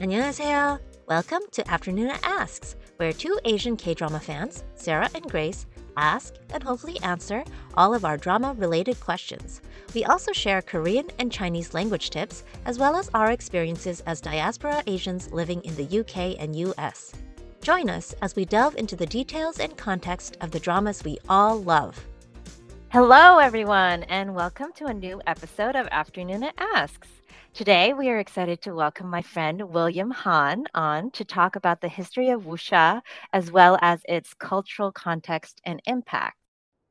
[0.00, 0.78] 안녕하세요.
[1.06, 5.66] Welcome to Afternoon Asks, where two Asian K drama fans, Sarah and Grace,
[5.96, 7.44] ask and hopefully answer
[7.76, 9.60] all of our drama related questions.
[9.94, 14.82] We also share Korean and Chinese language tips, as well as our experiences as diaspora
[14.86, 17.12] Asians living in the UK and US.
[17.60, 21.62] Join us as we delve into the details and context of the dramas we all
[21.62, 22.02] love.
[22.95, 27.09] Hello, everyone, and welcome to a new episode of Afternoon It Asks.
[27.53, 31.89] Today, we are excited to welcome my friend William Han on to talk about the
[31.89, 33.01] history of wuxia
[33.33, 36.37] as well as its cultural context and impact.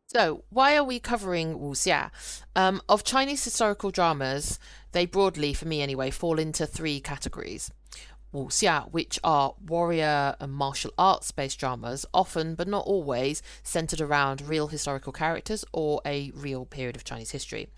[0.08, 2.10] So, why are we covering wuxia?
[2.54, 4.58] Um, of Chinese historical dramas,
[4.92, 7.70] they broadly, for me anyway, fall into three categories
[8.34, 14.42] wuxia, which are warrior and martial arts based dramas, often but not always centered around
[14.42, 17.68] real historical characters or a real period of Chinese history.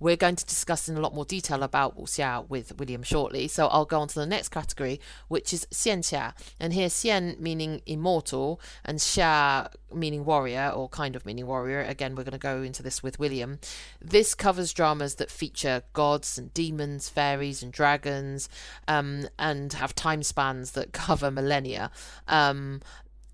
[0.00, 3.68] We're going to discuss in a lot more detail about wuxia with William shortly, so
[3.68, 6.34] I'll go on to the next category, which is xianxia.
[6.60, 11.80] And here, xian meaning immortal and xia meaning warrior or kind of meaning warrior.
[11.80, 13.58] Again, we're going to go into this with William.
[14.00, 18.48] This covers dramas that feature gods and demons, fairies and dragons,
[18.88, 21.90] um, and have time spans that cover millennia.
[22.28, 22.80] Um,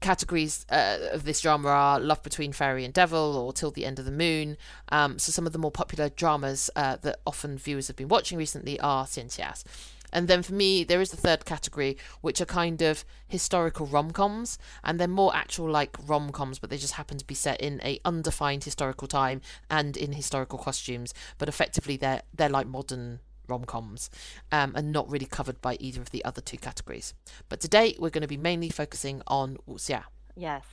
[0.01, 3.99] categories uh, of this drama are Love Between Fairy and Devil or Till the End
[3.99, 4.57] of the Moon.
[4.91, 8.39] Um, so some of the more popular dramas uh, that often viewers have been watching
[8.39, 9.65] recently are Xianxias.
[10.13, 14.11] And then for me, there is the third category, which are kind of historical rom
[14.11, 17.61] coms, and they're more actual like rom coms, but they just happen to be set
[17.61, 21.15] in a undefined historical time and in historical costumes.
[21.39, 23.21] But effectively, they're they're like modern
[23.51, 24.09] rom coms,
[24.53, 27.13] um, and not really covered by either of the other two categories.
[27.49, 30.05] But today, we're going to be mainly focusing on wuxia.
[30.37, 30.65] Yes.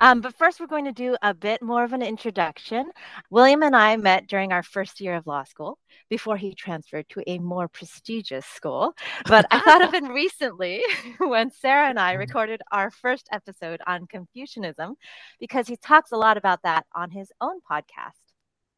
[0.00, 2.90] Um, but first, we're going to do a bit more of an introduction.
[3.30, 5.78] William and I met during our first year of law school
[6.10, 8.94] before he transferred to a more prestigious school.
[9.26, 10.82] But I thought of him recently
[11.18, 14.96] when Sarah and I recorded our first episode on Confucianism
[15.40, 18.23] because he talks a lot about that on his own podcast.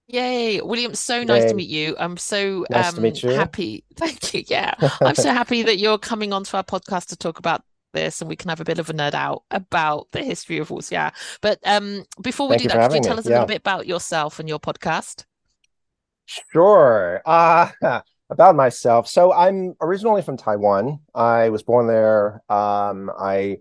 [0.09, 0.95] Yay, William!
[0.95, 1.49] So nice Yay.
[1.49, 1.97] to meet you.
[1.99, 3.85] I'm so nice um, happy.
[3.97, 4.45] Thank you.
[4.47, 7.63] Yeah, I'm so happy that you're coming onto our podcast to talk about
[7.93, 10.69] this and we can have a bit of a nerd out about the history of
[10.69, 11.13] wuxia.
[11.41, 13.87] But um, before we Thank do that, could you tell us a little bit about
[13.87, 15.25] yourself and your podcast?
[16.27, 17.23] Sure.
[17.25, 17.71] Uh,
[18.31, 19.09] about myself.
[19.09, 21.01] So I'm originally from Taiwan.
[21.15, 22.43] I was born there.
[22.49, 23.59] Um, I,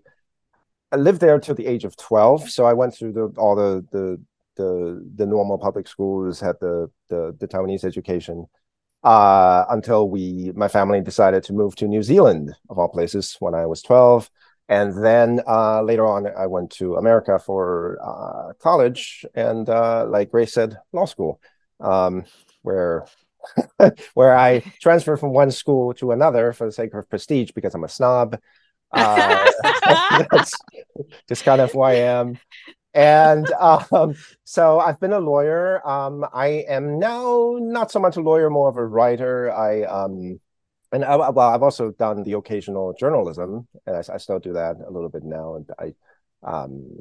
[0.92, 2.50] I lived there till the age of 12.
[2.50, 4.20] So I went through the, all the, the,
[4.56, 8.46] the, the normal public schools, had the, the, the Taiwanese education
[9.04, 13.54] uh, until we, my family decided to move to New Zealand, of all places, when
[13.54, 14.30] I was 12.
[14.68, 20.32] And then uh, later on, I went to America for uh, college and, uh, like
[20.32, 21.40] Grace said, law school,
[21.78, 22.24] um,
[22.62, 23.06] where
[24.14, 27.84] where I transferred from one school to another for the sake of prestige because I'm
[27.84, 28.36] a snob.
[28.90, 29.50] Uh,
[30.32, 30.52] that's
[31.28, 32.38] just kind of who I am
[32.96, 34.14] and um,
[34.44, 35.86] so I've been a lawyer.
[35.86, 39.52] Um, I am now not so much a lawyer, more of a writer.
[39.52, 40.40] I um,
[40.92, 44.76] and I, well, I've also done the occasional journalism, and I, I still do that
[44.86, 45.56] a little bit now.
[45.56, 45.94] And I
[46.42, 46.98] um,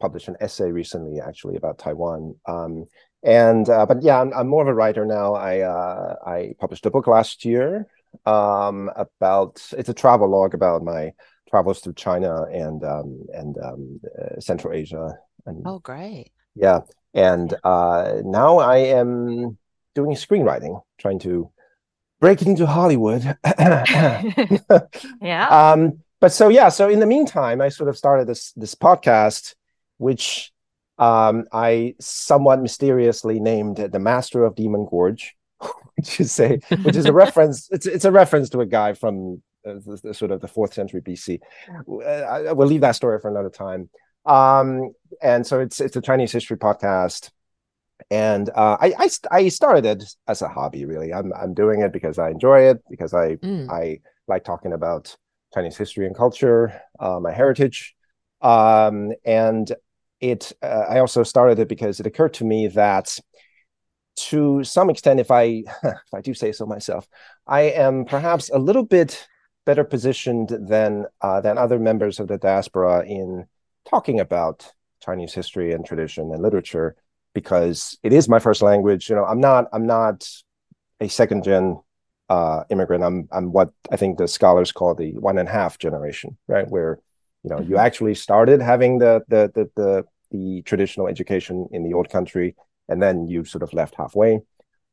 [0.00, 2.36] published an essay recently, actually, about Taiwan.
[2.46, 2.84] Um,
[3.22, 5.34] and uh, but yeah, I'm, I'm, more of a writer now.
[5.34, 7.88] I uh, I published a book last year
[8.26, 11.12] um, about it's a travel log about my
[11.48, 15.18] travels through China and um, and um, uh, Central Asia.
[15.46, 16.30] And, oh, great!
[16.54, 16.80] Yeah,
[17.14, 19.58] and uh, now I am
[19.94, 21.50] doing screenwriting, trying to
[22.20, 23.22] break it into Hollywood.
[25.20, 25.48] yeah.
[25.50, 29.54] Um, but so yeah, so in the meantime, I sort of started this this podcast,
[29.98, 30.52] which
[30.98, 35.36] um, I somewhat mysteriously named the Master of Demon Gorge,
[35.96, 37.68] which is a which is a reference.
[37.70, 39.42] It's it's a reference to a guy from
[39.74, 41.40] the, the, sort of the fourth century BC.
[41.88, 43.88] Uh, I, will leave that story for another time.
[44.24, 47.30] Um, and so it's it's a Chinese history podcast,
[48.10, 50.84] and uh, I, I, I started it as a hobby.
[50.84, 53.70] Really, I'm I'm doing it because I enjoy it because I mm.
[53.70, 55.16] I like talking about
[55.54, 57.94] Chinese history and culture, uh, my heritage,
[58.42, 59.72] um, and
[60.20, 60.52] it.
[60.60, 63.16] Uh, I also started it because it occurred to me that
[64.16, 67.06] to some extent, if I if I do say so myself,
[67.46, 69.26] I am perhaps a little bit
[69.66, 73.46] better positioned than uh, than other members of the diaspora in
[73.88, 76.96] talking about Chinese history and tradition and literature
[77.34, 79.10] because it is my first language.
[79.10, 80.26] You know, I'm not I'm not
[81.00, 81.78] a second gen
[82.28, 83.04] uh, immigrant.
[83.04, 86.68] I'm I'm what I think the scholars call the one and a half generation, right?
[86.68, 86.98] Where
[87.42, 87.86] you know you mm-hmm.
[87.86, 92.54] actually started having the the the the, the traditional education in the old country,
[92.88, 94.40] and then you sort of left halfway,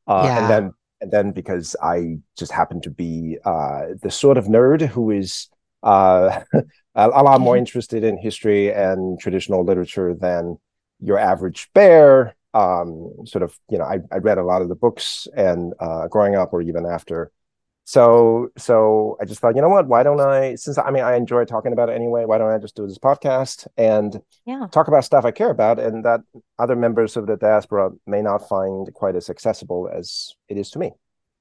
[0.06, 0.38] uh, yeah.
[0.38, 0.72] and then
[1.04, 5.48] and then because I just happen to be uh, the sort of nerd who is
[5.82, 6.40] uh,
[6.94, 10.56] a, lot more interested in history and traditional literature than
[11.00, 12.34] your average bear.
[12.54, 16.08] Um, sort of, you know, I, I read a lot of the books and uh,
[16.08, 17.30] growing up or even after
[17.84, 21.16] so so i just thought you know what why don't i since i mean i
[21.16, 24.66] enjoy talking about it anyway why don't i just do this podcast and yeah.
[24.72, 26.20] talk about stuff i care about and that
[26.58, 30.78] other members of the diaspora may not find quite as accessible as it is to
[30.78, 30.92] me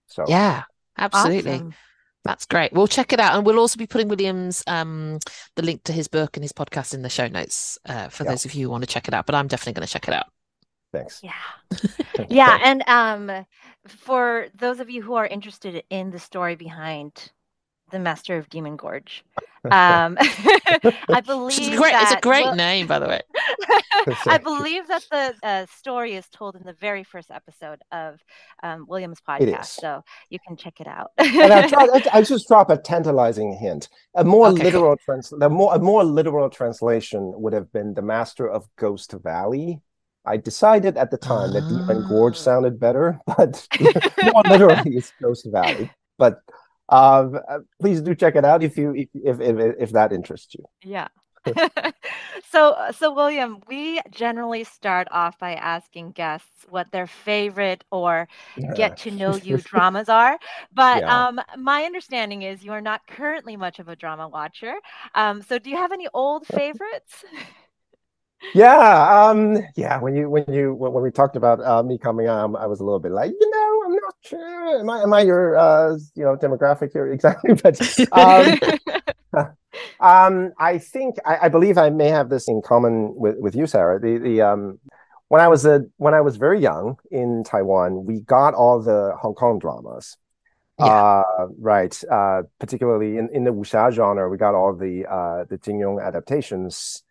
[0.08, 0.64] so yeah
[0.98, 1.74] absolutely Awesome.
[2.26, 2.72] That's great.
[2.72, 5.20] We'll check it out, and we'll also be putting William's um
[5.58, 8.30] the link to his book and his podcast in the show notes uh, for Yeah.
[8.32, 9.26] those of you who want to check it out.
[9.26, 10.28] But I'm definitely going to check it out.
[10.94, 11.34] Thanks Yeah.
[12.30, 13.46] Yeah, and um
[13.88, 17.32] for those of you who are interested in the story behind
[17.92, 19.26] the Master of Demon Gorge,
[19.66, 21.94] um I believe is great.
[21.96, 23.22] It's a great Wil- name, by the way.
[24.28, 28.20] I believe that the uh, story is told in the very first episode of
[28.62, 31.12] um, William's podcast, so you can check it out.
[31.18, 33.88] and I, tried, I, I just drop a tantalizing hint.
[34.16, 34.64] A more Okay.
[34.64, 39.14] literal trans, the more a more literal translation would have been the Master of Ghost
[39.24, 39.82] Valley.
[40.26, 42.40] I decided at the time that Demon Gorge Ah.
[42.40, 43.68] sounded better, but
[44.22, 45.90] more literally is Ghost Valley.
[46.18, 46.40] But
[46.90, 50.54] um, uh, please do check it out if you if if if, if that interests
[50.56, 50.66] you.
[50.84, 51.08] Yeah.
[52.50, 58.28] so, so William, we generally start off by asking guests what their favorite or
[58.74, 60.40] get to know you dramas are.
[60.74, 61.26] But Yeah.
[61.28, 64.76] um, my understanding is you are not currently much of a drama watcher.
[65.16, 67.26] Um, so, do you have any old favorites?
[68.54, 70.00] Yeah, um, yeah.
[70.00, 72.80] When you when you when, when we talked about uh, me coming on, I was
[72.80, 74.80] a little bit like, you know, I'm not sure.
[74.80, 77.54] Am I am I your uh, you know demographic here exactly?
[77.56, 77.80] But
[78.12, 79.48] um,
[80.00, 83.66] um, I think I, I believe I may have this in common with with you,
[83.66, 84.00] Sarah.
[84.00, 84.80] The the um,
[85.30, 89.16] when I was a when I was very young in Taiwan, we got all the
[89.20, 90.18] Hong Kong dramas.
[90.80, 90.86] Yeah.
[90.86, 92.04] Uh, right.
[92.12, 96.00] Uh, particularly in, in the wuxia genre, we got all the uh, the Jin Yong
[96.00, 97.04] adaptations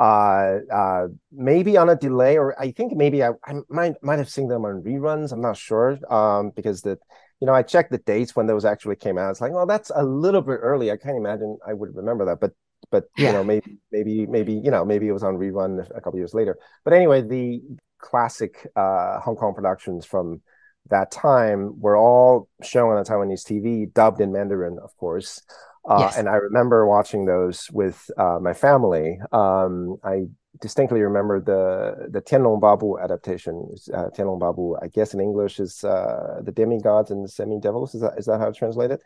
[0.00, 4.30] uh uh maybe on a delay or i think maybe i, I might might have
[4.30, 6.98] seen them on reruns i'm not sure um because the
[7.40, 9.90] you know i checked the dates when those actually came out it's like oh that's
[9.94, 12.52] a little bit early i can't imagine i would remember that but
[12.90, 13.28] but Yeah.
[13.28, 16.34] you know maybe maybe maybe you know maybe it was on rerun a couple years
[16.34, 17.60] later but anyway the
[17.98, 20.40] classic uh hong kong productions from
[20.88, 25.40] that time were all shown on Taiwanese TV, dubbed in Mandarin, of course.
[25.88, 26.16] Uh, Yes.
[26.18, 29.18] And I remember watching those with uh, my family.
[29.32, 30.26] Um, I
[30.60, 33.74] distinctly remember the the Tianlong Babu adaptation.
[33.92, 37.94] Uh, Tianlong Babu, I guess in English, is uh, the demigods and the semi devils.
[37.94, 39.00] Is that is that how it's translated?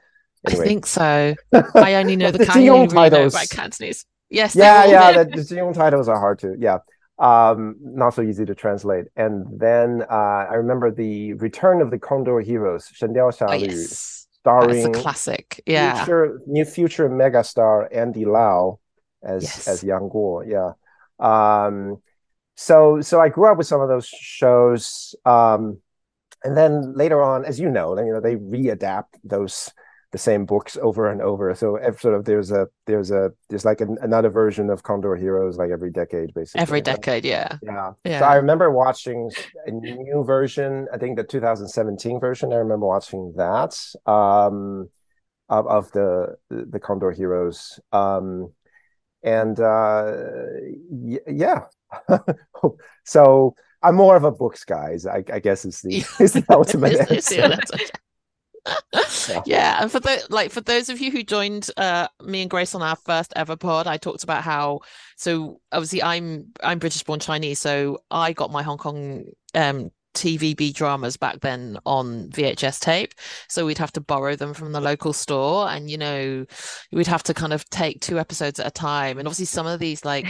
[0.46, 1.34] I think so.
[1.74, 3.32] I only know the, The Cantonese, Jing really know titles.
[3.32, 4.04] by Cantonese.
[4.30, 4.54] Yes.
[4.56, 5.22] yeah, yeah.
[5.22, 6.78] The, the titles are hard to, yeah,
[7.18, 9.06] um, not so easy to translate.
[9.16, 13.56] And then uh, I remember the Return of the Condor Heroes, Shen Diao Xia Oh,
[13.56, 13.86] Lu,
[14.44, 14.66] yes.
[14.66, 15.62] That's starring a classic.
[15.66, 15.94] Yeah.
[16.04, 18.78] future new future megastar Andy Lau
[19.22, 19.68] as Yes.
[19.68, 20.44] as Yang Guo.
[20.46, 20.72] Yeah.
[21.18, 22.02] Um,
[22.56, 25.14] so so I grew up with some of those shows.
[25.24, 25.78] Um,
[26.44, 29.72] and then later on, as you know, you know they readapt those
[30.14, 31.52] the same books over and over.
[31.56, 35.56] So sort of there's a there's a there's like an, another version of Condor Heroes
[35.58, 36.60] like every decade, basically.
[36.60, 37.24] Every decade.
[37.24, 37.58] Yeah.
[37.64, 37.94] yeah.
[38.04, 38.20] Yeah.
[38.20, 39.28] So I remember watching
[39.66, 42.52] a new version, I think the 2017 version.
[42.52, 43.76] I remember watching that
[44.06, 44.88] um,
[45.48, 47.80] of, of the the Condor Heroes.
[47.90, 48.52] Um,
[49.24, 50.12] and uh,
[50.90, 51.62] y- yeah.
[53.04, 54.96] so I'm more of a books guy.
[55.10, 57.78] I, I guess is the is the ultimate It's- it's the answer.
[59.46, 59.78] yeah.
[59.80, 62.82] And for the like for those of you who joined uh me and grace on
[62.82, 64.80] our first ever pod i talked about how
[65.16, 70.72] so obviously i'm i'm british born chinese so i got my hong kong um tvb
[70.72, 73.14] dramas back then on vhs tape.
[73.48, 76.46] So we'd have to borrow them from the local store and you know
[76.92, 79.18] we'd have to kind of take two episodes at a time.
[79.18, 80.26] And obviously some of these like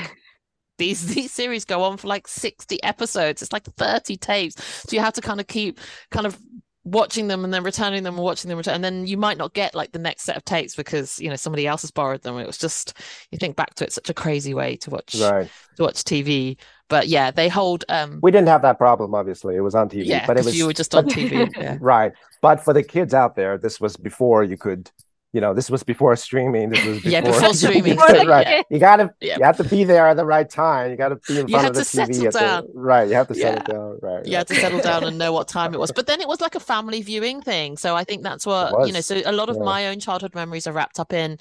[0.79, 3.43] these these series go on for like 60 episodes.
[3.43, 4.62] It's like 30 tapes.
[4.88, 5.79] So you have to kind of keep
[6.11, 6.37] kind of
[6.85, 9.55] watching them and then returning them and watching them return and then you might not
[9.55, 12.38] get like the next set of tapes because you know somebody else has borrowed them
[12.38, 12.93] it was just
[13.31, 15.49] you think back to it such a crazy way to watch Right.
[15.76, 19.57] to watch tv but yeah they hold um We didn't have that problem, obviously.
[19.57, 22.12] It was on TV, yeah but it was you were just on tv yeah Right.
[22.43, 24.91] But for the kids out there, this was before you could,
[25.35, 26.71] you know, this was before streaming.
[26.71, 27.97] This was before, Yeah, before streaming.
[28.35, 28.64] Right.
[28.71, 29.37] You gotta Yeah.
[29.38, 30.93] you have to be there at the right time.
[30.93, 33.09] You gotta be in front of the to TV the right.
[33.09, 33.57] You have to Yeah.
[33.57, 33.99] settle down.
[34.00, 34.25] Right.
[34.26, 36.41] you had to settle down and know what time it was but then it was
[36.41, 39.49] like a family viewing thing so i think that's what you know so a lot
[39.49, 39.62] of yeah.
[39.62, 41.38] my own childhood memories are wrapped up in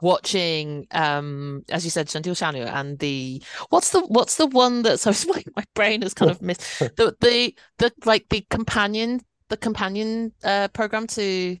[0.00, 4.98] watching um as you said Shantil Shanu and the what's the what's the one that
[5.00, 9.56] so my, my brain has kind of missed the the the like the companion the
[9.56, 11.58] companion uh program to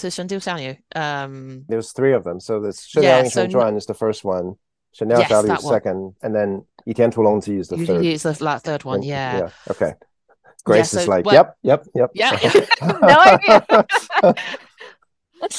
[0.00, 0.76] to Xiangyu?
[0.94, 2.40] Um, There's three of them.
[2.40, 4.54] So this Shen Yeah, so Sheng is the first one.
[5.00, 5.74] Liao Yes, that is one.
[5.74, 6.64] second, and then
[7.10, 8.04] Tu Long is the you third.
[8.04, 9.50] use the la- third one, And- yeah.
[9.70, 9.94] Okay.
[10.64, 12.10] Grace so is like, what- yep, yep, yep.
[12.14, 12.36] Yeah.
[14.22, 14.34] No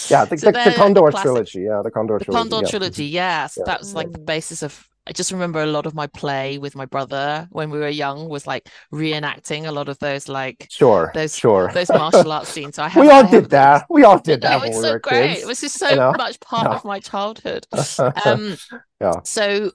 [0.10, 1.62] yeah, the, So the, the Condor classic- trilogy.
[1.62, 2.50] Yeah, the Condor The trilogy.
[2.50, 2.69] Condor yeah.
[2.69, 3.55] trilogy, yes.
[3.57, 3.63] Yeah.
[3.65, 6.75] That was like the basis of I just remember a lot of my play with
[6.75, 11.12] my brother when we were young was like reenacting a lot of those like Sure,
[11.15, 11.72] Those- sure.
[11.74, 12.75] those martial arts scenes.
[12.75, 13.86] So I we I all have did that.
[13.89, 15.29] We all did that when it's so were great.
[15.29, 15.41] kids.
[15.41, 16.13] It was just so you know?
[16.15, 16.75] much part Yeah.
[16.75, 17.65] of my childhood.
[18.25, 18.58] Um,
[19.01, 19.22] Yeah.
[19.24, 19.72] So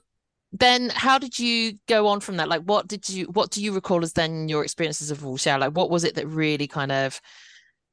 [0.53, 2.47] then, how did you go on from that?
[2.47, 5.59] Like, what did you, what do you recall as then your experiences of wuxia?
[5.59, 7.19] Like, what was it that really kind of,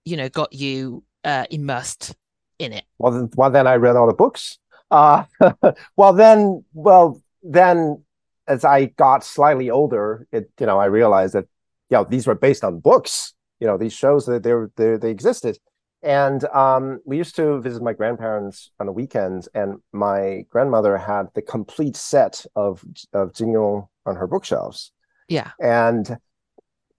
[0.05, 2.15] you know, got you uh, immersed
[2.61, 2.85] in it?
[2.99, 4.59] well, then, well, then I read all the books.
[4.89, 5.25] Uh,
[5.97, 8.03] well, then, well, then
[8.49, 11.47] as I got slightly older, it, you know, I realized that,
[11.91, 13.35] you know, these were based on books.
[13.61, 15.59] You know, these shows that they they, they existed.
[16.03, 21.29] And um, we used to visit my grandparents on the weekends, and my grandmother had
[21.35, 24.93] the complete set of of Jin Yong on her bookshelves.
[25.29, 25.53] Yeah.
[25.59, 26.19] and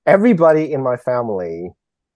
[0.06, 1.70] everybody in my family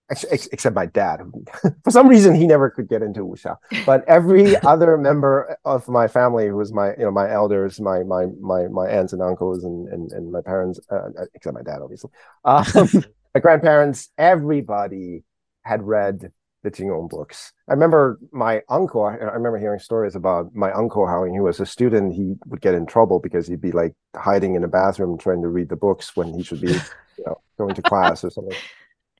[0.09, 1.21] except my dad
[1.83, 6.07] for some reason he never could get into wuxia but every other member of my
[6.07, 9.63] family who was my you know my elders my my my my aunts and uncles
[9.63, 12.09] and and, and my parents uh, except my dad obviously
[12.45, 12.65] um,
[13.33, 15.23] my grandparents everybody
[15.63, 16.31] had read
[16.63, 17.53] the Jin Yong books.
[17.69, 19.05] I remember my uncle.
[19.05, 22.35] I, I remember hearing stories about my uncle how when he was a student he
[22.47, 25.69] would get in trouble because he'd be like hiding in the bathroom trying to read
[25.69, 28.57] the books when he should be, you know, going to class or something.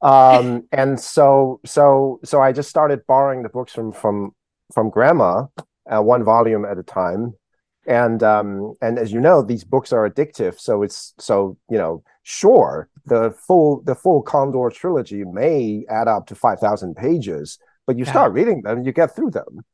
[0.01, 4.33] Um, and so so so I just started borrowing the books from from
[4.73, 5.45] from grandma,
[5.91, 7.33] uh, one volume at a time.
[7.87, 10.59] And um, and as you know, these books are addictive.
[10.59, 16.27] So it's so you know, sure, the full the full Condor trilogy may add up
[16.27, 18.11] to five thousand pages, but you Yeah.
[18.11, 19.65] start reading them, you get through them.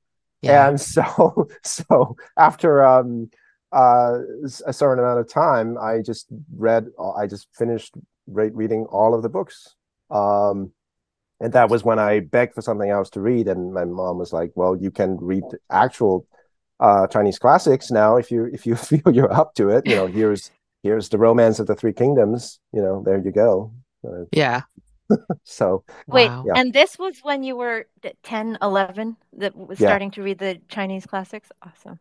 [0.41, 0.69] Yeah.
[0.69, 3.29] And so so after um
[3.71, 4.19] uh
[4.65, 7.95] a certain amount of time, I just read I just finished
[8.27, 9.75] re- reading all of the books.
[10.15, 10.71] Um
[11.41, 14.31] and that was when I begged for something else to read, and my mom was
[14.31, 16.25] like, "Well, you can read actual
[16.79, 19.85] uh, Chinese classics now if you if you feel you're up to it.
[19.85, 20.51] You know, here's
[20.83, 22.59] here's the Romance of the Three Kingdoms.
[22.71, 23.73] You know, there you go.
[24.07, 24.61] Uh, yeah.
[25.43, 26.43] so Wait, Wow.
[26.47, 26.53] Yeah.
[26.55, 29.89] and this was when you were t- 10, 11 that was Yeah.
[29.89, 31.51] starting to read the Chinese classics?
[31.61, 31.99] Awesome.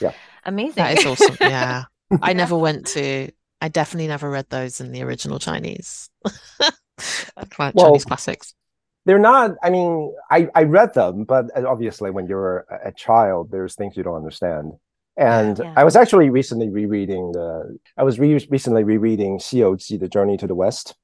[0.00, 0.12] Yeah.
[0.44, 0.74] Amazing.
[0.76, 1.36] That is awesome.
[1.40, 1.84] Yeah.
[2.22, 6.10] I never went to, I definitely never read those in the original Chinese.
[7.58, 8.54] well, Chinese classics?
[9.04, 9.52] They're not.
[9.62, 14.02] I mean, I I read them, but obviously, when you're a child, there's things you
[14.02, 14.72] don't understand.
[15.16, 15.72] And yeah.
[15.76, 17.78] I was actually recently rereading the.
[17.96, 20.94] I was re- recently rereading COG, The Journey to the West.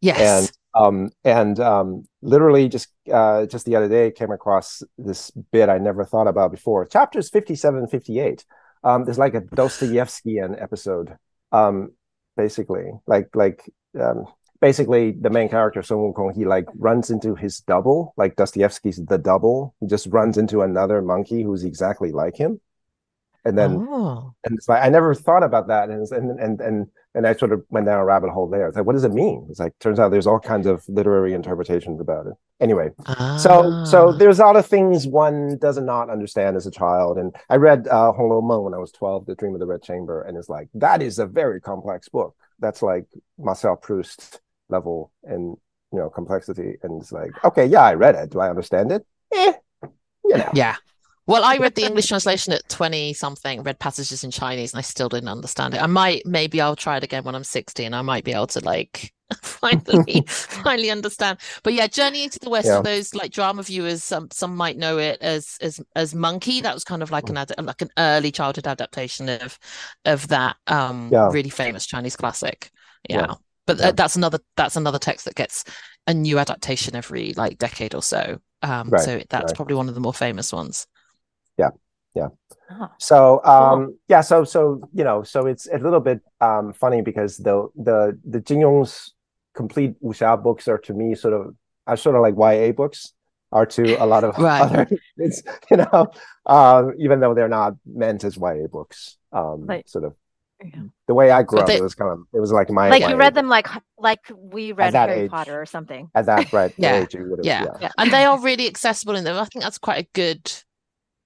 [0.00, 0.18] Yes.
[0.20, 5.68] And um, and um, literally just uh, just the other day came across this bit
[5.68, 6.84] I never thought about before.
[6.86, 8.44] Chapters 57 and 58.
[8.84, 11.16] Um, there's like a Dostoevsky episode,
[11.52, 11.92] um,
[12.36, 12.90] basically.
[13.06, 14.26] Like like um,
[14.62, 19.18] basically the main character Sun Wukong he like runs into his double like Dostoevsky's the
[19.18, 22.60] double he just runs into another monkey who's exactly like him
[23.44, 24.32] and then oh.
[24.44, 27.52] and it's like I never thought about that, and and and and and I sort
[27.52, 28.68] of went down a rabbit hole there.
[28.68, 29.46] It's like, what does it mean?
[29.50, 32.34] It's like turns out there's all kinds of literary interpretations about it.
[32.60, 32.90] Anyway,
[33.38, 34.12] so so Ah.
[34.16, 37.18] there's a lot of things one does not understand as a child.
[37.18, 39.66] And I read uh, Hong Lou Meng when I was 12, The Dream of the
[39.66, 42.36] Red Chamber, and it's like that is a very complex book.
[42.60, 43.06] That's like
[43.38, 44.40] Marcel Proust
[44.72, 45.56] level and
[45.92, 46.78] you know complexity.
[46.82, 48.30] And it's like, okay, yeah, I read it.
[48.30, 49.06] Do I understand it?
[49.32, 49.52] Eh,
[50.24, 50.50] you know.
[50.54, 50.76] Yeah.
[51.26, 54.82] Well, I read the English translation at 20 something, read passages in Chinese, and I
[54.82, 55.80] still didn't understand it.
[55.80, 58.48] I might, maybe I'll try it again when I'm 60 and I might be able
[58.48, 59.12] to like
[59.42, 61.38] finally, finally understand.
[61.62, 62.78] But yeah, Journey to the West Yeah.
[62.78, 66.60] for those like drama viewers, some some might know it as as as Monkey.
[66.60, 69.58] That was kind of like an ad, like an early childhood adaptation of
[70.04, 71.30] of that um Yeah.
[71.30, 72.70] really famous Chinese classic.
[73.08, 73.26] Yeah.
[73.28, 73.34] Yeah.
[73.66, 73.88] But Yeah.
[73.88, 75.64] uh, that's another that's another text that gets
[76.06, 78.38] a new adaptation every like decade or so.
[78.62, 79.56] Um, Right, so that's right.
[79.56, 80.86] probably one of the more famous ones.
[82.70, 87.02] Oh, So um yeah, so so you know, so it's a little bit um funny
[87.02, 89.12] because the the the Jin Yong's
[89.54, 91.54] complete wuxia books are to me sort of
[91.86, 93.12] are sort of like YA books
[93.50, 94.62] are to a lot of Right.
[94.62, 96.06] other it's you know
[96.46, 99.18] um even though they're not meant as YA books.
[99.32, 100.21] Um Like- sort of yeah.
[101.06, 102.88] The way I grew But up they- it was kind of it was like my
[102.88, 103.42] Like you read book.
[103.42, 105.30] them like like we read Harry age.
[105.30, 106.10] Potter or something.
[106.14, 107.00] at that right Yeah.
[107.02, 107.64] age have Yeah.
[107.64, 107.76] yeah.
[107.80, 107.90] Yeah.
[107.98, 109.36] and they are really accessible in them.
[109.36, 110.50] I think that's quite a good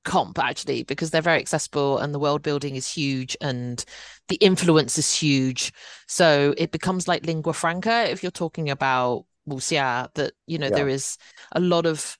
[0.05, 3.85] comp actually because they're very accessible and the world building is huge and
[4.29, 5.73] the influence is huge.
[6.07, 10.75] So it becomes like lingua franca if you're talking about wuxia that you know Yeah.
[10.77, 11.19] there is
[11.53, 12.17] a lot of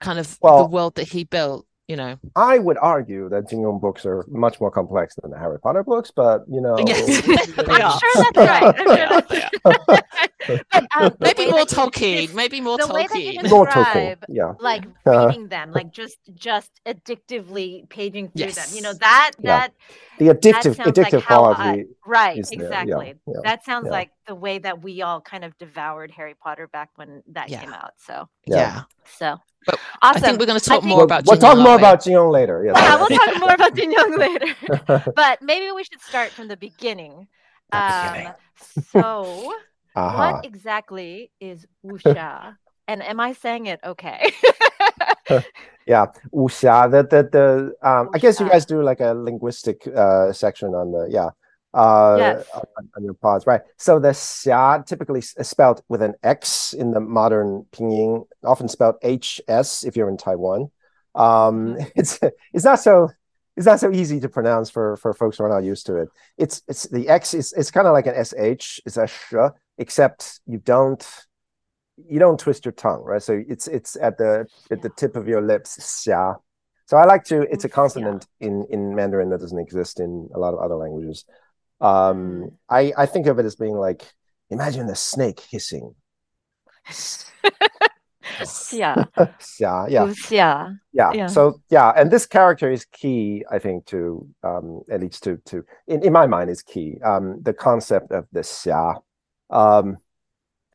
[0.00, 3.80] kind of the world that he built you know I would argue that Jin Yong
[3.80, 7.28] books are much more complex than the Harry Potter books, but you know, Yes.
[7.58, 7.98] I'm They are.
[8.00, 8.62] sure that's right.
[8.78, 10.04] I'm sure they that's
[10.48, 13.66] but, um, maybe more that Tolkien des- maybe more the way that you Tolkien more
[13.66, 14.16] Tolkien.
[14.28, 18.66] Yeah, like Uh, reading them, like just just addictively paging through them.
[18.72, 18.98] You know Yes.
[18.98, 19.58] that Yeah.
[19.58, 19.72] that
[20.18, 21.84] the addictive, sounds like addictive how I- quality.
[22.06, 23.14] right is there, yeah, exactly.
[23.26, 23.92] yeah, that sounds yeah.
[23.92, 27.60] like the way that we all kind of devoured Harry Potter back when that Yeah.
[27.60, 27.92] came out.
[27.98, 28.56] So Yeah.
[28.56, 28.82] yeah,
[29.18, 30.22] so But awesome.
[30.24, 32.02] I think we're going to talk think- more We'll, about we'll talk more aren't about
[32.04, 32.64] Jin Yong later.
[32.64, 32.76] Yes.
[32.76, 34.46] yeah, we'll talk more about Jin Yong later.
[35.16, 37.28] but maybe we should start from the beginning.
[37.72, 38.32] The Um, beginning.
[38.92, 39.54] so,
[40.00, 40.32] Aha.
[40.32, 42.56] what exactly is wuxia?
[42.88, 44.32] and am I saying it okay?
[45.86, 46.90] Yeah, wuxia.
[46.90, 47.88] The the the.
[47.88, 51.30] Um, I guess you guys do like a linguistic uh section on the yeah.
[51.72, 52.48] Uh, Yes.
[52.52, 53.60] on, on your pods, right?
[53.78, 58.96] So the xia typically is spelled with an X in the modern pinyin, often spelled
[59.02, 60.70] HS if you're in Taiwan.
[61.14, 62.18] Um, it's
[62.52, 63.08] it's not so
[63.60, 66.08] it's not so easy to pronounce for for folks who are not used to it.
[66.38, 69.34] It's it's the X is it's kind of like an SH, it's a sh,
[69.76, 71.06] except you don't
[72.08, 73.22] you don't twist your tongue, right?
[73.22, 76.36] So it's it's at the at the tip of your lips, xia.
[76.86, 77.42] So I like to.
[77.52, 81.26] It's a consonant in in Mandarin that doesn't exist in a lot of other languages.
[81.82, 84.10] Um, I I think of it as being like
[84.48, 85.94] imagine a snake hissing.
[88.72, 89.04] yeah.
[89.18, 90.78] Xia, yeah, Wuxia.
[90.92, 91.12] yeah.
[91.12, 91.26] yeah.
[91.26, 95.64] So yeah, and this character is key, I think, to um, at least to to
[95.86, 96.98] in, in my mind is key.
[97.04, 99.00] Um, the concept of the xia.
[99.50, 99.98] Um,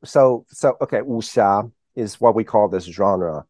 [0.04, 3.46] so so okay, wuxia is what we call this genre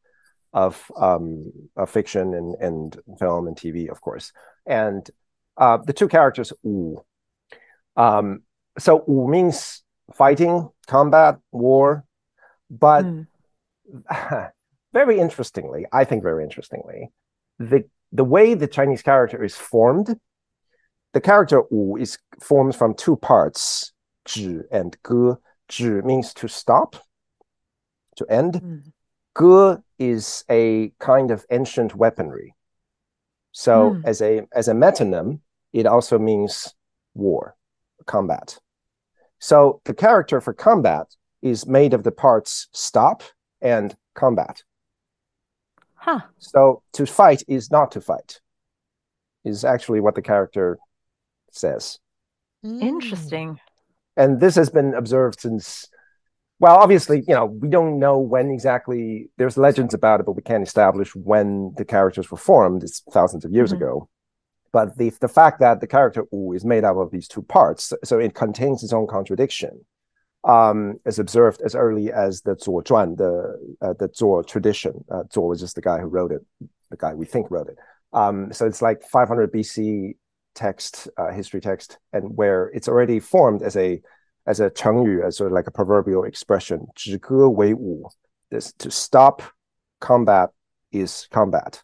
[0.54, 4.32] of um of fiction and and film and TV, of course.
[4.66, 5.10] And
[5.58, 7.04] uh, the two characters wu.
[7.98, 8.44] Um,
[8.78, 12.04] so wu means fighting, combat, war,
[12.70, 13.28] but Mm.
[14.94, 17.12] very interestingly, I think very interestingly,
[17.60, 20.20] the the way the Chinese character is formed,
[21.14, 23.94] the character wu is formed from two parts,
[24.28, 25.38] zhi and ge.
[25.70, 26.96] Zhi means to stop,
[28.18, 28.54] to end.
[28.54, 28.92] Mm.
[29.38, 32.56] Ge is a kind of ancient weaponry.
[33.52, 34.02] So Hmm.
[34.06, 35.40] as a as a metonym,
[35.74, 36.74] it also means
[37.14, 37.56] war,
[38.06, 38.60] combat.
[39.40, 41.08] So the character for combat
[41.42, 43.24] is made of the parts stop
[43.66, 44.64] and combat.
[45.96, 46.22] Huh.
[46.38, 48.40] So to fight is not to fight,
[49.44, 50.78] is actually what the character
[51.52, 52.00] says.
[52.64, 52.82] Mm.
[52.82, 53.60] Interesting.
[54.16, 55.90] And this has been observed since,
[56.60, 60.44] well, obviously, you know, we don't know when exactly, there's legends about it, but we
[60.44, 62.84] can't establish when the characters were formed.
[62.84, 63.78] It's thousands of years Mhm.
[63.78, 64.10] ago.
[64.72, 68.20] But the, the fact that the character is made up of these two parts, so
[68.20, 69.86] it contains its own contradiction,
[70.45, 75.05] um, is observed as early as the Zuo Zhuan, the uh, the Zuo tradition.
[75.11, 76.43] Uh, Zuo was just the guy who wrote it,
[76.91, 77.79] the guy we think wrote it.
[78.13, 80.17] Um, so it's like 500 BC
[80.55, 84.01] text, uh, history text, and where it's already formed as a
[84.47, 88.11] as a 成语, as sort of like a proverbial expression, 止戈为武.
[88.51, 89.43] This to stop
[90.01, 90.51] combat
[90.91, 91.83] is combat.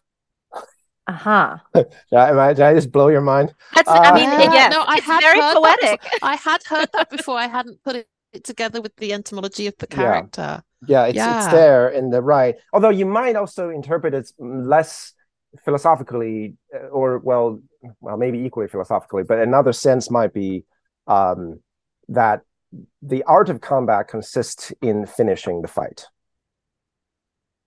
[1.07, 1.57] Uh huh.
[2.11, 3.53] Yeah, am I, did I just blow your mind?
[3.73, 3.87] That's.
[3.87, 6.01] Uh, I mean, Yeah, yes, no, I it's had very heard that poetic.
[6.21, 7.37] I had heard that before.
[7.37, 10.62] I hadn't put it, it together with the entomology of the character.
[10.86, 11.50] Yeah, it's it's Yeah.
[11.50, 12.56] there in the right.
[12.72, 15.12] Although you might also interpret it less
[15.64, 17.60] philosophically, uh, or well,
[18.00, 19.22] well, maybe equally philosophically.
[19.22, 20.64] But another sense might be
[21.06, 21.60] um,
[22.08, 22.40] that
[23.02, 26.06] the art of combat consists in finishing the fight.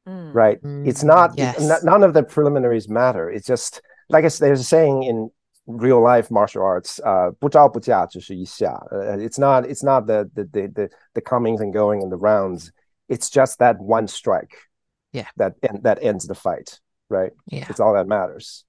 [0.07, 0.33] Mm.
[0.33, 0.59] Right?
[0.63, 1.37] It's not.
[1.37, 1.59] yes.
[1.59, 3.29] n- none of the preliminaries matter.
[3.29, 5.31] It's just like I s- there's a saying in
[5.66, 7.00] real life martial arts.
[7.00, 8.72] Uh, 不招不架只是一下.
[8.90, 9.64] Uh, it's not.
[9.64, 12.70] It's not the the the the, the comings and going and the rounds.
[13.08, 14.56] It's just that one strike.
[15.12, 15.28] Yeah.
[15.36, 16.80] That en- that ends the fight.
[17.08, 17.32] Right.
[17.46, 17.66] Yeah.
[17.68, 18.64] It's all that matters.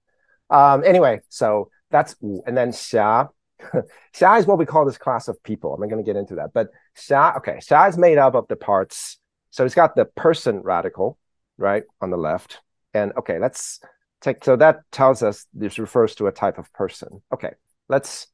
[0.50, 2.42] Um, anyway, so that's Wu.
[2.46, 3.30] And then Xia.
[4.16, 5.74] Xia is what we call this class of people.
[5.74, 6.52] I'm not going to get into that.
[6.54, 9.20] But Xia, okay, Xia is made up of the parts.
[9.52, 11.18] So it's got the person radical,
[11.58, 12.62] right, on the left.
[12.94, 13.80] And okay, let's
[14.27, 17.23] take, so that tells us this refers to a type of person.
[17.33, 17.53] Okay,
[17.89, 18.27] let's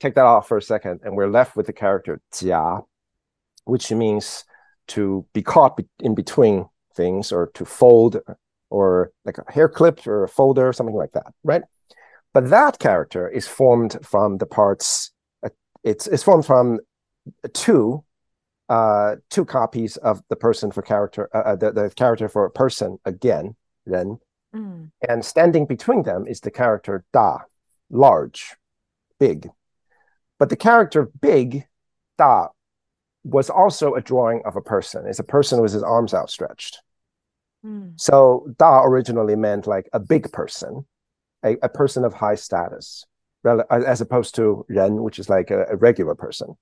[0.00, 1.00] take that off for a second.
[1.02, 2.84] And we're left with the character Jia,
[3.64, 4.44] which means
[4.88, 8.20] to be caught in between things or to fold
[8.70, 11.62] or like a hair clip or a folder, something like that, right?
[12.34, 15.10] But that character is formed from the parts.
[15.42, 15.48] Uh,
[15.82, 16.78] it's it's formed from
[17.54, 18.04] two
[18.68, 22.50] uh, two copies of the person for character, uh, uh, the the character for a
[22.50, 23.56] person again,
[23.86, 24.18] then,
[24.54, 24.90] Mm.
[25.06, 27.40] and standing between them is the character Da,
[27.90, 28.56] large,
[29.20, 29.50] big.
[30.38, 31.66] But the character big,
[32.16, 32.48] Da,
[33.24, 35.06] was also a drawing of a person.
[35.06, 36.82] It's a person with his arms outstretched.
[37.64, 38.00] Mm.
[38.00, 40.86] So Da originally meant like a big person,
[41.44, 43.04] a, a person of high status,
[43.70, 46.56] as opposed to Ren, which is like a, a regular person.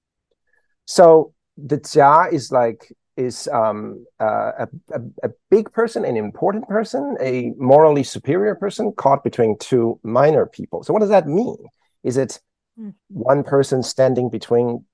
[0.86, 6.68] So the Jia is like is um, uh, a, a, a big person, an important
[6.68, 10.82] person, a morally superior person caught between two minor people.
[10.82, 11.56] So what does that mean?
[12.02, 12.40] Is it
[12.78, 12.90] Hmm.
[13.08, 14.84] one person standing between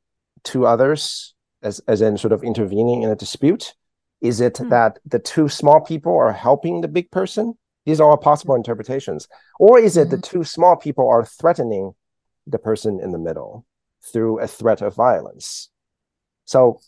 [0.44, 3.74] two others, as as in sort of intervening in a dispute?
[4.20, 4.68] Is it Hmm.
[4.68, 7.58] that the two small people are helping the big person?
[7.84, 9.26] These are all possible interpretations.
[9.58, 11.94] Or is it the two small people are threatening
[12.46, 13.66] the person in the middle
[14.12, 15.68] through a threat of violence?
[16.44, 16.80] So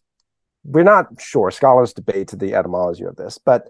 [0.65, 1.51] we're not sure.
[1.51, 3.69] Scholars debate the etymology of this, but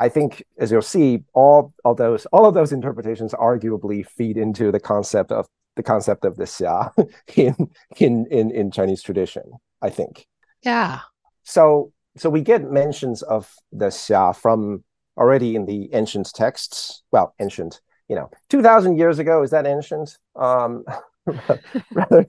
[0.00, 4.70] I think, as you'll see, all of those all of those interpretations arguably feed into
[4.72, 5.46] the concept of
[5.76, 6.92] the concept of the xia
[7.36, 7.54] in
[7.98, 9.42] in in in Chinese tradition.
[9.82, 10.26] I think
[10.64, 11.00] Yeah.
[11.42, 11.92] so.
[12.16, 14.82] So we get mentions of the xia from
[15.16, 17.02] already in the ancient texts.
[17.12, 19.42] Well, ancient, you know, two thousand years ago.
[19.42, 20.18] Is that ancient?
[20.34, 20.84] Um,
[21.92, 22.26] rather,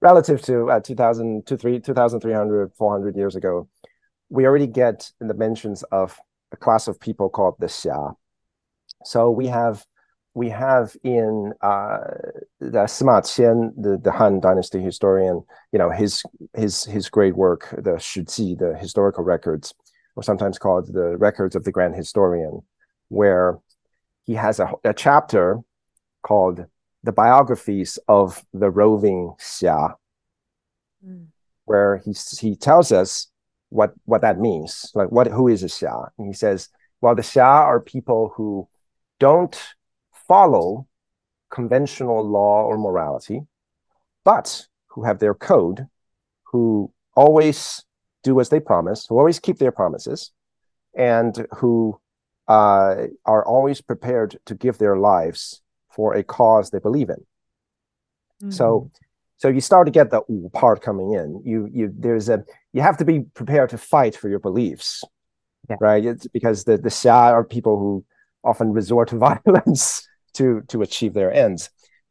[0.00, 3.68] relative to uh, 2000 to 3 2300 400 years ago
[4.28, 6.18] we already get in the mentions of
[6.52, 8.14] a class of people called the xia.
[9.04, 9.84] So we have
[10.34, 11.98] we have in uh,
[12.60, 16.22] the Sima Qian, the, the Han Dynasty historian, you know, his
[16.54, 19.74] his his great work, the Shiji, the historical records,
[20.14, 22.60] or sometimes called the records of the Grand Historian,
[23.08, 23.58] where
[24.24, 25.60] he has a, a chapter
[26.22, 26.66] called
[27.02, 29.94] the biographies of the roving Xia,
[31.04, 31.26] Mm.
[31.66, 33.28] where he he tells us
[33.68, 36.68] what what that means, like what who is a Xia, and he says,
[37.00, 38.68] well, the Xia are people who
[39.20, 39.56] don't
[40.12, 40.86] follow
[41.50, 43.42] conventional law or morality,
[44.24, 45.86] but who have their code,
[46.44, 47.84] who always
[48.22, 50.32] do as they promise, who always keep their promises,
[50.94, 52.00] and who
[52.48, 55.62] uh, are always prepared to give their lives
[55.96, 58.50] for a cause they believe in.
[58.52, 58.90] So,
[59.38, 61.42] so you start to get the wu part coming in.
[61.44, 65.02] You you there's a you have to be prepared to fight for your beliefs,
[65.70, 65.76] Yeah.
[65.80, 66.04] right?
[66.04, 68.04] It's because the the xia are people who
[68.44, 71.70] often resort to violence to to achieve their ends.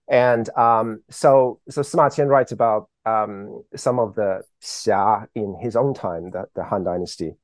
[0.10, 5.76] And um, so so Sima Qian writes about um, some of the xia in his
[5.76, 7.36] own time, the, the Han Dynasty.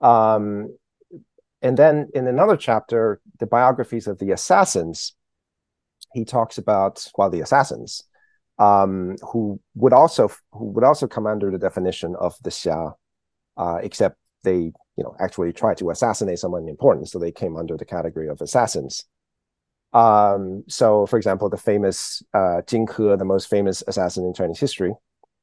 [0.00, 0.76] Um,
[1.60, 5.14] and then in another chapter, the biographies of the assassins,
[6.12, 8.04] he talks about well the assassins
[8.58, 12.94] um, who would also who would also come under the definition of the xia,
[13.56, 17.76] uh, except they you know actually tried to assassinate someone important, so they came under
[17.76, 19.04] the category of assassins.
[19.92, 24.60] Um, so, for example, the famous uh, Jing Ke, the most famous assassin in Chinese
[24.60, 24.92] history,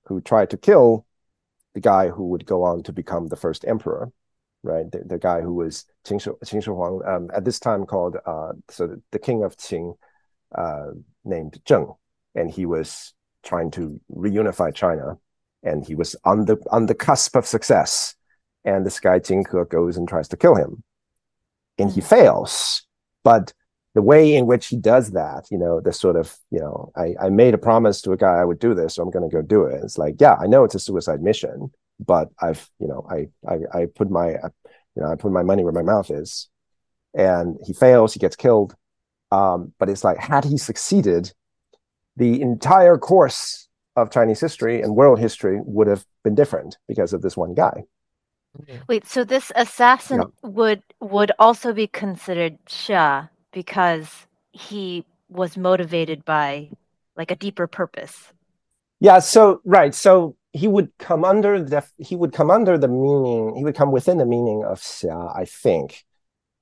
[0.06, 1.06] who tried to kill
[1.74, 4.12] the guy who would go on to become the first emperor,
[4.62, 4.90] right?
[4.92, 8.88] The, the guy who was Qin Shi, Huang, um, at this time called uh, so
[8.88, 9.96] the, the king of Qin,
[10.54, 10.92] uh,
[11.24, 11.96] named Zheng,
[12.36, 15.18] and he was trying to reunify China,
[15.64, 18.16] and he was on the on the cusp of success.
[18.64, 20.84] And this guy Jing Ke goes and tries to kill him,
[21.78, 22.84] and he fails.
[23.24, 23.54] But
[23.94, 27.16] the way in which he does that, you know, the sort of, you know, I,
[27.20, 29.34] I made a promise to a guy I would do this, so I'm going to
[29.34, 29.82] go do it.
[29.84, 33.82] It's like, yeah, I know it's a suicide mission, but I've, you know, I, I,
[33.82, 36.50] I put my, you know, I put my money where my mouth is,
[37.14, 38.76] and he fails, he gets killed.
[39.32, 41.34] Um, but it's like, had he succeeded,
[42.16, 47.22] the entire course of Chinese history and world history would have been different because of
[47.22, 47.84] this one guy.
[48.88, 56.70] Wait, so this assassin would would also be considered Xia because he was motivated by
[57.18, 58.32] like a deeper purpose.
[59.00, 59.20] Yeah.
[59.20, 59.94] So right.
[59.94, 63.56] So he would come under the he would come under the meaning.
[63.58, 66.06] He would come within the meaning of xia, I think,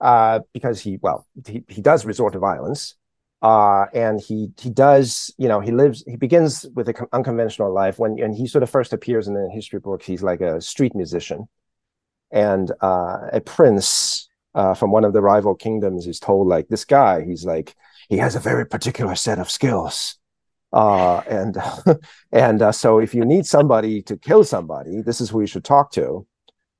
[0.03, 2.95] uh, because he well he he does resort to violence,
[3.41, 7.97] uh, and he he does you know he lives he begins with an unconventional life
[7.97, 10.05] when and he sort of first appears in the history books.
[10.05, 11.47] He's like a street musician,
[12.31, 16.85] and uh, a prince uh, from one of the rival kingdoms is told like this
[16.85, 17.23] guy.
[17.23, 17.75] He's like
[18.09, 20.19] he has a very particular set of skills
[20.73, 21.57] uh, and
[22.31, 25.63] and uh, so if you need somebody to kill somebody, this is who you should
[25.63, 26.27] talk to.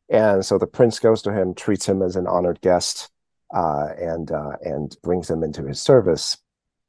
[0.10, 3.10] And so the prince goes to him, treats him as an honored guest,
[3.54, 6.38] uh, and uh, and brings them into his service.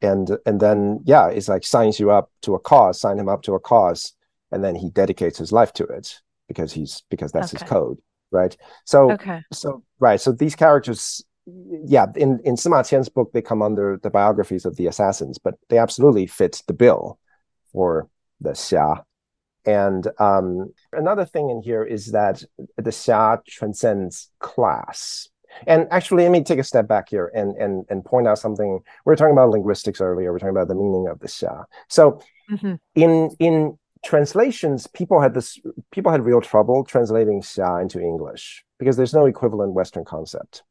[0.03, 3.43] And and then yeah, it's like signs you up to a cause, sign him up
[3.43, 4.13] to a cause,
[4.51, 7.99] and then he dedicates his life to it because he's because that's his code,
[8.31, 8.57] right?
[8.85, 9.43] So Okay.
[9.53, 14.11] so right, so these characters, yeah, in in Sima Qian's book, they come under the
[14.11, 17.19] biographies of the assassins, but they absolutely fit the bill
[17.73, 18.09] for
[18.41, 19.03] the xia.
[19.67, 22.43] and um, another thing in here is that
[22.77, 25.29] the xia transcends class.
[25.67, 28.73] And actually, let me take a step back here and and and point out something.
[28.73, 30.33] We were talking about linguistics earlier.
[30.33, 31.65] We are talking about the meaning of the xia.
[31.89, 32.75] So, mm-hmm.
[32.95, 35.59] in in translations, people had this
[35.91, 40.63] people had real trouble translating xia into English because there's no equivalent Western concept.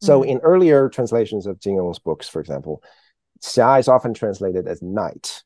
[0.00, 0.30] So, mm-hmm.
[0.30, 2.82] in earlier translations of Jin Yong's books, for example,
[3.42, 5.42] xia is often translated as knight.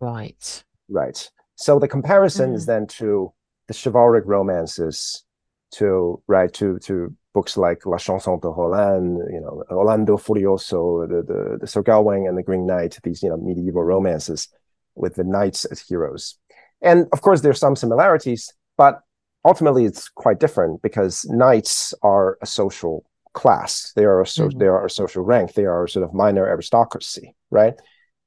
[0.00, 0.64] Right.
[0.88, 1.30] Right.
[1.56, 2.56] So the comparison mm-hmm.
[2.56, 3.32] is then to
[3.68, 5.24] the chivalric romances,
[5.72, 11.22] to right to to books like La Chanson de Roland, you know, Orlando Furioso, the
[11.22, 14.48] the, the Sir Gawain and the Green Knight, these you know medieval romances
[14.94, 16.38] with the knights as heroes.
[16.82, 19.00] And of course, there's some similarities, but
[19.44, 23.92] ultimately it's quite different because knights are a social class.
[23.96, 24.58] They are a so, mm-hmm.
[24.58, 25.54] they are a social rank.
[25.54, 27.74] They are sort of minor aristocracy, right?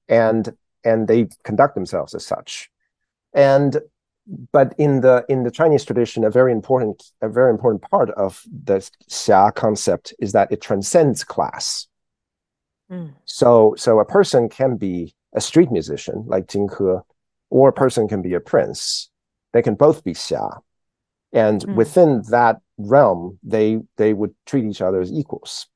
[0.07, 2.69] And and they conduct themselves as such.
[3.33, 3.79] And
[4.51, 8.43] but in the in the Chinese tradition, a very important a very important part of
[8.63, 8.77] the
[9.09, 11.87] xia concept is that it transcends class.
[12.91, 13.13] Mm.
[13.25, 17.03] So so a person can be a street musician like Jing Ke,
[17.49, 19.09] or a person can be a prince.
[19.53, 20.59] They can both be xia,
[21.31, 21.75] and mm.
[21.75, 25.67] within that realm, they they would treat each other as equals.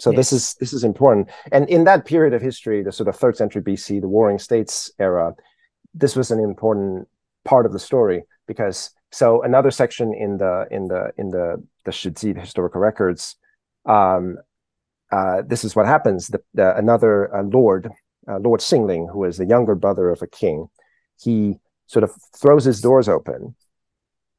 [0.00, 0.16] So yes.
[0.16, 1.28] this is this is important.
[1.52, 4.90] And in that period of history, the sort of third century BC, the Warring States
[4.98, 5.34] era,
[5.92, 7.06] this was an important
[7.44, 11.90] part of the story because so another section in the in the in the the
[11.90, 13.36] Shiji, the historical records,
[13.86, 14.38] um,
[15.12, 16.28] uh, this is what happens.
[16.28, 17.90] The, the another uh, lord,
[18.26, 20.68] uh, Lord Xinling, who is the younger brother of a king,
[21.20, 23.54] he sort of throws his doors open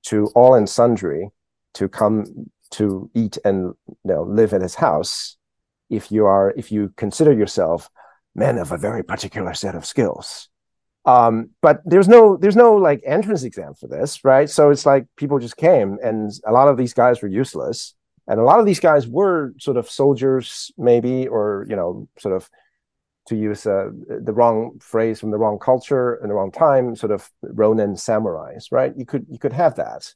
[0.08, 1.30] to all and sundry
[1.76, 5.38] to come to eat and you know, live at his house
[5.90, 7.90] if you are if you consider yourself
[8.34, 10.50] men of a very particular set of skills
[11.06, 14.50] um, but there's no there's no like entrance exam for this, right?
[14.50, 17.94] So it's like people just came, and a lot of these guys were useless,
[18.28, 22.36] and a lot of these guys were sort of soldiers, maybe, or you know, sort
[22.36, 22.50] of
[23.28, 27.12] to use uh, the wrong phrase from the wrong culture in the wrong time, sort
[27.12, 28.94] of Ronin samurais, right?
[28.98, 30.12] You could you could have that,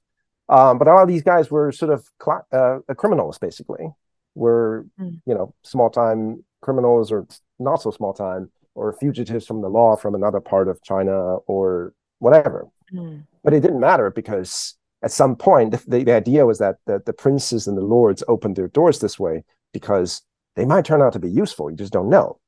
[0.49, 3.89] um, but a lot of these guys were sort of cl- uh, criminals, basically,
[4.33, 5.21] were mm.
[5.27, 7.27] you know small time criminals or
[7.59, 11.93] not so small time or fugitives from the law from another part of China or
[12.19, 12.67] whatever.
[12.93, 13.25] Mm.
[13.43, 17.13] But it didn't matter because at some point the, the idea was that the, the
[17.13, 20.21] princes and the lords opened their doors this way because
[20.55, 21.69] they might turn out to be useful.
[21.69, 22.39] You just don't know.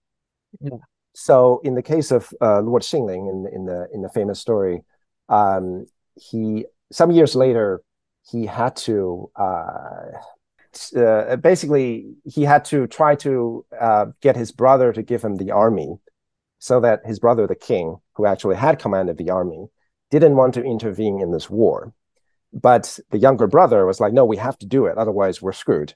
[0.60, 0.78] Yeah.
[1.14, 4.82] So in the case of uh, Lord Xinling in, in the in the famous story,
[5.30, 7.82] um, he some years later
[8.30, 10.12] he had to uh,
[10.96, 15.52] uh, basically he had to try to uh, get his brother to give him the
[15.52, 16.00] army
[16.62, 19.66] so that his brother, the king, who actually had command of the army,
[20.12, 21.92] didn't want to intervene in this war.
[22.54, 24.96] But the younger brother was like, no, we have to do it.
[24.96, 25.96] Otherwise, we're screwed.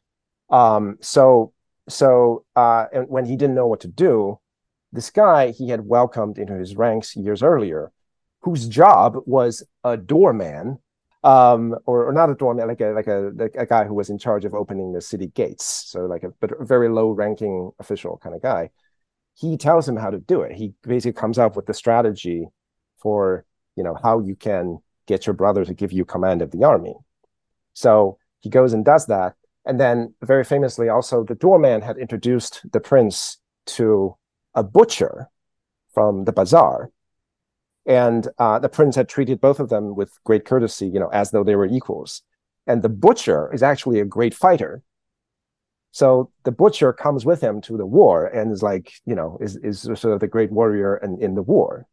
[0.50, 1.54] Um, so,
[1.88, 4.40] so uh, and when he didn't know what to do,
[4.92, 7.92] this guy he had welcomed into his ranks years earlier,
[8.40, 10.80] whose job was a doorman,
[11.24, 14.10] um, or, or not a doorman, like a like a like a guy who was
[14.10, 15.66] in charge of opening the city gates.
[15.66, 18.72] So like a but a very low ranking official kind of guy
[19.36, 20.54] he tells him how to do it.
[20.54, 22.48] He basically comes up with the strategy
[22.98, 23.46] for
[23.76, 26.96] you know how you can get your brother to give you command of the army.
[27.74, 32.62] So he goes and does that, and then very famously, also the doorman had introduced
[32.72, 34.16] the prince to
[34.56, 35.30] a butcher
[35.94, 36.92] from the bazaar,
[37.86, 41.32] and uh, the prince had treated both of them with great courtesy, you know, as
[41.32, 42.22] though they were equals.
[42.68, 44.82] And the butcher is actually a great fighter
[45.96, 49.56] so the butcher comes with him to the war and is like, you know, is
[49.56, 51.88] is sort of the great warrior in, in the war.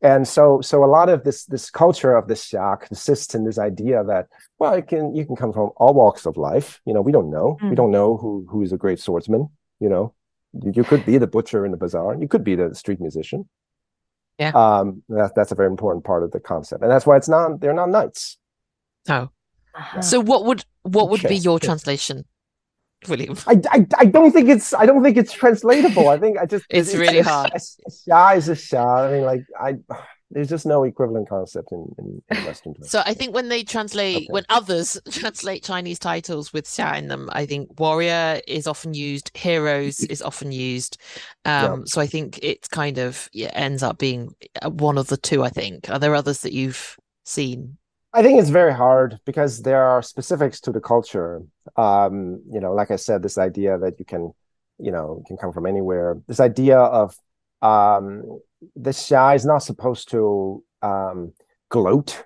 [0.00, 3.56] And so so a lot of this this culture of the xia consists in this
[3.56, 4.26] idea that,
[4.58, 6.80] well, it can you can come from all walks of life.
[6.84, 7.56] You know, we don't know.
[7.62, 7.70] Mm.
[7.70, 10.12] We don't know who who is a great swordsman, you know.
[10.52, 13.48] You, you could be the butcher in the bazaar, you could be the street musician.
[14.40, 14.50] Yeah.
[14.56, 16.82] Um, that, that's a very important part of the concept.
[16.82, 18.38] And that's why it's not they're not knights.
[19.08, 19.30] Oh.
[19.72, 20.02] Uh-huh.
[20.02, 22.24] So what would what would be your translation?
[23.08, 23.36] William?
[23.46, 26.08] I, I, I don't think it's I don't think it's translatable.
[26.08, 27.52] I think I just it's, it's really it's, hard.
[27.52, 29.08] Xia is a xia.
[29.08, 29.76] I mean, like I
[30.32, 32.74] there's just no equivalent concept in, in, in Western.
[32.84, 34.26] so I think when they translate, okay.
[34.30, 39.30] when others translate Chinese titles with xia in them, I think warrior is often used,
[39.36, 40.96] heroes is often used.
[41.44, 41.82] Um, yeah.
[41.84, 45.42] So I think it kind of yeah, ends up being uh, one of the two.
[45.42, 45.90] I think.
[45.90, 47.76] Are there others that you've seen?
[48.14, 51.42] I think it's very hard because there are specifics to the culture.
[51.76, 54.32] Um, you know, like I said, this idea that you can,
[54.78, 56.18] you know, can come from anywhere.
[56.28, 57.16] This idea of
[57.62, 58.40] um,
[58.76, 61.32] the xia is not supposed to um,
[61.70, 62.24] gloat.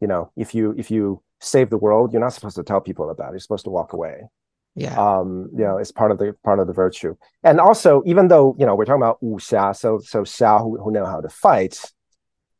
[0.00, 3.10] You know, if you if you save the world, you're not supposed to tell people
[3.10, 3.32] about it.
[3.32, 4.28] You're supposed to walk away.
[4.76, 4.94] Yeah.
[4.94, 7.16] Um, you know, it's part of the part of the virtue.
[7.42, 10.92] And also, even though you know we're talking about wuxia, so so xia who, who
[10.92, 11.80] know how to fight,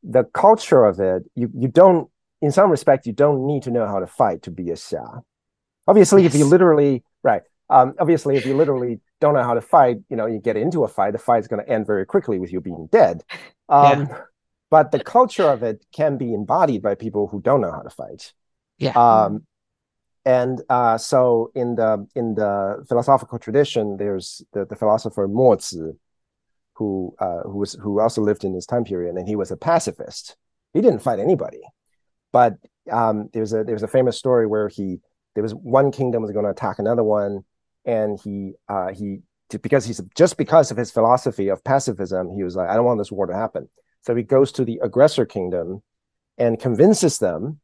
[0.02, 2.08] the culture of it, you you don't,
[2.42, 5.22] in some respect, you don't need to know how to fight to be a xia.
[5.86, 6.34] Obviously, Yes.
[6.34, 10.16] if you literally right, um, obviously, if you literally don't know how to fight, you
[10.16, 12.60] know, you get into a fight, the fight's going to end very quickly with you
[12.60, 13.22] being dead.
[13.68, 14.08] Um,
[14.70, 17.90] But the culture of it can be embodied by people who don't know how to
[17.90, 18.32] fight.
[18.78, 18.92] Yeah.
[18.92, 19.44] Um,
[20.24, 25.92] and uh, so in the in the philosophical tradition, there's the, the philosopher Mo Zi,
[26.74, 29.56] who uh, who was who also lived in this time period, and he was a
[29.56, 30.36] pacifist.
[30.74, 31.62] He didn't fight anybody,
[32.36, 32.58] but
[32.92, 34.98] um, there's a there's a famous story where he
[35.34, 37.46] there was one kingdom was going to attack another one,
[37.86, 42.54] and he uh, he because he's just because of his philosophy of pacifism, he was
[42.54, 43.70] like, I don't want this war to happen.
[44.02, 45.82] So he goes to the aggressor kingdom
[46.36, 47.58] and convinces them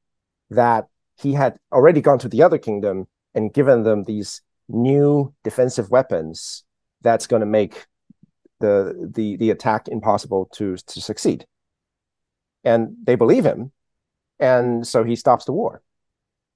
[0.48, 0.86] that
[1.20, 6.64] he had already gone to the other kingdom and given them these new defensive weapons
[7.02, 7.84] that's going to make
[8.60, 11.44] the the the attack impossible to to succeed
[12.64, 13.70] and they believe him
[14.42, 15.82] and so he stops the war.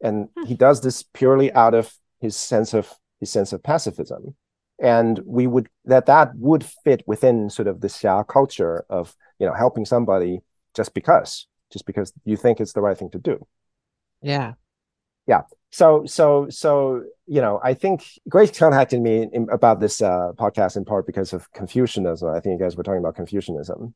[0.03, 4.35] And he does this purely out of his sense of his sense of pacifism.
[4.79, 9.47] And we would that that would fit within sort of the Xia culture of you
[9.47, 10.41] know helping somebody
[10.75, 13.47] just because just because you think it's the right thing to do.
[14.21, 14.55] Yeah.
[15.29, 15.43] Yeah.
[15.71, 20.77] so so so you know i think grace contacted me in, about this uh, podcast
[20.77, 22.29] in part because of confucianism.
[22.29, 23.93] I think you guys were talking about confucianism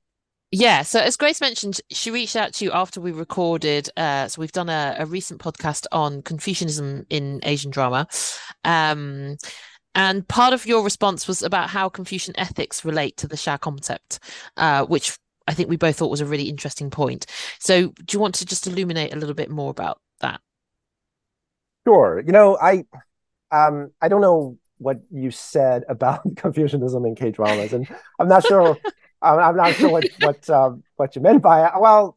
[0.52, 3.88] Yeah, so as Grace mentioned, she reached out to you after we recorded.
[3.96, 8.08] Uh, so we've done a, a recent podcast on Confucianism in Asian drama.
[8.64, 9.36] Um,
[9.94, 14.18] and part of your response was about how Confucian ethics relate to the Xia concept,
[14.56, 17.26] uh, which I think we both thought was a really interesting point.
[17.58, 20.40] So do you want to just illuminate a little bit more about that?
[21.86, 22.84] sure you know i
[23.52, 28.44] um i don't know what you said about confucianism in k dramas and i'm not
[28.44, 28.76] sure
[29.22, 32.16] I'm, I'm not sure what what um, what you meant by it well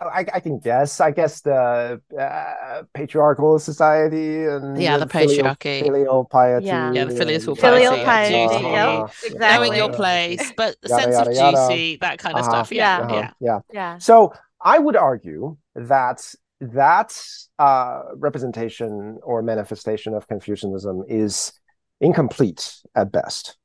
[0.00, 1.00] I, I can guess.
[1.00, 5.82] I guess the uh, patriarchal society and Yeah, the filial- patriarchy.
[5.82, 6.92] filial piety, Yeah.
[6.92, 9.38] Yeah, the filial and- piety, Filial yeah, piety, duty, yep, exactly.
[9.68, 11.68] Knowing your place, but the Yada, sense of yada, yada.
[11.68, 12.50] duty, that kind of Uh-huh.
[12.52, 12.70] stuff.
[12.70, 13.08] Yeah, Yeah.
[13.08, 13.18] yeah.
[13.20, 13.58] Uh-huh, yeah.
[13.72, 13.98] Yeah.
[13.98, 17.20] So I would argue that that
[17.58, 21.52] uh, representation or manifestation of Confucianism is
[22.00, 23.57] incomplete at best.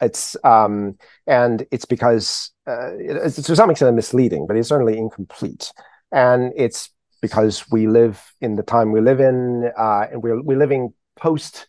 [0.00, 5.72] It's um, and it's because uh, it's to some extent misleading, but it's certainly incomplete,
[6.12, 10.58] and it's because we live in the time we live in, uh, and we're we're
[10.58, 11.66] living post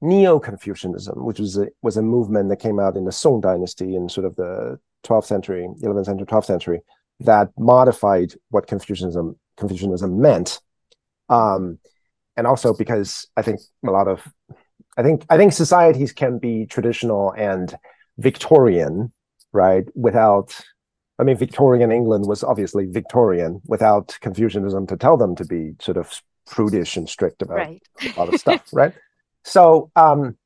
[0.00, 4.08] Neo-Confucianism, which was a, was a movement that came out in the Song Dynasty in
[4.08, 6.80] sort of the 12th century, 11th century, 12th century,
[7.20, 10.60] that modified what Confucianism Confucianism meant,
[11.28, 11.78] um,
[12.36, 14.26] and also because I think a lot of,
[14.96, 17.74] I think I think societies can be traditional and
[18.18, 19.12] Victorian,
[19.52, 19.84] right?
[19.94, 20.58] Without,
[21.18, 25.96] I mean, Victorian England was obviously Victorian without Confucianism to tell them to be sort
[25.96, 27.82] of prudish and strict about Right.
[28.02, 28.92] a lot of stuff, right?
[29.44, 30.36] So, um,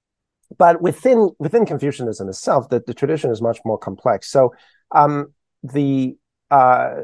[0.59, 4.31] but within within Confucianism itself, the, the tradition is much more complex.
[4.31, 4.55] So,
[4.93, 6.17] um, the
[6.51, 6.97] uh,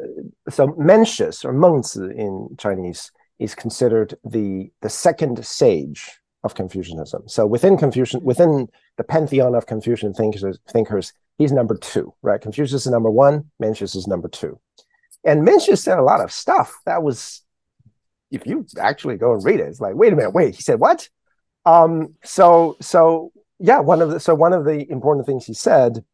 [0.51, 7.29] so Mencius or Mengzi in Chinese is considered the the second sage of Confucianism.
[7.29, 12.41] So within Confucian, within the pantheon of Confucian thinkers, thinkers, he's number two, right?
[12.41, 14.59] Confucius is number one, Mencius is number two,
[15.25, 17.43] and Mencius said a lot of stuff that was,
[18.31, 20.81] if you actually go and read it, it's like, wait a minute, wait, he said
[20.81, 21.09] what?
[21.67, 26.05] Um, so so yeah, one of the so one of the important things he said.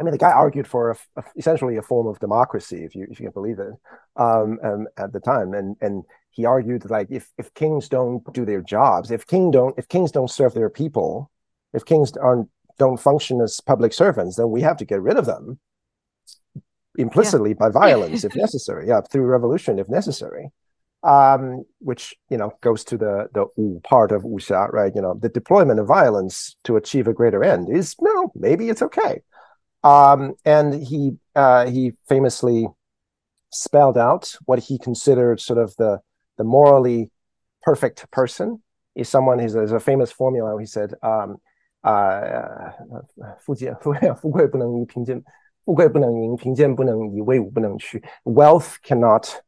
[0.00, 3.06] I mean, the guy argued for a, a- essentially a form of democracy, if you
[3.10, 3.72] if you can believe it,
[4.14, 8.22] um, um, at the time, and and he argued that, like if if kings don't
[8.32, 11.30] do their jobs, if king don't if kings don't serve their people,
[11.72, 15.26] if kings aren't don't function as public servants, then we have to get rid of
[15.26, 15.58] them
[16.96, 20.50] implicitly by violence if necessary, yeah, through revolution if necessary.
[21.04, 24.92] Um, which you know goes to the the Wu part of wuxia, right?
[24.94, 28.82] You know, the deployment of violence to achieve a greater end is no, maybe it's
[28.82, 29.22] okay.
[29.84, 32.66] Um, and he uh, he famously
[33.52, 36.00] spelled out what he considered sort of the
[36.37, 37.11] the morally
[37.61, 38.61] perfect person
[38.95, 41.37] is someone who's there's a famous formula he said um
[41.83, 42.71] uh
[43.39, 45.21] 富贱富富贵不能移贫贱
[45.65, 49.41] 富贵不能赢贫贱不能移威武不能屈 wealth cannot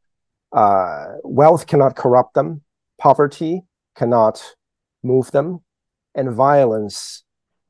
[0.50, 2.60] uh wealth cannot corrupt them
[2.98, 3.64] poverty
[3.94, 4.40] cannot
[5.02, 5.60] move them
[6.14, 7.22] and violence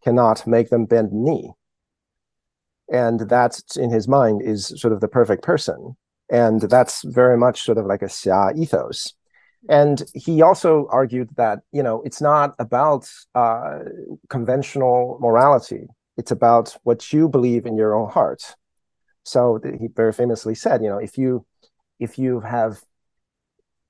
[0.02, 1.54] cannot make them bend the knee
[2.88, 5.96] and that in his mind is sort of the perfect person
[6.31, 9.13] and that's very much sort of like a xia ethos.
[9.69, 13.79] And he also argued that you know it's not about uh,
[14.29, 15.87] conventional morality.
[16.17, 18.55] It's about what you believe in your own heart.
[19.23, 21.45] So he very famously said you know if you
[21.99, 22.81] if you have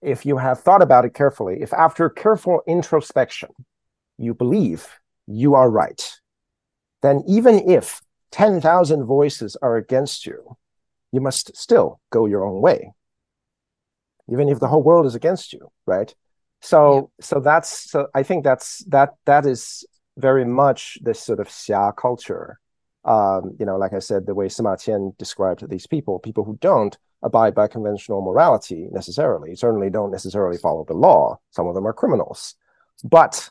[0.01, 3.49] if you have thought about it carefully if after careful introspection
[4.17, 6.19] you believe you are right
[7.01, 10.57] then even if 10,000 voices are against you,
[11.11, 12.93] you must still go your own way,
[14.31, 16.13] even if the whole world is against you, right?
[16.61, 17.25] So, yeah.
[17.25, 18.07] so that's so.
[18.13, 19.85] I think that's that that is
[20.17, 22.59] very much this sort of xia culture.
[23.03, 26.57] Um, you know, like I said, the way Sima Qian described these people, people who
[26.61, 31.39] don't abide by conventional morality necessarily, certainly don't necessarily follow the law.
[31.49, 32.55] Some of them are criminals,
[33.03, 33.49] but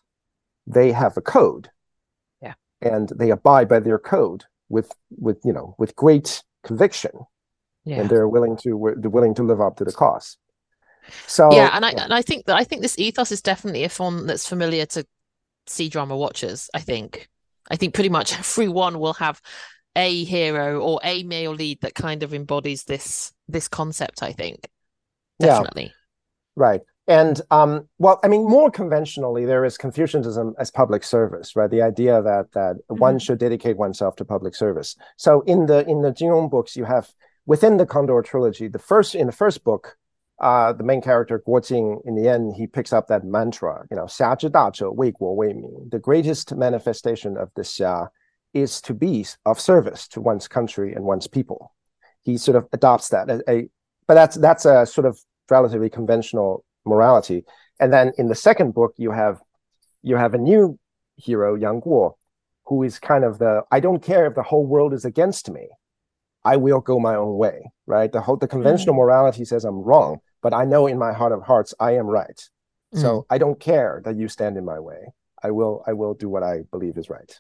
[0.68, 1.68] they have a code.
[2.40, 2.54] Yeah.
[2.80, 7.10] And they abide by their code with with you know with great conviction
[7.84, 8.00] yeah.
[8.00, 10.38] and they're willing to they're willing to live up to the cost.
[11.26, 12.04] so yeah and i yeah.
[12.04, 15.04] and i think that i think this ethos is definitely a form that's familiar to
[15.66, 17.28] c drama watchers i think
[17.70, 19.40] i think pretty much everyone will have
[19.96, 24.68] a hero or a male lead that kind of embodies this this concept i think
[25.40, 25.90] definitely yeah.
[26.56, 31.68] right and um, well, I mean, more conventionally, there is Confucianism as public service, right?
[31.68, 33.00] The idea that that mm-hmm.
[33.00, 34.94] one should dedicate oneself to public service.
[35.16, 37.12] So in the in the Rong books, you have
[37.45, 39.97] within the Condor trilogy, the first in the first book,
[40.39, 43.95] uh, the main character Guo Jing, in the end, he picks up that mantra, you
[43.95, 45.89] know, 辖之大者，为国为民.
[45.89, 48.09] The greatest manifestation of this xia
[48.53, 51.71] is to be of service to one's country and one's people.
[52.23, 53.29] He sort of adopts that.
[53.29, 53.69] A, a,
[54.07, 57.45] but that's that's a sort of relatively conventional morality.
[57.79, 59.39] And then in the second book, you have
[60.01, 60.79] you have a new
[61.17, 62.13] hero, Yang Guo,
[62.65, 65.69] who is kind of the I don't care if the whole world is against me.
[66.44, 68.10] I will go my own way, right?
[68.10, 68.98] The whole the conventional mm.
[68.98, 72.48] morality says I'm wrong, but I know in my heart of hearts I am right.
[72.94, 73.00] Mm.
[73.00, 75.12] So I don't care that you stand in my way.
[75.42, 77.38] I will I will do what I believe is right.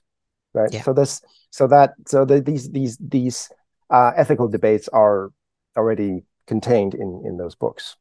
[0.52, 0.72] Right.
[0.72, 0.82] Yeah.
[0.82, 3.50] So this so that so the, these these these
[3.88, 5.30] uh, ethical debates are
[5.76, 7.96] already contained in in those books.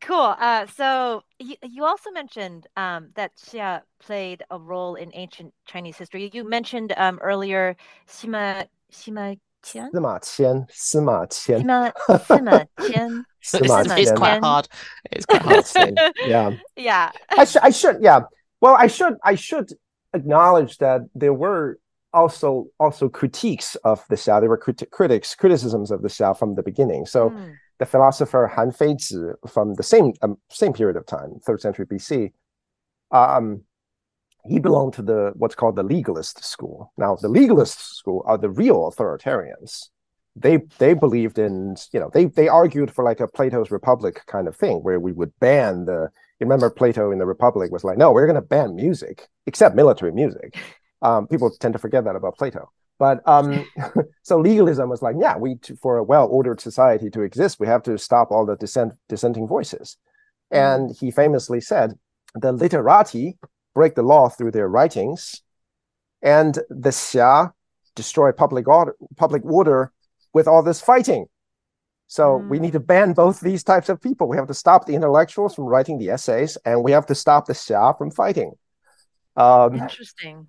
[0.00, 0.34] Cool.
[0.36, 5.96] Uh, so you, you also mentioned um, that Xia played a role in ancient Chinese
[5.96, 6.28] history.
[6.32, 7.76] You mentioned um, earlier
[8.08, 9.92] Sima Sima Qian.
[9.92, 10.68] Sima Qian.
[10.70, 11.62] Sima Qian.
[11.64, 11.96] Sima
[12.26, 13.24] Sima Qian.
[13.42, 14.68] Sima It's quite hard.
[15.10, 15.92] It's quite hard to say.
[16.26, 16.56] Yeah.
[16.76, 17.12] Yeah.
[17.30, 17.62] I should.
[17.62, 17.98] I should.
[18.00, 18.20] Yeah.
[18.60, 19.16] Well, I should.
[19.24, 19.72] I should
[20.14, 21.78] acknowledge that there were
[22.12, 24.40] also also critiques of the Xia.
[24.40, 27.06] There were crit- critics criticisms of the Xia from the beginning.
[27.06, 27.30] So.
[27.30, 31.84] Mm the philosopher Han Feizi from the same um, same period of time, third century
[31.84, 32.30] BC,
[33.10, 33.62] um,
[34.44, 36.92] he belonged to the what's called the legalist school.
[36.96, 39.88] Now, the legalist school are the real authoritarians.
[40.34, 44.48] They they believed in you know they they argued for like a Plato's Republic kind
[44.48, 46.10] of thing where we would ban the.
[46.40, 49.76] You remember Plato in the Republic was like, no, we're going to ban music except
[49.76, 50.58] military music.
[51.00, 52.68] Um, people tend to forget that about Plato.
[52.98, 53.64] But um,
[54.22, 57.96] so legalism was like, yeah, we for a well-ordered society to exist, we have to
[57.96, 59.96] stop all the dissent, dissenting voices.
[60.52, 60.86] Mm-hmm.
[60.88, 61.92] And he famously said,
[62.34, 63.38] the literati
[63.74, 65.42] break the law through their writings,
[66.22, 67.52] and the xia
[67.94, 69.92] destroy public order, public order
[70.32, 71.26] with all this fighting.
[72.06, 72.48] So mm.
[72.48, 74.28] we need to ban both these types of people.
[74.28, 77.46] We have to stop the intellectuals from writing the essays, and we have to stop
[77.46, 78.52] the xia from fighting.
[79.36, 80.48] Um, Interesting.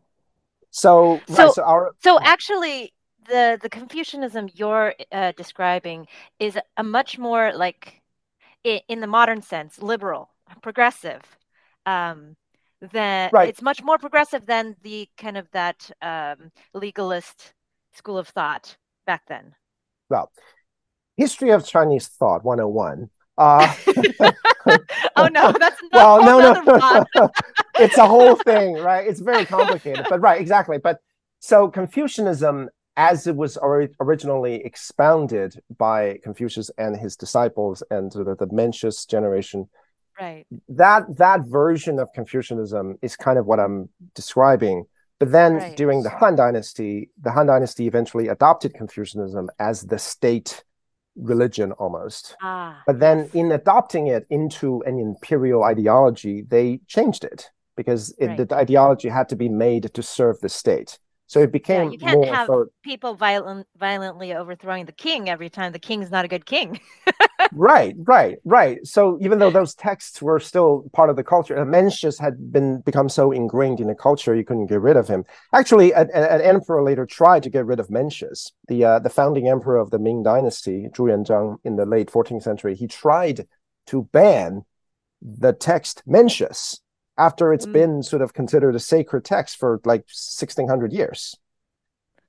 [0.72, 2.94] So, so, right, so, our, so actually,
[3.30, 6.08] the the Confucianism you're uh, describing
[6.40, 8.02] is a much more like,
[8.64, 10.30] in, in the modern sense, liberal,
[10.62, 11.22] progressive.
[11.86, 12.36] Um,
[12.92, 13.50] than right.
[13.50, 17.54] it's much more progressive than the kind of that um, legalist
[17.94, 18.76] school of thought
[19.06, 19.54] back then.
[20.10, 20.32] Well,
[21.18, 23.74] history of Chinese thought 101 uh,
[25.16, 27.30] oh no, that's not well, no, no,
[27.80, 29.08] it's a whole thing, right?
[29.08, 30.78] It's very complicated, but right, exactly.
[30.78, 31.00] But
[31.40, 38.38] so Confucianism, as it was originally expounded by Confucius and his disciples and sort of
[38.38, 39.68] the Mencius generation,
[40.20, 40.46] right?
[40.70, 44.86] That that version of Confucianism is kind of what I'm describing.
[45.20, 45.78] But then right.
[45.78, 50.64] during the Han Dynasty, the Han Dynasty eventually adopted Confucianism as the state
[51.16, 52.36] religion almost.
[52.42, 58.28] Ah, but then in adopting it into an imperial ideology, they changed it because it,
[58.28, 58.50] right.
[58.50, 61.00] the ideology had to be made to serve the state.
[61.28, 62.50] So it became yeah, you can't have
[62.84, 66.80] people violent, violently overthrowing the king every time the king's not a good king.
[67.54, 68.86] right, right, right.
[68.86, 73.10] So even though those texts were still part of the culture, Mencius had been become
[73.10, 75.24] so ingrained in the culture, you couldn't get rid of him.
[75.54, 79.48] Actually, an, an emperor later tried to get rid of Mencius, the uh, the founding
[79.48, 82.76] emperor of the Ming Dynasty, Zhu Yuanzhang, in the late 14th century.
[82.76, 83.48] He tried
[83.88, 84.66] to ban
[85.22, 86.80] the text Mencius
[87.18, 87.74] after it's mm.
[87.74, 91.36] been sort of considered a sacred text for like 1600 years.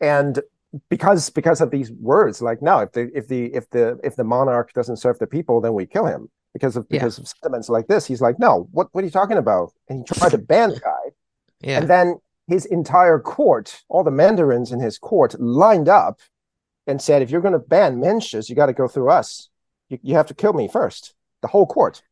[0.01, 0.41] And
[0.89, 4.24] because because of these words like no if the if the if the if the
[4.24, 7.22] monarch doesn't serve the people then we kill him because of because yeah.
[7.22, 10.14] of sentiments like this he's like no what what are you talking about and he
[10.14, 11.11] tried to ban the guy
[11.61, 11.78] yeah.
[11.78, 12.18] and then
[12.49, 16.18] his entire court all the mandarins in his court lined up
[16.87, 19.49] and said if you're going to ban Mencius you got to go through us
[19.89, 22.03] you, you have to kill me first the whole court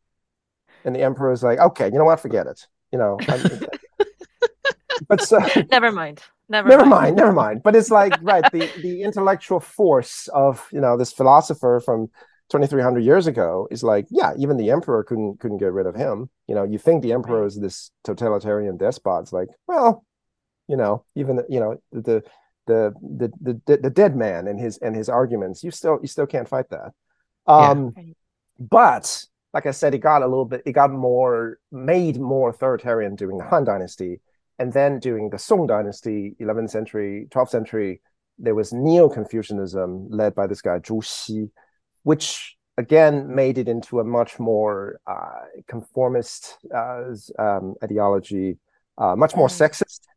[0.84, 3.18] and the emperor is like okay you know what forget it you know
[5.08, 5.38] but so
[5.70, 6.22] never mind
[6.52, 6.90] Never, never mind.
[6.90, 7.16] mind.
[7.16, 7.62] never mind.
[7.62, 12.08] But it's like right, the the intellectual force of you know this philosopher from
[12.50, 16.28] 2300 years ago is like, yeah, even the emperor couldn't couldn't get rid of him.
[16.46, 19.22] You know, you think the emperor is this totalitarian despot.
[19.22, 20.04] It's like, well,
[20.68, 22.22] you know, even you know the
[22.66, 23.32] the the
[23.64, 26.68] the the dead man and his and his arguments, you still you still can't fight
[26.68, 26.92] that.
[27.46, 28.12] Um, yeah.
[28.58, 29.24] but
[29.54, 33.38] like I said, it got a little bit, it got more made more authoritarian during
[33.38, 34.20] the Han Dynasty
[34.62, 38.00] and then during the Song Dynasty, 11th century, 12th century,
[38.38, 41.50] there was Neo Confucianism led by this guy Zhu Xi,
[42.04, 47.02] which again made it into a much more uh, conformist uh,
[47.40, 48.58] um, ideology,
[48.98, 49.64] uh, much more mm-hmm.
[49.64, 50.00] sexist.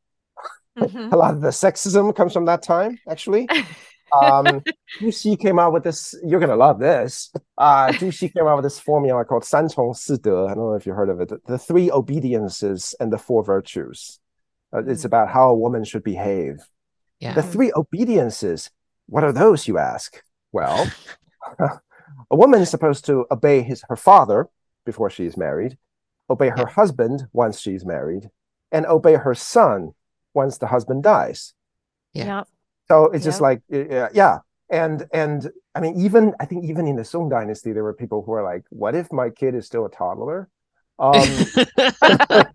[0.77, 1.13] Mm-hmm.
[1.13, 3.47] a lot of the sexism comes from that time, actually.
[4.11, 4.61] um,
[4.99, 6.15] Zhu Xi came out with this.
[6.25, 7.31] You're gonna love this.
[7.57, 10.31] Uh, Zhu Xi came out with this formula called San Cong Si De.
[10.31, 11.31] I don't know if you heard of it.
[11.45, 14.19] The three obediences and the four virtues.
[14.73, 15.05] Uh, it's mm.
[15.05, 16.59] about how a woman should behave.
[17.19, 17.33] Yeah.
[17.33, 18.69] The three obediences,
[19.07, 20.21] what are those, you ask?
[20.51, 20.89] Well,
[21.59, 24.49] a woman is supposed to obey his her father
[24.85, 25.77] before she is married,
[26.29, 28.29] obey her husband once she's married,
[28.71, 29.93] and obey her son
[30.33, 31.53] once the husband dies.
[32.13, 32.43] Yeah.
[32.88, 36.95] So it's just like uh, yeah, and and I mean even I think even in
[36.95, 39.86] the Song Dynasty there were people who were like, what if my kid is still
[39.86, 40.49] a toddler?
[40.97, 41.15] Um,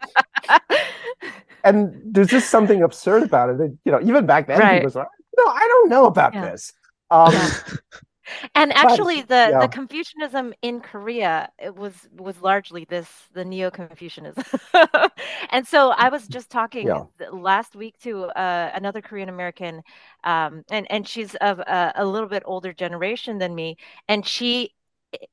[1.64, 3.58] and there's just something absurd about it.
[3.58, 4.74] That, you know, even back then, right.
[4.74, 6.50] people was like, "No, I don't know about yeah.
[6.50, 6.72] this."
[7.10, 7.58] Um, yeah.
[8.54, 9.60] And actually, but, the yeah.
[9.60, 14.44] the Confucianism in Korea it was was largely this the Neo Confucianism.
[15.50, 16.90] and so I was just talking
[17.32, 19.82] last week to uh, another Korean American,
[20.24, 23.76] um, and and she's of a, a little bit older generation than me,
[24.08, 24.74] and she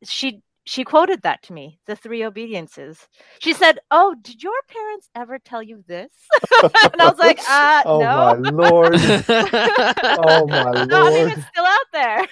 [0.03, 3.07] she she quoted that to me the three obediences.
[3.39, 6.11] She said oh did your parents ever tell you this?
[6.91, 8.35] And i was like uh oh no.
[8.39, 8.95] my lord.
[8.97, 12.27] Oh my lord no, I mean, it's still out there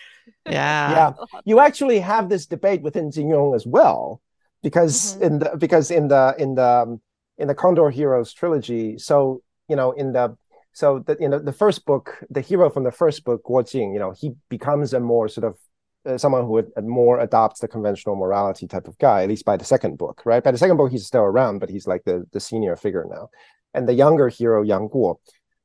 [0.46, 1.14] yeah yeah
[1.46, 4.22] you actually have this debate within Jin Yong as well
[4.64, 5.24] because mm-hmm.
[5.24, 7.02] in the because in the in the um,
[7.38, 10.36] in the condor heroes trilogy so you know in the
[10.74, 13.94] so the you know the first book the hero from the first book guo jing
[13.94, 15.58] you know he becomes a more sort of
[16.06, 19.58] uh, someone who would more adopts the conventional morality type of guy, at least by
[19.58, 20.44] the second book, right?
[20.44, 23.30] By the second book, he's still around, but he's like the, the senior figure now.
[23.74, 25.16] And the younger hero, Yang Guo,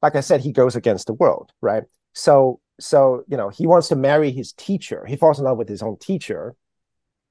[0.03, 1.85] like I said, he goes against the world, right?
[2.15, 5.05] So, so you know, he wants to marry his teacher.
[5.07, 6.55] He falls in love with his own teacher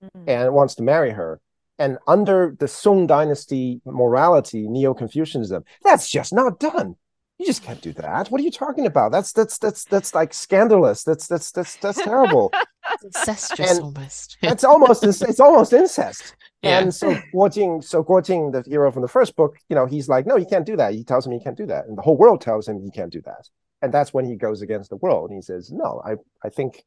[0.04, 0.30] mm-hmm.
[0.30, 1.42] and wants to marry her.
[1.78, 6.96] And under the Song Dynasty morality, Neo Confucianism, that's just not done
[7.40, 8.30] you just can't do that.
[8.30, 9.14] What are you talking about?
[9.14, 11.04] That's that's that's that's like scandalous.
[11.04, 12.52] That's that's that's that's terrible.
[13.04, 14.38] Incestuous and almost.
[14.42, 16.36] it's almost it's almost incest.
[16.62, 16.80] Yeah.
[16.80, 19.86] And so Guo Jing, so Guo Jing, the hero from the first book, you know,
[19.86, 20.94] he's like, no, you can't do that.
[20.94, 23.12] He tells him he can't do that, and the whole world tells him he can't
[23.12, 23.48] do that.
[23.82, 26.16] And that's when he goes against the world, and he says, no, I
[26.46, 26.84] I think,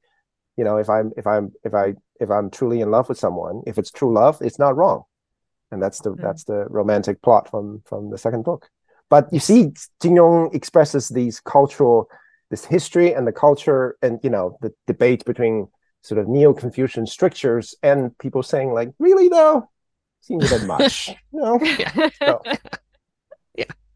[0.57, 3.63] you know, if I'm if I'm if I if I'm truly in love with someone,
[3.67, 5.05] if it's true love, it's not wrong,
[5.71, 6.23] and that's the mm-hmm.
[6.23, 8.69] that's the romantic plot from from the second book.
[9.09, 12.09] But you see, Jin Yong expresses these cultural,
[12.51, 15.69] this history and the culture, and you know the debate between
[16.03, 19.69] sort of neo-Confucian strictures and people saying like, really though,
[20.21, 21.61] seems a bit much, you know.
[22.19, 22.43] So.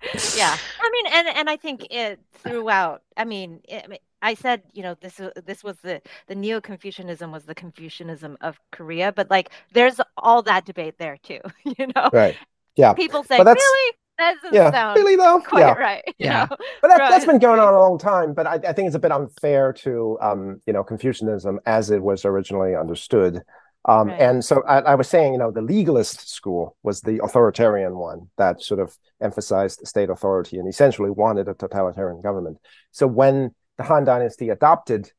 [0.03, 0.21] Yeah.
[0.37, 0.57] Yeah.
[0.81, 3.03] I mean, and and I think it throughout.
[3.17, 7.45] I mean, it, I said, you know, this this was the the neo Confucianism was
[7.45, 12.11] the Confucianism of Korea, but like, there's all that debate there too, you know.
[12.13, 12.37] Right.
[12.77, 12.93] Yeah.
[12.93, 15.41] People say, really, that doesn't yeah, sound really though.
[15.47, 15.73] Quite yeah.
[15.75, 16.15] right.
[16.19, 16.47] Yeah.
[16.51, 16.57] Know?
[16.83, 18.35] But that, has been going on a long time.
[18.35, 22.03] But I, I, think it's a bit unfair to um, you know, Confucianism as it
[22.03, 23.43] was originally understood.
[23.89, 24.21] Um, right.
[24.21, 28.29] And so I, I, was saying, you know, the legalist school was the authoritarian one
[28.37, 32.59] that sort of emphasized state authority and essentially wanted a totalitarian government.
[32.91, 35.13] So when the Han Dynasty adopted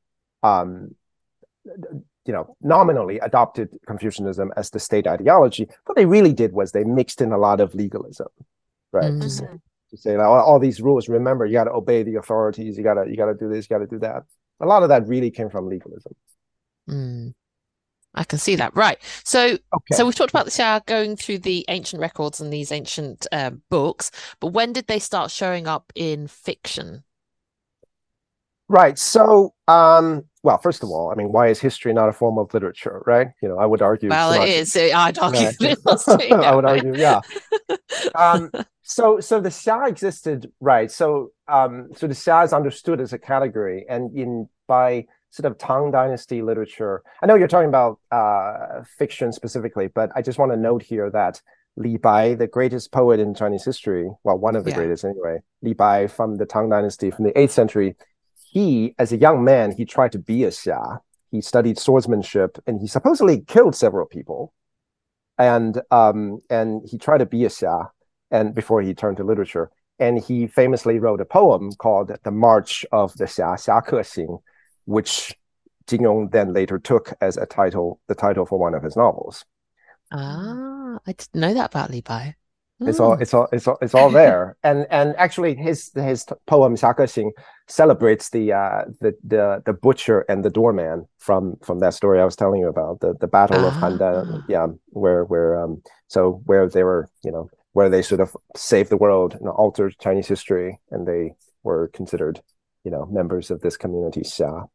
[0.44, 0.96] um,
[2.28, 5.68] you know, nominally adopted Confucianism as the state ideology.
[5.86, 8.28] What they really did was they mixed in a lot of legalism,
[8.92, 9.12] right?
[9.12, 9.22] Mm.
[9.22, 9.46] To say,
[9.92, 11.08] to say like, all, all these rules.
[11.08, 12.78] Remember, you got to obey the authorities.
[12.78, 13.66] You got to you got to do this.
[13.66, 14.24] You got to do that.
[14.60, 16.14] A lot of that really came from legalism.
[16.90, 17.34] Mm.
[18.18, 18.76] I can see that.
[18.76, 18.98] Right.
[19.24, 19.96] So, Okay.
[19.96, 23.62] so we've talked about the Xia going through the ancient records and these ancient um,
[23.70, 27.04] books, but when did they start showing up in fiction?
[28.70, 29.00] Right.
[29.00, 32.54] So, um, well, first of all, I mean, why is history not a form of
[32.54, 33.30] literature, right?
[33.42, 34.10] You know, I would argue.
[34.10, 34.76] Well, it is.
[34.76, 35.56] I'd argue Right.
[35.62, 35.80] it
[36.34, 36.70] I would yeah.
[36.70, 37.22] argue, yeah.
[38.16, 38.52] Um,
[38.84, 40.90] so, so the Xia existed, right?
[40.92, 45.06] So, um, so the Xia is understood as a category, and in by
[45.38, 47.04] sort of Tang Dynasty literature.
[47.22, 51.10] I know you're talking about uh, fiction specifically, but I just want to note here
[51.12, 51.42] that
[51.76, 54.78] Li Bai, the greatest poet in Chinese history, well, one of the Yeah.
[54.78, 57.96] greatest anyway, Li Bai from the Tang Dynasty from the eighth century.
[58.52, 61.00] He, as a young man, he tried to be a Xia.
[61.30, 64.54] He studied swordsmanship, and he supposedly killed several people.
[65.38, 67.90] And um, and he tried to be a Xia,
[68.32, 69.70] and before he turned to literature,
[70.00, 74.40] and he famously wrote a poem called "The March of the Xia Xia Ke Xing,"
[74.88, 75.36] which
[75.88, 79.46] Jin Yong then later took as a title, the title for one of his novels.
[80.12, 82.36] Ah, I didn't know that about Li Bai.
[82.80, 84.56] It's all, it's all, it's all, it's all there.
[84.64, 87.32] And and actually, his his poem Xing
[87.68, 92.26] celebrates the uh the the the butcher and the doorman from from that story I
[92.26, 94.26] was telling you about the the battle of Handan.
[94.32, 94.42] Ah.
[94.48, 98.90] Yeah, where where um so where they were you know where they sort of saved
[98.92, 101.34] the world and altered Chinese history, and they
[101.64, 102.42] were considered
[102.84, 104.22] you know members of this community.
[104.22, 104.70] Xia.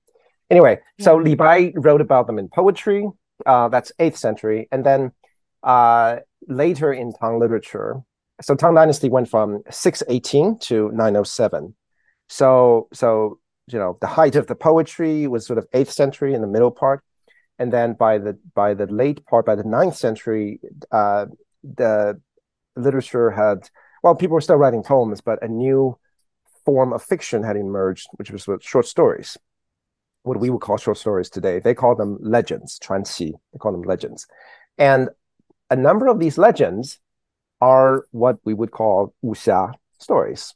[0.52, 1.16] Anyway, so.
[1.16, 3.08] Li Bai wrote about them in poetry.
[3.46, 5.12] Uh, that's eighth century, and then
[5.62, 8.02] uh, later in Tang literature.
[8.42, 11.74] So Tang Dynasty went from 618 to 907.
[12.28, 13.38] So so
[13.68, 16.70] you know the height of the poetry was sort of eighth century in the middle
[16.70, 17.02] part,
[17.58, 21.26] and then by the by the late part, by the ninth century, uh,
[21.62, 22.20] the
[22.76, 23.70] literature had
[24.02, 25.98] well, people were still writing poems, but a new
[26.66, 29.38] form of fiction had emerged, which was short stories.
[30.24, 31.58] What we would call short stories today.
[31.58, 33.32] They call them legends, 传奇.
[33.52, 34.26] They call them legends.
[34.78, 35.08] And
[35.70, 37.00] a number of these legends
[37.60, 40.54] are what we would call wuxia stories.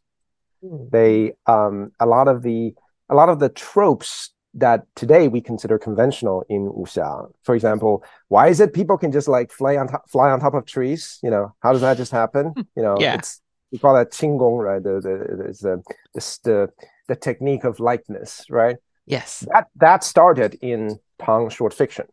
[0.62, 2.75] They um, a lot of the
[3.09, 7.31] a lot of the tropes that today we consider conventional in wuxia.
[7.45, 10.55] For example, why is it people can just like fly on top, fly on top
[10.55, 11.19] of trees?
[11.23, 12.55] You know, how does that just happen?
[12.77, 13.14] You know, Yeah.
[13.17, 13.41] it's
[13.71, 14.83] we call that qinggong, right?
[14.83, 15.83] The the the
[16.14, 16.69] the the,
[17.09, 18.77] the technique of lightness, right?
[19.07, 19.46] Yes.
[19.52, 22.07] That that started in Tang short fiction.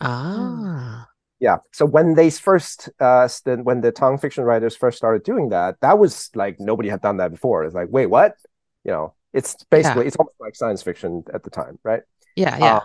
[0.00, 1.08] Ah.
[1.40, 1.58] Yeah.
[1.72, 5.98] So when they first, uh, when the Tang fiction writers first started doing that, that
[5.98, 7.64] was like nobody had done that before.
[7.64, 8.36] It's like, wait, what?
[8.84, 12.02] You know, it's basically it's almost like science fiction at the time, right?
[12.36, 12.76] Yeah, yeah.
[12.76, 12.80] Uh,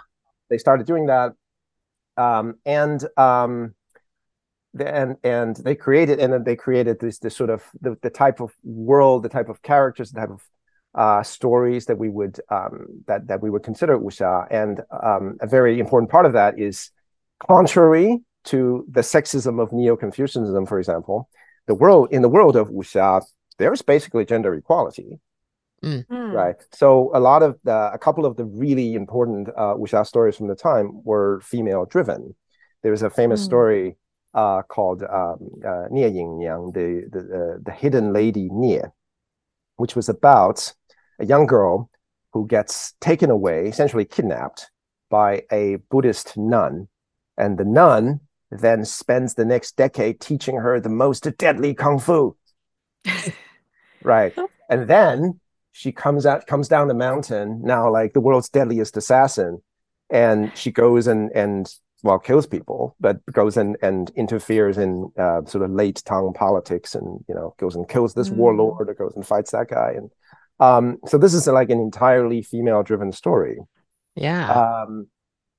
[0.49, 1.33] they started doing that,
[2.17, 3.75] um, and um,
[4.73, 8.09] the, and and they created and then they created this this sort of the, the
[8.09, 10.43] type of world, the type of characters, the type of
[10.95, 14.47] uh, stories that we would um, that that we would consider wuxia.
[14.49, 16.91] And um, a very important part of that is
[17.47, 21.29] contrary to the sexism of Neo-Confucianism, for example,
[21.67, 23.23] the world in the world of wuxia,
[23.57, 25.19] there's basically gender equality
[25.81, 26.01] Hmm.
[26.31, 30.35] right so a lot of the a couple of the really important uh wuxia stories
[30.35, 32.35] from the time were female driven
[32.83, 33.45] there was a famous Mm.
[33.45, 33.97] story
[34.33, 38.83] uh called um uh, Nie Yinniang the the uh, the hidden lady Nie
[39.77, 40.73] which was about
[41.19, 41.89] a young girl
[42.33, 44.69] who gets taken away essentially kidnapped
[45.09, 46.87] by a buddhist nun.
[47.37, 52.35] And the nun then spends the next decade teaching her the most deadly kung fu.
[54.03, 54.33] Right.
[54.69, 55.39] And then
[55.71, 59.61] she comes out comes down the mountain now like the world's deadliest assassin
[60.09, 65.43] and she goes and and well kills people but goes and and interferes in uh,
[65.45, 68.35] sort of late Tang politics and you know goes and kills this Mm.
[68.37, 69.93] warlord or goes and fights that guy.
[69.95, 70.09] And
[70.59, 73.57] um so this is like an entirely female driven story
[74.15, 74.51] Yeah.
[74.51, 75.07] um,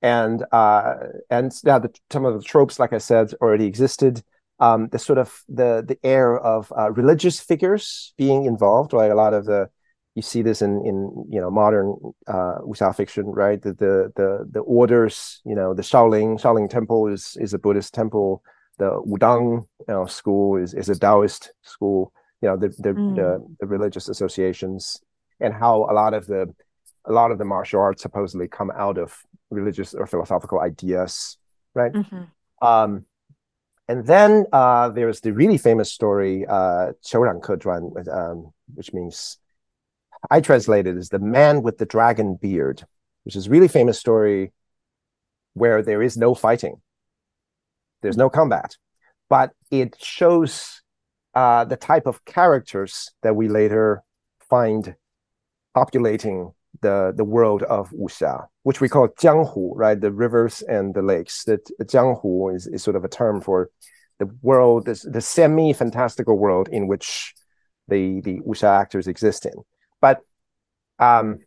[0.02, 0.94] and uh,
[1.30, 4.22] and yeah, the, some of the tropes, like I said, already existed.
[4.58, 9.10] Um, the sort of the the air of uh, religious figures being involved, right?
[9.10, 9.68] A lot of the
[10.14, 11.94] you see this in in you know modern
[12.26, 13.60] uh, wuxia fiction, right?
[13.60, 17.94] The, the the the orders, you know, the Shaolin Shaolin Temple is is a Buddhist
[17.94, 18.42] temple.
[18.78, 23.15] The Wudang you know, school is is a Taoist school You know, the the, Mm.
[23.15, 25.01] the the religious associations
[25.39, 26.53] and how a lot of the
[27.05, 29.13] a lot of the martial arts supposedly come out of
[29.51, 31.37] religious or philosophical ideas,
[31.73, 31.93] right?
[31.93, 32.27] Mhm.
[32.61, 33.05] Um,
[33.87, 39.37] and then uh, there's the really famous story, uh, 虬髯客传, um, which means
[40.31, 42.83] I translated as the man with the dragon beard,
[43.23, 44.51] which is a really famous story
[45.53, 46.81] where there is no fighting,
[48.01, 48.77] there's no combat,
[49.29, 50.81] but it shows
[51.34, 54.02] uh, the type of characters that we later
[54.48, 54.94] find
[55.74, 56.52] populating
[56.82, 60.00] the the world of wuxia, which we call jianghu, right?
[60.00, 61.44] The rivers and the lakes.
[61.44, 63.70] That jianghu is, is sort of a term for
[64.18, 67.34] the world, this, the semi-fantastical world in which
[67.88, 69.54] the the wuxia actors exist in.
[70.00, 70.20] But
[70.98, 71.40] um,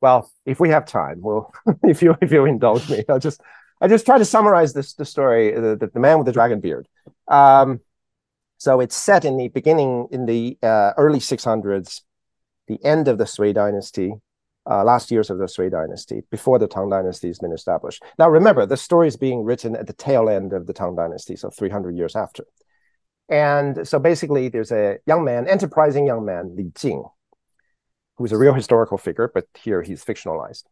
[0.00, 3.40] well, if we have time, well, if you if you indulge me, I'll just
[3.80, 6.60] I just try to summarize this the story, the, the, the man with the dragon
[6.60, 6.88] beard.
[7.26, 7.80] Um,
[8.58, 12.02] so it's set in the beginning in the uh, early 600s,
[12.66, 14.14] the end of the Sui dynasty,
[14.68, 18.02] uh, last years of the Sui dynasty, before the Tang dynasty has been established.
[18.18, 21.36] Now, remember, the story is being written at the tail end of the Tang dynasty,
[21.36, 22.44] so 300 years after.
[23.28, 27.04] And so basically, there's a young man, enterprising young man, Li Jing,
[28.16, 30.64] who's a real historical figure, but here he's fictionalized.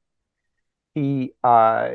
[0.95, 1.91] He uh,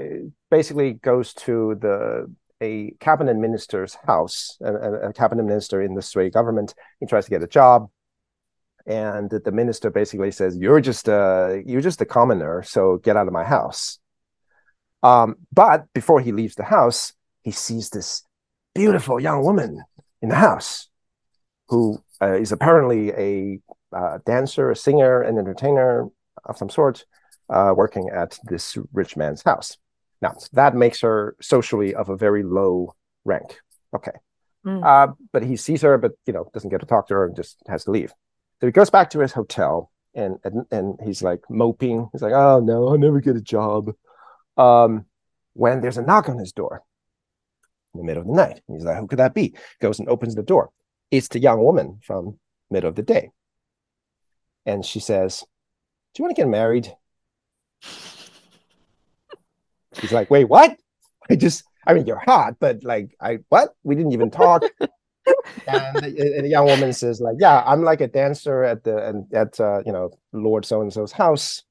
[0.49, 6.29] basically goes to the a cabinet minister's house, a, a, cabinet minister in the Sui
[6.29, 6.73] government.
[6.99, 7.89] He tries to get a job,
[8.85, 13.27] and the minister basically says, "You're just a you're just a commoner, so get out
[13.27, 13.99] of my house."
[15.03, 18.23] Um, but before he leaves the house, he sees this
[18.75, 19.83] beautiful young woman
[20.21, 20.89] in the house,
[21.67, 23.59] who uh, is apparently a
[23.95, 26.07] uh, dancer, a singer, an entertainer
[26.45, 27.05] of some sort,
[27.49, 29.77] uh, working at this rich man's house.
[30.21, 32.95] Now, that makes her socially of a very low
[33.25, 33.59] rank.
[33.95, 34.11] Okay.
[34.65, 34.85] Mm.
[34.85, 37.35] Uh, but he sees her, but you know, doesn't get to talk to her and
[37.35, 38.13] just has to leave.
[38.59, 42.09] So he goes back to his hotel and and, and he's like moping.
[42.11, 43.91] He's like, "Oh no, I'll never get a job."
[44.57, 45.05] Um,
[45.53, 46.83] when there's a knock on his door
[47.93, 50.35] in the middle of the night, he's like, "Who could that be?" Goes and opens
[50.35, 50.69] the door.
[51.09, 52.37] It's the young woman from
[52.69, 53.31] middle of the day
[54.65, 55.43] and she says,
[56.13, 56.95] Do you want to get married?
[59.99, 60.77] He's like, Wait, what?
[61.29, 63.75] I just, I mean, you're hot, but like, I, what?
[63.83, 64.63] We didn't even talk.
[64.79, 69.07] and, the, and, the, young woman says, like, yeah, I'm like a dancer at the,
[69.07, 71.63] and at, uh, you know, Lord so and so's house.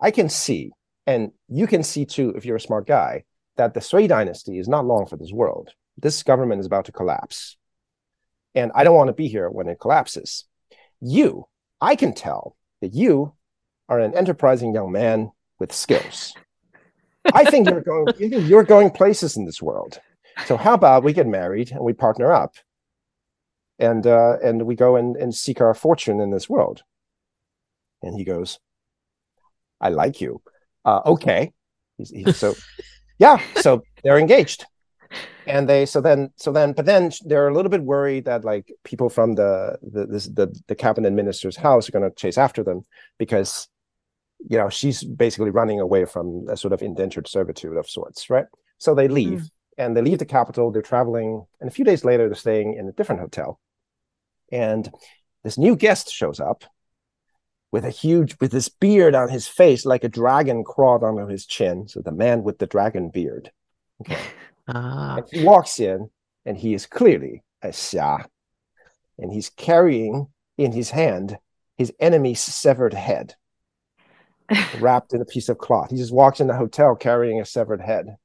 [0.00, 0.72] I can see,
[1.06, 3.24] and you can see too, if you're a smart guy,
[3.56, 5.70] that the Sui dynasty is not long for this world.
[5.96, 7.56] This government is about to collapse.
[8.54, 10.44] And I don't want to be here when it collapses.
[11.00, 11.46] You
[11.80, 13.34] I can tell that you
[13.88, 16.34] are an enterprising young man with skills.
[17.34, 20.00] I think you're going you're going places in this world.
[20.46, 22.54] So how about we get married and we partner up
[23.78, 26.82] and uh, and we go and, and seek our fortune in this world.
[28.02, 28.60] And he goes,
[29.80, 30.40] I like you.
[30.84, 31.52] Uh, okay.
[31.96, 32.54] He's, he's, so
[33.18, 34.64] yeah, so they're engaged
[35.48, 38.70] and they so then so then but then they're a little bit worried that like
[38.84, 42.62] people from the the this, the, the cabinet minister's house are going to chase after
[42.62, 42.84] them
[43.18, 43.68] because
[44.38, 48.46] you know she's basically running away from a sort of indentured servitude of sorts right?
[48.78, 49.50] So they leave mm.
[49.78, 52.88] and they leave the capital they're traveling and a few days later they're staying in
[52.88, 53.60] a different hotel.
[54.50, 54.90] And
[55.44, 56.64] this new guest shows up
[57.70, 61.44] with a huge with this beard on his face like a dragon crawled onto his
[61.44, 61.88] chin.
[61.88, 63.50] So the man with the dragon beard
[64.02, 64.18] okay.
[64.70, 65.22] Ah.
[65.30, 66.10] He walks in,
[66.44, 68.26] and he is clearly a xia,
[69.18, 70.28] and he's carrying
[70.58, 71.38] in his hand
[71.78, 73.34] his enemy's severed head,
[74.80, 75.90] wrapped in a piece of cloth.
[75.90, 78.16] He just walks in the hotel carrying a severed head,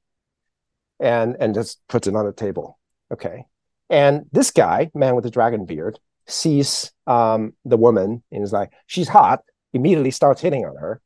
[1.00, 2.78] and and just puts it on the table.
[3.12, 3.46] Okay,
[3.90, 8.72] and this guy, man with the dragon beard, sees um, the woman and is like,
[8.86, 9.40] she's hot.
[9.72, 11.00] Immediately starts hitting on her,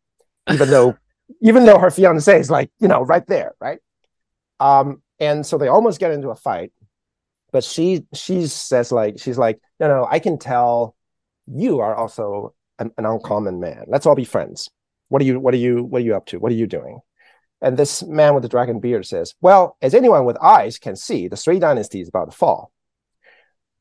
[0.50, 0.96] even though
[1.42, 3.78] even though her fiance is like, you know, right there, right?
[4.60, 6.72] Um, and so they almost get into a fight
[7.52, 10.94] but she she says like she's like no no i can tell
[11.46, 14.70] you are also an, an, uncommon man let's all be friends
[15.08, 17.00] what are you what are you what are you up to what are you doing
[17.60, 21.28] and this man with the dragon beard says well as anyone with eyes can see
[21.28, 22.70] the Sui dynasty is about to fall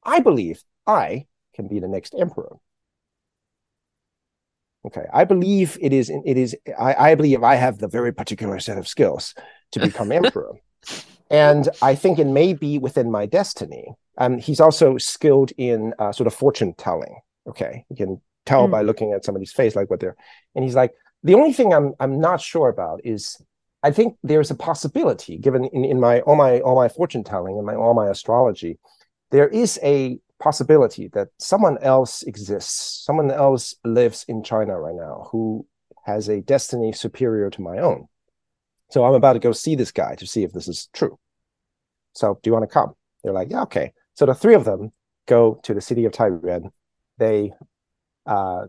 [0.04, 1.26] i believe i
[1.56, 2.58] can be the next emperor
[4.86, 8.60] okay i believe it is it is i, I believe i have the very particular
[8.60, 9.34] set of skills
[9.72, 10.56] to become emperor
[11.30, 13.94] and I think it may be within my destiny.
[14.18, 17.20] Um, he's also skilled in uh, sort of fortune telling.
[17.48, 18.72] Okay, you can tell mm.
[18.72, 20.16] by looking at somebody's face, like what they're.
[20.56, 20.94] And he's like,
[21.28, 23.40] the only thing I'm I'm not sure about is,
[23.84, 27.58] I think there's a possibility, given in, in my all my all my fortune telling
[27.58, 28.80] and my all my astrology,
[29.32, 35.28] there is a possibility that someone else exists, someone else lives in China right now
[35.32, 35.66] who
[36.06, 38.08] has a destiny superior to my own.
[38.92, 41.20] So I'm about to go see this guy to see if this is true.
[42.14, 42.94] So do you want to come?
[43.22, 43.92] They're like, yeah, okay.
[44.14, 44.94] So the three of them
[45.28, 46.72] go to the city of Taiyuan.
[47.18, 47.52] They
[48.26, 48.68] uh,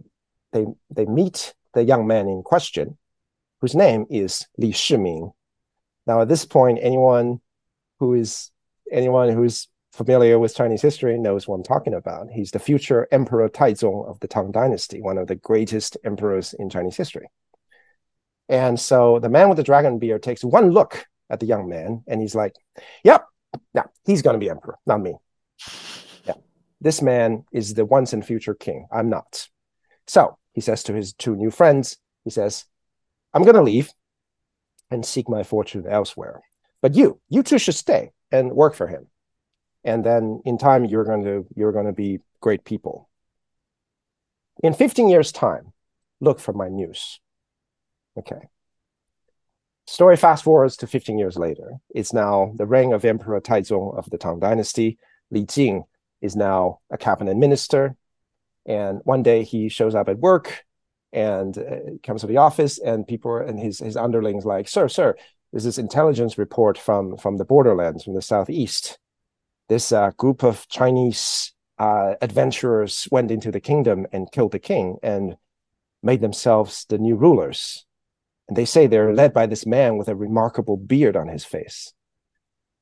[0.52, 2.98] they they meet the young man in question,
[3.60, 5.32] whose name is Li Shimin.
[6.06, 7.40] Now, at this point, anyone
[7.98, 8.50] who is
[8.90, 12.28] anyone who's familiar with Chinese history knows what I'm talking about.
[12.30, 16.70] He's the future Emperor Taizong of the Tang Dynasty, one of the greatest emperors in
[16.70, 17.28] Chinese history.
[18.48, 22.02] And so the man with the dragon beard takes one look at the young man
[22.06, 22.54] and he's like,
[23.04, 23.26] Yep,
[23.74, 25.16] yeah, he's going to be emperor, not me.
[26.24, 26.34] Yeah,
[26.80, 28.86] this man is the once and future king.
[28.90, 29.48] I'm not.
[30.06, 32.64] So he says to his two new friends, He says,
[33.32, 33.92] I'm going to leave
[34.90, 36.40] and seek my fortune elsewhere.
[36.82, 39.06] But you, you two should stay and work for him.
[39.84, 43.08] And then in time, you're going to you're going to be great people.
[44.64, 45.72] In 15 years' time,
[46.20, 47.20] look for my news.
[48.18, 48.48] Okay.
[49.86, 51.70] Story fast forwards to 15 years later.
[51.94, 54.98] It's now the reign of Emperor Taizong of the Tang Dynasty.
[55.30, 55.84] Li Jing
[56.20, 57.94] is now a cabinet minister.
[58.68, 60.64] And one day he shows up at work
[61.12, 65.16] and uh, comes to the office, and people and his, his underlings like, Sir, sir,
[65.50, 68.98] there's this intelligence report from, from the borderlands, from the southeast.
[69.68, 74.98] This uh, group of Chinese uh, adventurers went into the kingdom and killed the king
[75.02, 75.36] and
[76.02, 77.86] made themselves the new rulers
[78.48, 81.92] and they say they're led by this man with a remarkable beard on his face.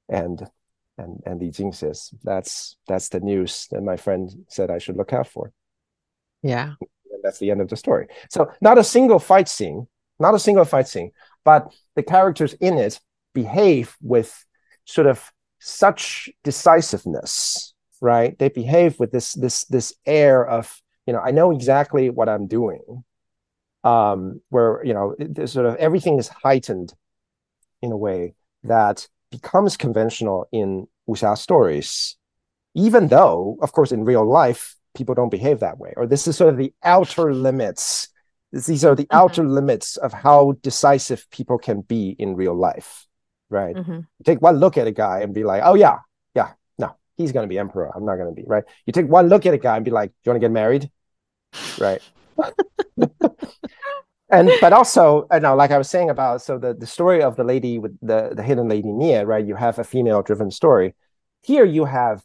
[0.08, 0.48] And
[0.96, 4.96] and and Li Jing says, that's that's the news that my friend said I should
[4.96, 5.52] look out for.
[6.46, 6.74] Yeah.
[6.80, 8.08] And that's the end of the story.
[8.30, 9.86] So not a single fight scene,
[10.18, 11.12] not a single fight scene,
[11.44, 13.00] but the characters in it
[13.34, 14.44] behave with
[14.84, 18.38] sort of such decisiveness, right?
[18.38, 22.46] They behave with this this this air of, you know, I know exactly what I'm
[22.46, 23.04] doing
[23.86, 25.14] um, where you know
[25.46, 26.92] sort of everything is heightened
[27.82, 28.34] in a way
[28.64, 32.16] that becomes conventional in wuxia stories,
[32.74, 35.92] even though, of course, in real life people don't behave that way.
[35.96, 38.08] Or this is sort of the outer limits.
[38.52, 39.16] These are the mm-hmm.
[39.16, 43.06] outer limits of how decisive people can be in real life,
[43.50, 43.76] right?
[43.76, 44.00] Mm-hmm.
[44.24, 45.98] take one look at a guy and be like, "Oh yeah,
[46.34, 47.90] yeah, no, he's going to be emperor.
[47.94, 49.90] I'm not going to be right." You take one look at a guy and be
[49.90, 50.90] like, "Do you want to get married?"
[51.78, 52.02] Right?
[54.28, 57.36] and but also you know like i was saying about so the, the story of
[57.36, 60.94] the lady with the the hidden lady Nie, right you have a female driven story
[61.42, 62.22] here you have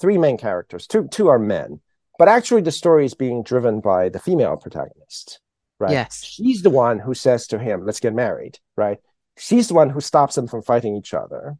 [0.00, 1.80] three main characters two two are men
[2.18, 5.40] but actually the story is being driven by the female protagonist
[5.78, 8.98] right yes she's the one who says to him let's get married right
[9.36, 11.56] she's the one who stops them from fighting each other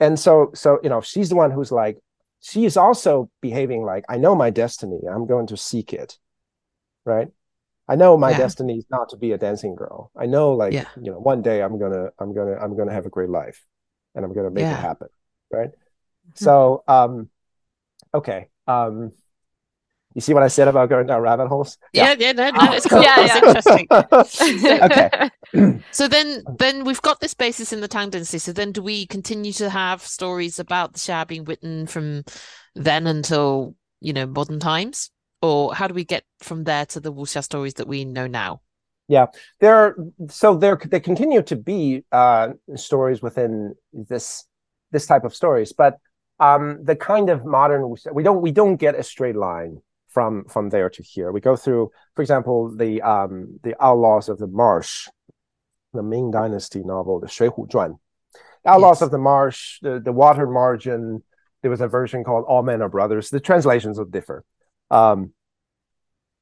[0.00, 1.98] and so so you know she's the one who's like
[2.40, 6.18] she is also behaving like i know my destiny i'm going to seek it
[7.04, 7.28] right
[7.86, 8.38] I know my yeah.
[8.38, 10.10] destiny is not to be a dancing girl.
[10.16, 10.86] I know like yeah.
[10.96, 13.62] you know one day I'm gonna I'm gonna I'm gonna have a great life
[14.14, 14.72] and I'm gonna make yeah.
[14.72, 15.08] it happen.
[15.52, 15.68] Right.
[15.68, 16.30] Mm-hmm.
[16.44, 17.28] So um
[18.14, 18.48] okay.
[18.66, 19.12] Um
[20.14, 21.76] you see what I said about going down rabbit holes?
[21.92, 23.02] Yeah, yeah, no, no, it's cool.
[23.02, 23.36] yeah, yeah.
[23.38, 23.86] interesting.
[25.52, 25.80] okay.
[25.90, 28.38] so then then we've got this basis in the Tang Dynasty.
[28.38, 32.24] So then do we continue to have stories about the Xia being written from
[32.74, 35.10] then until, you know, modern times?
[35.44, 38.26] or how do we get from there to the Wu wuxia stories that we know
[38.26, 38.62] now?
[39.08, 39.26] Yeah,
[39.60, 39.76] there.
[39.76, 39.96] Are,
[40.28, 44.46] so there, they continue to be uh, stories within this
[44.90, 45.98] this type of stories, but
[46.40, 49.82] um, the kind of modern we don't we don't get a straight line
[50.14, 51.32] from from there to here.
[51.32, 55.08] We go through, for example, the um, the Outlaws of the Marsh,
[55.92, 57.98] the Ming Dynasty novel, the Shui Hu Zhuan.
[58.64, 59.02] Outlaws yes.
[59.02, 61.22] of the Marsh, the, the Water Margin.
[61.60, 63.28] There was a version called All Men Are Brothers.
[63.28, 64.44] The translations will differ.
[64.90, 65.32] Um,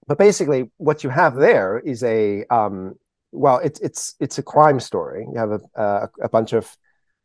[0.07, 2.95] but basically, what you have there is a um,
[3.33, 5.27] well, it's it's it's a crime story.
[5.33, 6.77] You have a a, a bunch of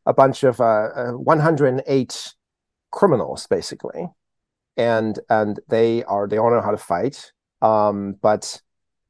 [0.05, 2.33] a bunch of uh, uh, 108
[2.91, 4.07] criminals basically,
[4.77, 8.61] and and they are they all know how to fight, um, but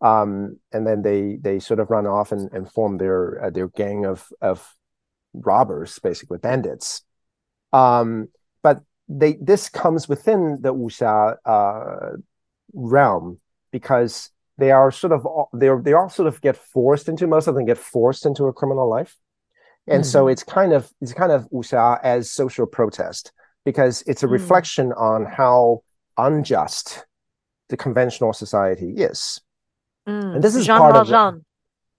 [0.01, 3.67] um, and then they they sort of run off and, and form their uh, their
[3.67, 4.73] gang of of
[5.33, 7.03] robbers, basically bandits.
[7.73, 8.29] Um,
[8.63, 12.17] but they this comes within the wuxia uh,
[12.73, 13.39] realm
[13.71, 17.55] because they are sort of they they all sort of get forced into most of
[17.55, 19.17] them get forced into a criminal life,
[19.85, 20.09] and mm-hmm.
[20.09, 23.33] so it's kind of it's kind of wuxia as social protest
[23.67, 24.31] because it's a mm.
[24.31, 25.83] reflection on how
[26.17, 27.05] unjust
[27.67, 29.41] the conventional society is.
[30.07, 30.35] Mm.
[30.35, 31.43] And this is Jean part Valjean.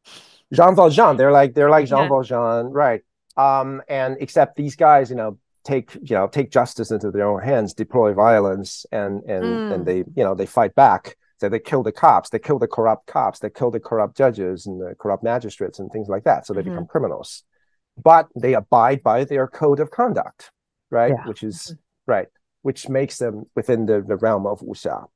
[0.06, 0.16] of
[0.50, 1.18] Jean Valjean.
[1.18, 2.08] They're like they're like Jean yeah.
[2.08, 3.02] Valjean, right?
[3.36, 7.42] Um, and except these guys, you know, take you know take justice into their own
[7.42, 9.74] hands, deploy violence, and and mm.
[9.74, 11.18] and they you know they fight back.
[11.36, 14.64] So they kill the cops, they kill the corrupt cops, they kill the corrupt judges
[14.64, 16.46] and the corrupt magistrates and things like that.
[16.46, 16.70] So they mm-hmm.
[16.70, 17.44] become criminals,
[18.02, 20.50] but they abide by their code of conduct,
[20.90, 21.12] right?
[21.16, 21.26] Yeah.
[21.26, 21.74] Which is
[22.06, 22.28] right,
[22.62, 25.06] which makes them within the, the realm of wuxia.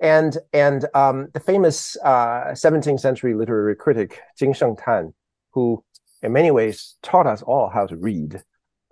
[0.00, 5.12] And and um, the famous uh, 17th century literary critic Jin Shengtan,
[5.52, 5.82] who
[6.22, 8.42] in many ways taught us all how to read,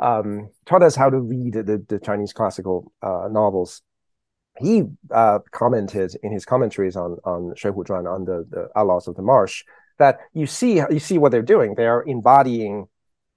[0.00, 3.82] um, taught us how to read the, the Chinese classical uh, novels.
[4.58, 9.06] He uh, commented in his commentaries on on Shui Hu Zhuan on the, the Outlaws
[9.06, 9.62] of the Marsh
[9.98, 11.74] that you see you see what they're doing.
[11.74, 12.88] They are embodying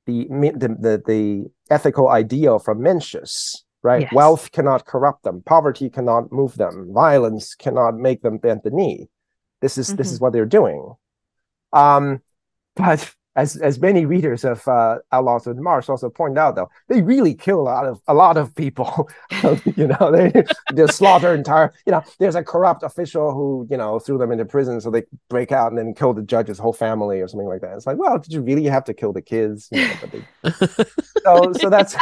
[0.06, 4.02] the the the, the ethical ideal from Mencius, right?
[4.02, 4.14] Yes.
[4.14, 9.10] Wealth cannot corrupt them, poverty cannot move them, violence cannot make them bend the knee.
[9.62, 10.96] This is this is what they're doing.
[11.74, 12.22] Um,
[12.76, 16.70] but as as many readers of uh, Outlaws of the Marsh also point out, though,
[16.88, 19.10] they really kill a lot of a lot of people.
[19.76, 21.74] you know, they they slaughter entire.
[21.86, 25.04] You know, there's a corrupt official who you know threw them into prison, so they
[25.30, 27.76] break out and then kill the judge's whole family or something like that.
[27.76, 29.70] It's like, well, did you really have to kill the kids?
[29.72, 30.52] You know, they,
[31.24, 31.96] so so that's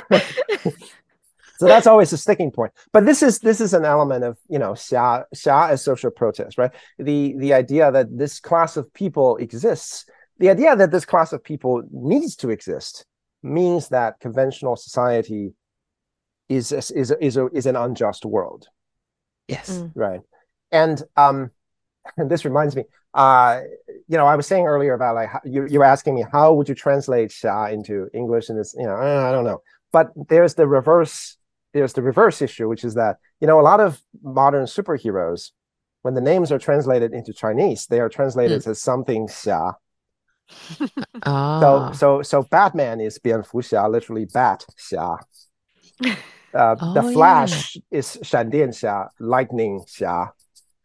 [1.57, 2.71] so that's always a sticking point.
[2.93, 6.57] But this is this is an element of you know xia xia as social protest,
[6.57, 6.71] right?
[6.97, 10.05] The the idea that this class of people exists,
[10.39, 13.05] the idea that this class of people needs to exist,
[13.43, 15.53] means that conventional society
[16.49, 18.67] is is is is, a, is an unjust world,
[19.47, 19.69] Yes.
[19.71, 19.91] Mm.
[19.95, 20.21] right?
[20.71, 21.51] And um,
[22.17, 22.83] and this reminds me,
[23.13, 23.61] uh,
[24.07, 26.53] you know, I was saying earlier about like how, you you were asking me how
[26.53, 29.61] would you translate xia into English, and it's you know I don't know,
[29.91, 31.37] but there's the reverse
[31.73, 35.51] there's the reverse issue, which is that you know a lot of modern superheroes,
[36.01, 39.73] when the names are translated into Chinese, they are translated as something xia.
[41.24, 41.60] Ah.
[41.60, 45.18] So so so Batman is 蝙蝠侠, literally bat xia.
[46.54, 50.30] Uh, the Oh, Flash is 闪电侠, lightning xia.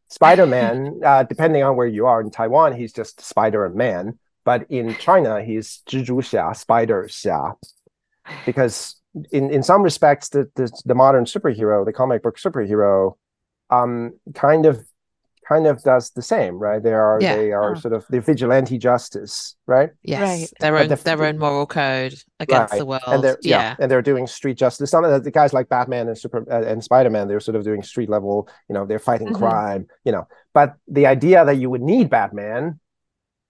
[0.09, 4.17] Spider-Man, uh, depending on where you are in Taiwan, he's just Spider-Man.
[4.45, 7.55] But in China, he's 蜘蛛侠, Spider xia.
[8.45, 8.95] Because
[9.31, 13.15] in, in some respects, the, the the modern superhero, the comic book superhero,
[13.69, 14.85] um, kind of
[15.48, 16.82] kind of does the same, right?
[16.82, 17.36] They are Yeah.
[17.36, 17.80] they are Huh.
[17.80, 19.90] sort of the vigilante justice, right?
[20.02, 20.50] yes, Right.
[20.60, 23.02] their own the- their own moral code against the world.
[23.06, 23.56] and they're yeah.
[23.62, 23.76] yeah.
[23.80, 24.90] and they're doing street justice.
[24.90, 27.56] Some of the, the guys like Batman and Super uh, and Spider Man, they're sort
[27.56, 28.48] of doing street level.
[28.68, 29.36] You know, they're fighting Mhm.
[29.36, 29.86] crime.
[30.04, 32.78] You know, but the idea that you would need Batman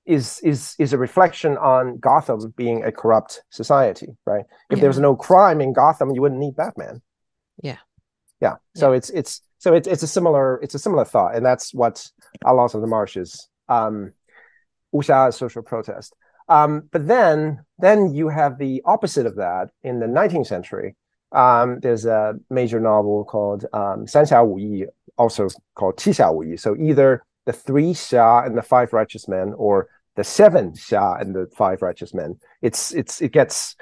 [0.05, 4.45] is is is a reflection on Gotham being a corrupt society, right?
[4.71, 4.83] If Yeah.
[4.83, 7.03] there's no crime in Gotham, you wouldn't need Batman.
[7.63, 7.79] Yeah.
[8.41, 8.57] yeah.
[8.75, 12.05] So it's it's so it's it's a similar it's a similar thought, and that's what
[12.45, 14.13] um, a lot of the marches, um,
[14.93, 16.17] Usha social protest.
[16.49, 20.97] Um, but then then you have the opposite of that in the 19th century.
[21.31, 24.87] Um, there's a major novel called um, San Xia Wu Yi,
[25.17, 26.57] also called Qi Xia Wu Yi.
[26.57, 29.87] So either the three Xia and the five righteous men, or
[30.17, 32.37] the seven Xia and the five righteous men.
[32.63, 33.77] It's it's it gets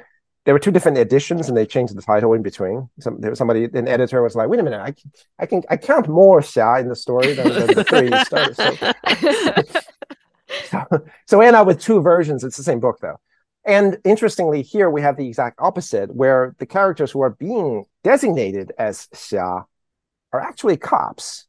[0.50, 2.90] there were two different editions, and they changed the title in between.
[2.98, 5.62] Some there was somebody, an editor was like, "Wait a minute, I can, I can
[5.70, 9.70] I count more xia in the story than, than the three." started." So,
[10.90, 12.42] so, so we end up with two versions.
[12.42, 13.20] It's the same book, though.
[13.64, 18.72] And interestingly, here we have the exact opposite, where the characters who are being designated
[18.76, 19.66] as xia
[20.32, 21.46] are actually cops.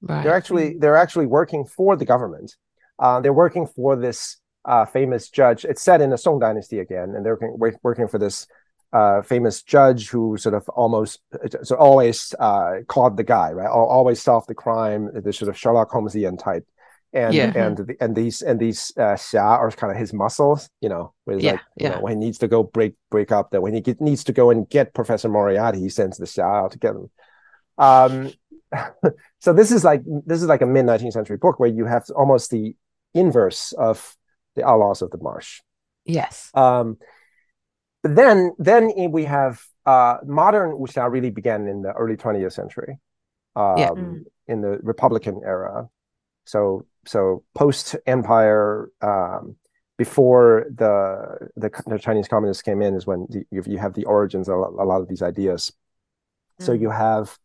[0.00, 0.24] Right.
[0.24, 2.56] They're actually they're actually working for the government.
[2.98, 5.64] Uh, they're working for this uh, famous judge.
[5.64, 8.46] It's set in the Song Dynasty again, and they're working, working for this
[8.92, 11.20] uh, famous judge who sort of almost
[11.62, 15.10] so always uh, caught the guy right, always solved the crime.
[15.14, 16.66] The sort of Sherlock Holmesian type,
[17.12, 17.52] and Yeah.
[17.54, 21.14] and the, and these and these uh, xia are kind of his muscles, you know,
[21.24, 21.94] where Yeah, like you yeah.
[21.94, 24.32] know, when he needs to go break break up that when he get, needs to
[24.32, 27.10] go and get Professor Moriarty, he sends the xia out to get him.
[27.78, 28.32] Um,
[29.40, 32.04] so this is like this is like a mid 19th century book where you have
[32.16, 32.74] almost the
[33.14, 34.16] inverse of
[34.56, 35.60] the outlaws of the marsh
[36.04, 36.50] Yes.
[36.54, 36.96] um,
[38.02, 42.98] but then then we have uh, modern wuxia really began in the early 20th century
[43.56, 43.90] um, Yeah.
[43.90, 44.24] Mm.
[44.48, 45.88] in the republican era
[46.44, 49.56] so so post empire um,
[49.98, 54.04] before the, the the chinese communists came in is when the, you, you have the
[54.04, 55.72] origins of a lot, of these ideas
[56.58, 56.80] so Mm.
[56.80, 57.38] you have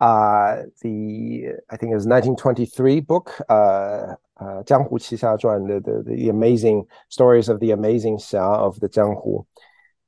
[0.00, 6.86] uh, the I think it was 1923 book, uh, uh, 江湖奇侠传, the, the the amazing
[7.08, 9.46] stories of the amazing xia of the Jianghu,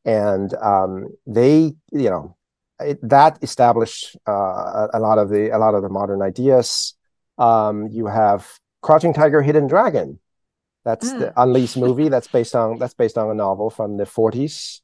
[0.04, 2.36] and um, they you know
[2.80, 6.94] it, that established uh, a, a lot of the a lot of the modern ideas.
[7.38, 10.18] Um, you have Crouching Tiger, Hidden Dragon.
[10.84, 12.08] That's the Unleashed movie.
[12.08, 14.80] That's based on that's based on a novel from the 40s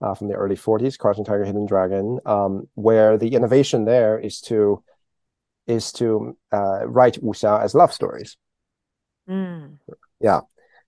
[0.00, 4.40] uh, from the early 40s, Crouching Tiger, Hidden Dragon, um, where the innovation there is
[4.42, 4.82] to
[5.66, 8.36] is to uh, write wuxia as love stories,
[9.28, 9.78] Mm.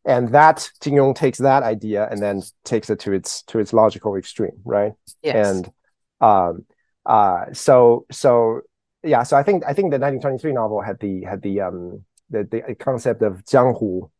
[0.04, 3.72] and that Jin Yong takes that idea and then takes it to its to its
[3.72, 4.92] logical extreme, right?
[5.22, 5.48] Yes.
[5.48, 5.72] And
[6.20, 6.66] um,
[7.04, 8.60] uh, so so
[9.02, 12.44] yeah, so I think I think the 1923 novel had the had the um the,
[12.44, 14.10] the concept of jianghu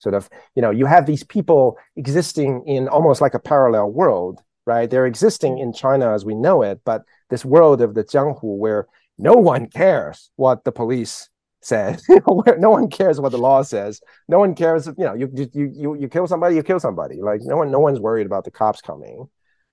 [0.00, 4.40] sort of you know you have these people existing in almost like a parallel world
[4.66, 4.90] right?
[4.90, 8.86] They're existing in china as we know it but this world of the jianghu where
[9.18, 11.28] no one cares what the police
[11.68, 14.00] where no one cares what the law says.
[14.28, 17.20] No one cares you know you you you you kill somebody you kill somebody.
[17.20, 19.28] Like no one no one's worried about the cops coming.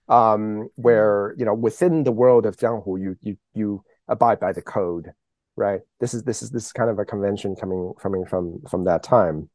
[0.09, 4.61] Um where you know within the world of jianghu you you you abide by the
[4.61, 5.13] code
[5.55, 5.81] right?
[5.99, 9.03] This is this is this is kind of a convention coming coming from from that
[9.03, 9.49] time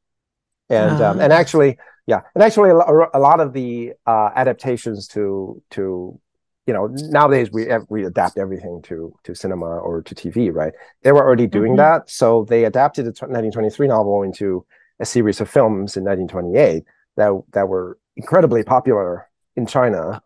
[0.69, 5.63] and um, and actually yeah and actually a, a lot of the uh, adaptations to
[5.71, 6.19] to
[6.67, 10.73] you know nowadays we we adapt everything to to cinema or to tv right?
[11.03, 12.01] They were already doing mm-hmm.
[12.03, 14.65] that so they adapted the 1923 novel into
[15.01, 16.85] a series of films in 1928
[17.17, 20.23] that that were incredibly popular in china.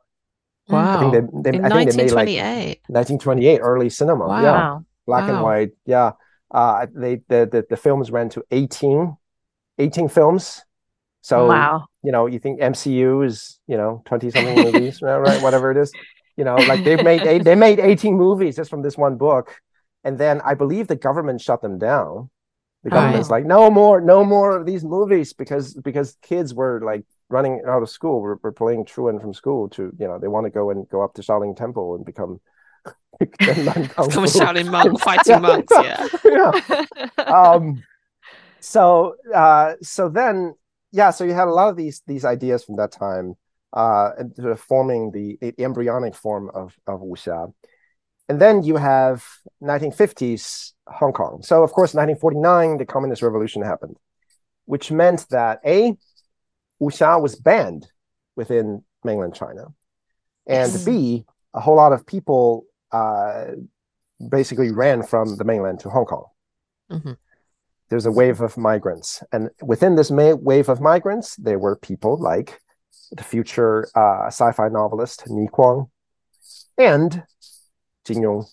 [0.68, 4.26] Wow i think they, they, in I think 1928 they made like 1928 early cinema.
[4.26, 4.43] Wow.
[4.43, 5.70] yeah black and white.
[5.87, 6.12] Yeah.
[6.51, 9.16] Uh they the, the the films ran to 18
[9.78, 10.62] 18 films
[11.26, 11.86] so wow.
[12.04, 15.42] you know, you think MCU is, you know, 20 something movies, right?
[15.42, 15.90] Whatever it is.
[16.36, 19.56] You know, like they've made eight, they made 18 movies just from this one book.
[20.04, 22.30] And then I believe the government shut them down.
[22.84, 27.04] The government's like, no more, no more of these movies because because kids were like
[27.28, 30.46] running out of school, were, were playing truant from school to, you know, they want
[30.46, 32.38] to go and go up to Shaolin Temple and become
[33.18, 35.72] Become shouting monk, fighting monks.
[35.82, 36.06] Yeah.
[36.24, 37.24] yeah.
[37.24, 37.82] Um,
[38.66, 40.54] so uh, so then
[40.90, 43.34] yeah, so you had a lot of these these ideas from that time,
[43.72, 47.52] uh, sort of forming the, the embryonic form of of wuxia,
[48.28, 49.24] and then you have
[49.62, 51.42] 1950s Hong Kong.
[51.42, 53.96] So of course, 1949, the Communist Revolution happened,
[54.64, 55.94] which meant that a
[56.82, 57.86] wuxia was banned
[58.34, 59.66] within mainland China,
[60.46, 63.46] and b a whole lot of people uh,
[64.28, 66.26] basically ran from the mainland to Hong Kong
[66.90, 67.16] Mhm.
[67.89, 69.22] There's a wave of migrants.
[69.32, 72.61] And within this ma- wave of migrants there were people like
[73.12, 75.91] the future uh, sci-fi novelist Ni Kuang
[76.76, 77.22] and
[78.05, 78.47] Jin Yong.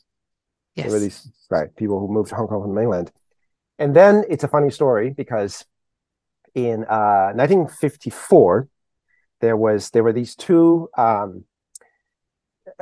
[0.76, 0.86] Yes.
[0.86, 3.12] there were these right people who moved to Hong Kong from the mainland.
[3.78, 5.66] And then it's a funny story because
[6.56, 8.68] in uh, 1954
[9.42, 11.46] there was there were these two um,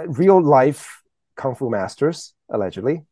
[0.06, 1.02] real life
[1.36, 3.04] kung fu masters allegedly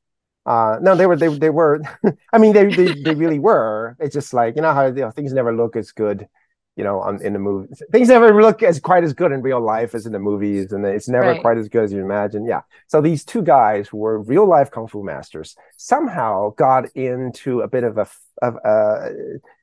[0.46, 1.82] uh, no, they were they they were.
[2.34, 3.96] I mean, they, they they really were.
[4.00, 6.28] It's just like you know how you know, things never look as good,
[6.76, 7.74] you know, on, in the movie.
[7.92, 10.86] Things never look as quite as good in real life as in the movies, and
[10.86, 11.42] it's never Right.
[11.42, 12.46] quite as good as you imagine.
[12.46, 12.62] Yeah.
[12.88, 17.68] So these two guys who were real life kung fu masters somehow got into a
[17.68, 18.08] bit of a
[18.42, 19.10] of a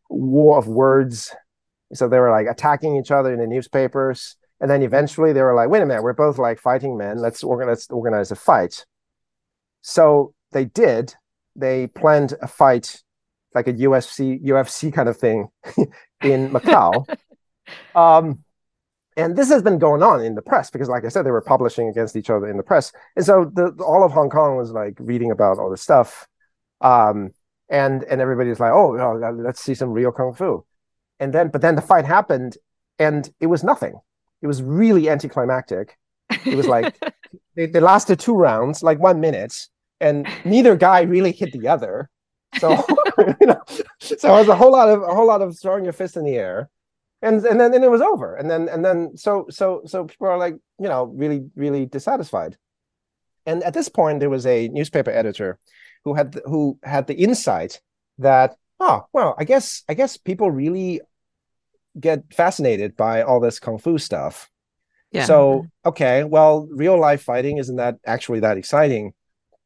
[0.09, 1.35] war of words.
[1.95, 5.55] So they were like attacking each other in the newspapers, and then eventually they were
[5.55, 7.19] like, "Wait a minute, we're both like fighting men.
[7.19, 8.85] Let's organize let's organize a fight."
[9.83, 11.15] So they did.
[11.55, 13.03] They planned a fight,
[13.55, 15.49] like a UFC UFC kind of thing,
[16.23, 17.07] in Macau.
[17.95, 18.45] um,
[19.17, 21.41] and this has been going on in the press because, like I said, they were
[21.41, 24.73] publishing against each other in the press, and so the all of Hong Kong was
[24.73, 26.29] like reading about all this stuff,
[26.83, 27.33] um,
[27.71, 30.65] and and everybody's like, oh, well, let's see some real kung fu,
[31.19, 32.59] and then but then the fight happened,
[32.99, 33.99] and it was nothing.
[34.43, 35.97] It was really anticlimactic.
[36.45, 36.95] It was like
[37.57, 39.55] they, they lasted two rounds, like one minute,
[40.01, 42.11] and neither guy really hit the other.
[42.59, 42.71] So
[43.41, 43.63] you know,
[43.99, 46.25] so it was a whole lot of a whole lot of throwing your fist in
[46.25, 46.69] the air,
[47.23, 48.37] and and then and it was over.
[48.37, 52.57] And then and then so so so people are like you know really really dissatisfied.
[53.47, 55.59] And at this point, there was a newspaper editor
[56.05, 57.81] who had who had the insight
[58.19, 61.01] that oh well, I guess I guess people really
[61.99, 64.51] get fascinated by all this kung fu stuff.
[65.13, 65.25] Yeah.
[65.25, 69.15] So, okay, well, real life fighting isn't that actually that exciting,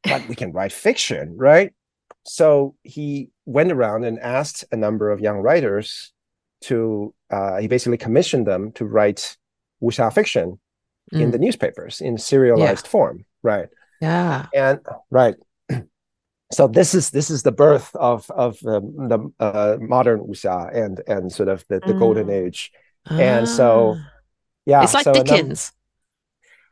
[0.03, 1.73] but we can write fiction, right?
[2.25, 6.11] So he went around and asked a number of young writers
[6.65, 9.37] to, uh, he basically commissioned them to write
[9.81, 10.59] wuxia fiction
[11.11, 11.31] in Mm.
[11.31, 13.67] the newspapers in serialized form, right?
[14.01, 14.45] yeah.
[14.53, 14.79] And
[15.09, 15.35] right.
[16.51, 20.99] So this is this is the birth of of um, the uh, modern wuxia and
[21.07, 22.45] and sort of the, the golden Mm.
[22.45, 22.71] age.
[23.09, 24.11] And so, Ah.
[24.65, 25.71] Yeah, it's like so Dickens.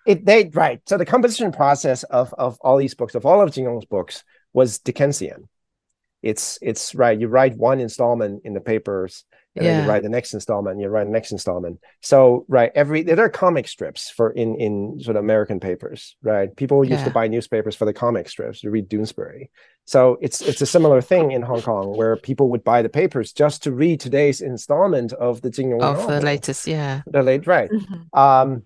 [0.09, 0.79] It they right.
[0.89, 4.23] So the composition process of of all these books, of all of Jin Yong's books,
[4.53, 5.47] was Dickensian.
[6.21, 7.17] It's it's right.
[7.19, 9.23] You write one installment in the papers,
[9.55, 9.83] and then Yeah.
[9.83, 11.79] you write the next installment, and you write the next installment.
[12.01, 16.53] So right, every there are comic strips for in in sort of American papers, right?
[16.61, 19.47] People used to buy newspapers for the comic strips to read Doonesbury.
[19.85, 23.31] So it's it's a similar thing in Hong Kong where people would buy the papers
[23.31, 27.01] just to read today's installment of the Jin Yong Of the latest, yeah.
[27.07, 27.71] the late right.
[27.71, 27.99] Mhm.
[28.25, 28.63] Um,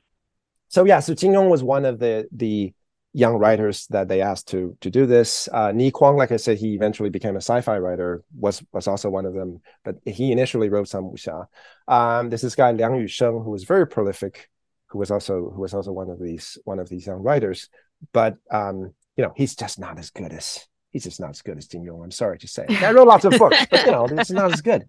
[0.74, 2.74] so yeah, so Jin Yong was one of the the
[3.14, 5.48] young writers that they asked to to do this.
[5.54, 8.24] Uh, Ni Kuang, like I said, he eventually became a sci-fi writer.
[8.36, 11.46] was was also one of them, but he initially wrote some wuxia.
[11.88, 14.50] Um, there's this guy Liang Yusheng who was very prolific,
[14.88, 17.70] who was also who was also one of these one of these young writers.
[18.12, 21.60] But um, you know, he's just not as good as he's just not as good
[21.60, 22.02] as Jin Yong.
[22.04, 22.66] I'm sorry to say.
[22.68, 24.86] I wrote lots of books, but you know, it's not as good.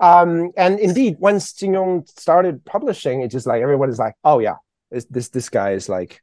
[0.00, 4.38] Um, and indeed, once Jin Yong started publishing, it's just like everyone is like, oh
[4.38, 4.56] yeah,
[4.90, 6.22] this this this guy is like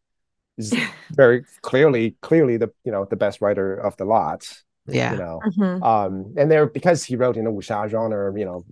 [0.58, 0.74] is
[1.12, 4.48] very clearly clearly the you know the best writer of the lot.
[4.90, 5.12] Yeah.
[5.12, 5.84] You know, mm-hmm.
[5.84, 8.64] um, and there because he wrote in a wuxia genre, you know,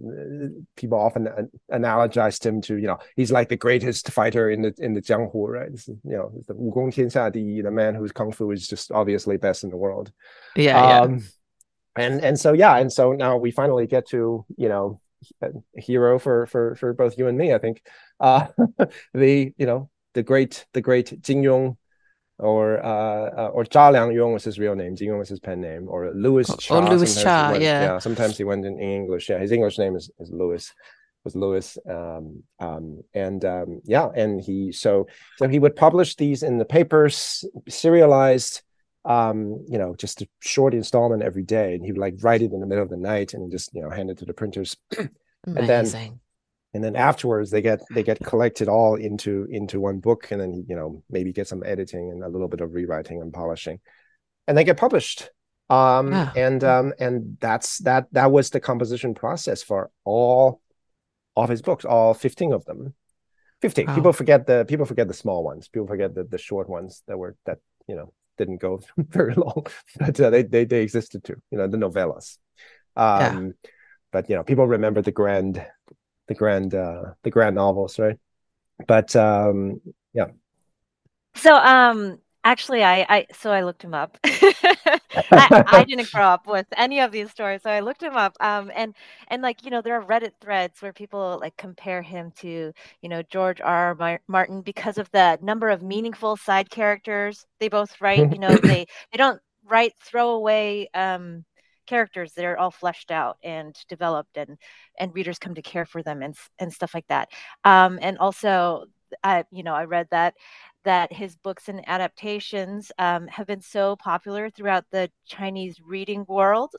[0.77, 1.27] people often
[1.69, 5.34] analogized him to you know he's like the greatest fighter in the in the jianghu,
[5.34, 5.67] right?
[5.73, 9.35] It's, you know, the wugong tianxia di, the man whose kung fu is just obviously
[9.35, 10.13] best in the world.
[10.55, 11.01] Yeah.
[11.01, 11.19] Um, yeah.
[11.97, 15.05] And and so yeah, and so now we finally get to you know a
[15.75, 17.81] hero for for for both you and me, I think.
[18.19, 18.47] Uh,
[19.13, 21.77] the you know the great the great Jin Yong
[22.37, 24.95] or uh, uh, or Zha Liang Yong was his real name.
[24.95, 26.77] Jin Yong was his pen name, or Louis Cha.
[26.77, 27.81] Or Louis Cha, went, yeah.
[27.81, 29.29] Yeah, sometimes he went in English.
[29.29, 30.71] Yeah, his English name is, is Louis.
[31.23, 36.43] Was Louis, um, um, and um, yeah, and he so so he would publish these
[36.43, 38.61] in the papers, serialized,
[39.06, 42.52] um, you know, just a short installment every day, and he would like write it
[42.52, 44.76] in the middle of the night and just you know hand it to the printers,
[44.98, 46.19] and then
[46.76, 50.65] and then afterwards they get they get collected all into into one book and then
[50.68, 53.80] you know maybe get some editing and a little bit of rewriting and polishing.
[54.45, 55.30] And they get published.
[55.69, 60.61] Um and um and that's that that was the composition process for all
[61.38, 62.94] of his books all 15 of them.
[63.61, 63.95] 15 wow.
[63.95, 65.69] people forget the people forget the small ones.
[65.69, 69.65] People forget the, the short ones that were that you know didn't go very long
[69.97, 72.37] but uh, they, they they existed too you know the novellas.
[72.95, 73.69] Um yeah.
[74.11, 75.65] but you know people remember the grand
[76.27, 78.17] the grand uh the grand novels right?
[78.87, 79.81] But um
[80.13, 80.27] yeah.
[81.35, 84.17] So um actually i i so i looked him up
[85.31, 88.35] I, I, didn't grow up with any of these stories so i looked him up
[88.39, 88.95] um and
[89.27, 93.09] and like you know there are reddit threads where people like compare him to you
[93.09, 93.95] know george r.
[93.99, 94.21] R.
[94.27, 98.85] Martin because of the number of meaningful side characters they both write you know they
[99.11, 101.43] they don't write throwaway um
[101.85, 104.57] characters they're all fleshed out and developed and
[104.99, 107.29] and readers come to care for them and and stuff like that.
[107.63, 108.85] Um, and also
[109.23, 110.33] i you know i read that
[110.85, 116.71] that his books and adaptations um, have been so popular throughout the chinese reading world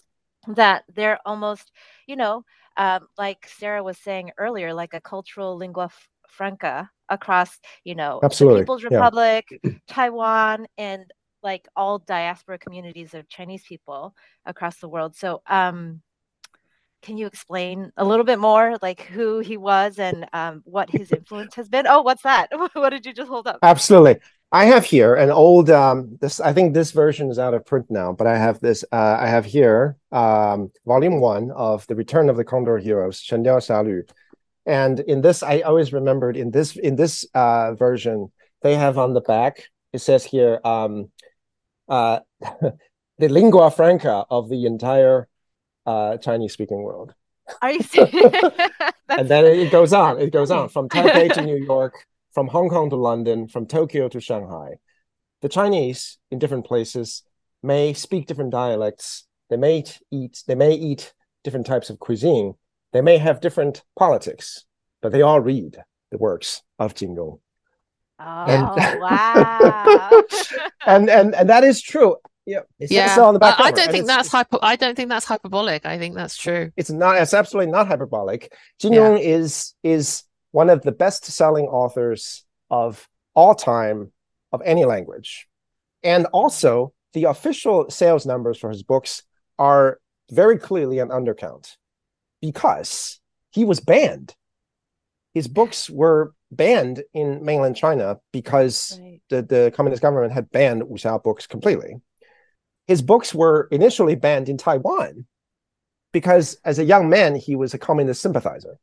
[0.49, 1.73] that they're almost
[2.07, 2.43] you know
[2.77, 5.91] um, like sarah was saying earlier like a cultural lingua
[6.29, 8.61] franca across you know Absolutely.
[8.61, 9.73] the people's republic yeah.
[9.87, 11.13] taiwan and
[11.47, 14.15] like all diaspora communities of Chinese people
[14.45, 15.15] across the world.
[15.15, 16.03] So, um,
[17.07, 21.13] can you explain a little bit more, like who he was and um, what his
[21.13, 21.87] influence has been?
[21.87, 22.49] Oh, what's that?
[22.73, 23.61] what did you just hold up?
[23.63, 24.17] Absolutely.
[24.51, 26.41] I have here an old um, this.
[26.41, 28.85] I think this version is out of print now, but I have this.
[28.91, 33.45] Uh, I have here um, volume one of the Return of the Condor Heroes, Shen
[33.45, 34.05] Diao
[34.67, 39.15] and in this, I always remembered in this in this uh, version they have on
[39.15, 39.69] the back.
[39.93, 41.11] It says here um,
[41.89, 42.21] uh,
[43.19, 45.29] the lingua franca of the entire
[45.87, 47.15] uh, Chinese speaking world.
[47.63, 48.35] Are you serious?
[49.09, 50.21] and then it goes on.
[50.21, 54.09] It goes on from Taipei to New York, from Hong Kong to London, from Tokyo
[54.09, 54.75] to Shanghai.
[55.43, 57.23] The Chinese in different places
[57.63, 59.27] may speak different dialects.
[59.51, 60.43] They may eat.
[60.47, 61.13] They may eat
[61.45, 62.55] different types of cuisine.
[62.93, 64.65] They may have different politics,
[65.03, 65.79] but they all read
[66.11, 67.39] the works of Jin Yong.
[68.19, 70.23] Oh and, wow!
[70.87, 72.17] and and and that is true.
[72.47, 73.17] Yeah, yeah.
[73.21, 74.59] on the back I, I don't think that's hyper.
[74.63, 75.85] I don't think that's hyperbolic.
[75.85, 76.71] I think that's true.
[76.77, 77.17] It's not.
[77.21, 78.53] It's absolutely not hyperbolic.
[78.79, 79.25] Jin Yong yeah.
[79.25, 84.13] is is one of the best-selling authors of all time
[84.53, 85.49] of any language,
[86.05, 89.25] and also the official sales numbers for his books
[89.59, 89.99] are
[90.31, 91.77] very clearly an undercount
[92.41, 93.21] because
[93.51, 94.37] he was banned.
[95.35, 99.21] His books were banned in mainland China because right.
[99.31, 101.97] the, the communist government had banned wuxia books completely.
[102.87, 105.27] His books were initially banned in Taiwan
[106.13, 108.79] because as a young man, he was a communist sympathizer.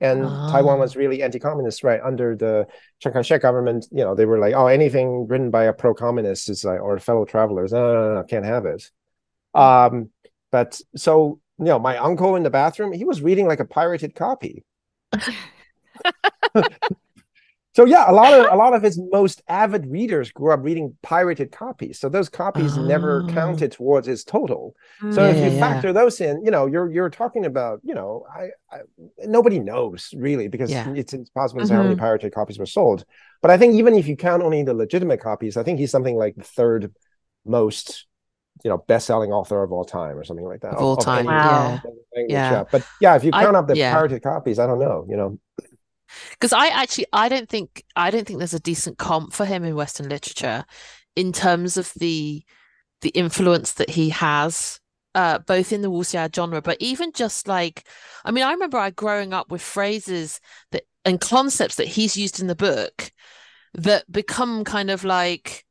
[0.00, 0.48] And oh.
[0.50, 2.00] Taiwan was really anti-communist, right?
[2.02, 2.66] Under the
[3.00, 6.64] Chiang Kai-shek government, you know, they were like, "Oh, anything written by a pro-communist is
[6.64, 8.90] like, or fellow travelers, no, no, no, no can't have it."
[9.54, 10.10] Um,
[10.50, 14.14] but so, you know, my uncle in the bathroom, he was reading like a pirated
[14.14, 14.64] copy.
[17.72, 20.96] So yeah, a lot of a lot of his most avid readers grew up reading
[21.02, 22.00] pirated copies.
[22.00, 23.32] So those copies never Oh.
[23.32, 24.74] counted towards his total.
[25.12, 25.22] So.
[25.22, 25.60] Yeah, if you yeah.
[25.60, 28.80] factor those in, you know, you're you're talking about, you know, I, I
[29.24, 30.92] nobody knows really because Yeah.
[30.96, 31.98] it's impossible to say how many Mhm.
[32.00, 33.04] pirated copies were sold.
[33.42, 36.16] But I think even if you count only the legitimate copies, I think he's something
[36.16, 36.92] like the third
[37.46, 38.06] most,
[38.64, 40.74] you know, best-selling author of all time or something like that.
[40.74, 41.80] Of all time, any Wow.
[42.16, 42.24] yeah.
[42.28, 42.64] Yeah.
[42.70, 43.94] But yeah, if you I- count up the yeah.
[43.94, 45.38] pirated copies, I don't know, you know.
[46.32, 49.64] Because I actually I don't think I don't think there's a decent comp for him
[49.64, 50.64] in Western literature
[51.16, 52.42] in terms of the
[53.02, 54.78] the influence that he has
[55.14, 57.86] uh both in the wuxia genre but even just like
[58.24, 62.40] I mean I remember I growing up with phrases that and concepts that he's used
[62.40, 63.10] in the book
[63.74, 65.64] that become kind of like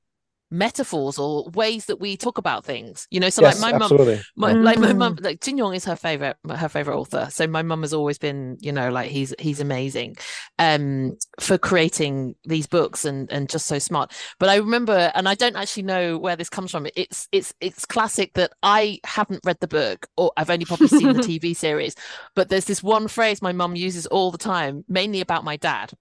[0.52, 3.30] metaphors or ways that we talk about things you know?
[3.30, 4.22] So yes, like my mum absolutely.
[4.36, 7.28] my like my mum like Jin Yong is her favorite her favorite author.
[7.32, 10.18] So my mum has always been you know like he's he's amazing
[10.58, 14.14] um for creating these books and and just so smart.
[14.40, 17.86] But I remember and I don't actually know where this comes from it's it's it's
[17.86, 21.96] classic that I haven't read the book or I've only probably seen the TV series.
[22.36, 25.94] But there's this one phrase my mum uses all the time mainly about my dad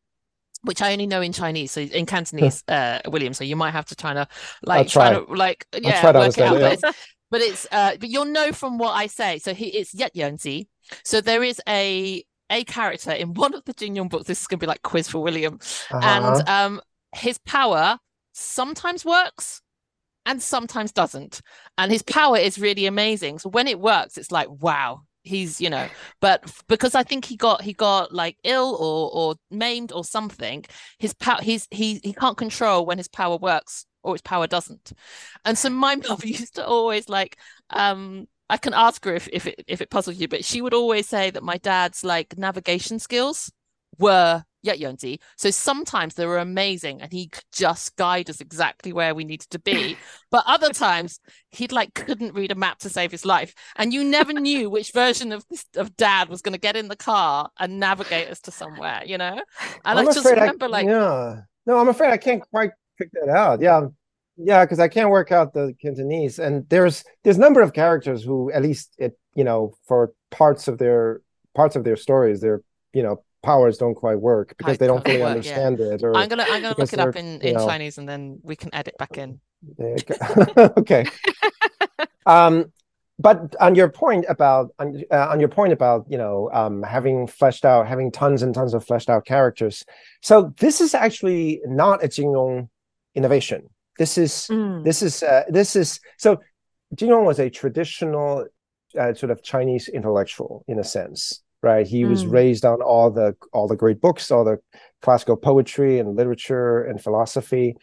[0.62, 3.34] which I only know in Chinese, so in Cantonese, uh, William.
[3.34, 4.26] So you might have to try to
[4.62, 5.12] like try.
[5.14, 6.58] to like yeah try to work it out.
[6.60, 6.82] But it's,
[7.30, 9.38] but it's uh, but you'll know from what I say.
[9.38, 10.66] So he it's Yet Yonzi.
[11.04, 14.26] So there is a a character in one of the Jin Yong books.
[14.26, 15.58] This is gonna be like quiz for William,
[15.90, 16.00] Uh-huh.
[16.02, 16.80] and um,
[17.14, 17.98] his power
[18.32, 19.60] sometimes works
[20.26, 21.40] and sometimes doesn't,
[21.76, 23.38] and his power is really amazing.
[23.38, 25.02] So when it works, it's like wow.
[25.28, 25.88] He's, you know,
[26.20, 30.64] but because I think he got he got like ill or or maimed or something,
[30.98, 34.92] his power he's he he can't control when his power works or his power doesn't.
[35.44, 37.38] And so my mother used to always like
[37.70, 40.74] um I can ask her if if it if it puzzles you, but she would
[40.74, 43.52] always say that my dad's like navigation skills
[43.98, 45.20] were Yet Yonzi.
[45.36, 49.50] So sometimes they were amazing and he could just guide us exactly where we needed
[49.50, 49.96] to be.
[50.30, 51.20] But other times
[51.52, 53.54] he'd like couldn't read a map to save his life.
[53.76, 56.88] And you never knew which version of this, of dad was going to get in
[56.88, 59.40] the car and navigate us to somewhere, you know?
[59.86, 63.60] And I just remember like yeah no i'm afraid i can't quite pick that out
[63.60, 63.82] yeah
[64.36, 68.22] yeah because i can't work out the cantonese and there's there's a number of characters
[68.22, 71.20] who at least it you know for parts of their
[71.54, 72.62] parts of their stories they're,
[72.92, 75.56] you know powers don't quite work because they don't fully work, yeah.
[75.58, 77.66] understand it or I'm gonna I'm gonna look it up they're, in you in know-
[77.66, 79.40] Chinese and then we can edit back in.
[80.78, 81.04] okay
[82.26, 82.72] um
[83.18, 87.26] but on your point about on, uh, on your point about you know um having
[87.26, 89.84] fleshed out having tons and tons of fleshed out characters
[90.22, 92.68] so this is actually not a Jin Yong
[93.14, 94.84] innovation this is Mm.
[94.84, 96.40] this is uh, this is so
[96.94, 98.46] Jin Yong was a traditional
[98.98, 102.32] uh, sort of Chinese intellectual in a sense right he was Mm.
[102.32, 104.58] raised on all the all the great books all the
[105.02, 107.74] classical poetry and literature and philosophy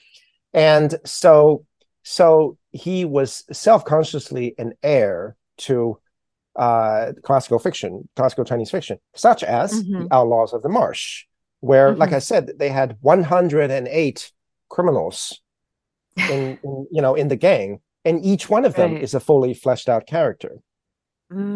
[0.54, 1.66] and so
[2.04, 6.00] so he was self-consciously an heir to
[6.56, 10.00] uh classical fiction classical chinese fiction such as Mhm.
[10.00, 11.26] the outlaws of the marsh
[11.60, 12.16] where like Mhm.
[12.16, 14.32] i said they had 108
[14.70, 15.42] criminals
[16.16, 19.04] in, in you know in the gang and each one of them Right.
[19.04, 20.60] is a fully fleshed out character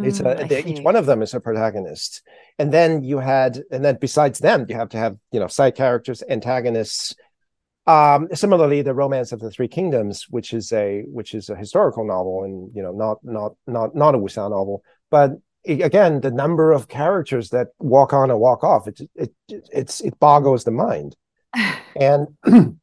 [0.02, 2.22] it's Mm, a I they- each one of them is a protagonist.
[2.58, 5.76] And then you had and then besides them you have to have you know side
[5.76, 7.16] characters antagonists
[7.88, 12.06] um similarly the romance of the three kingdoms which is a which is a historical
[12.06, 14.84] novel and you know not not not not a wuxia novel.
[15.10, 15.32] But
[15.68, 20.02] i- again the number of characters that walk on and walk off it it it's
[20.02, 21.16] it boggles the mind.
[21.96, 22.28] And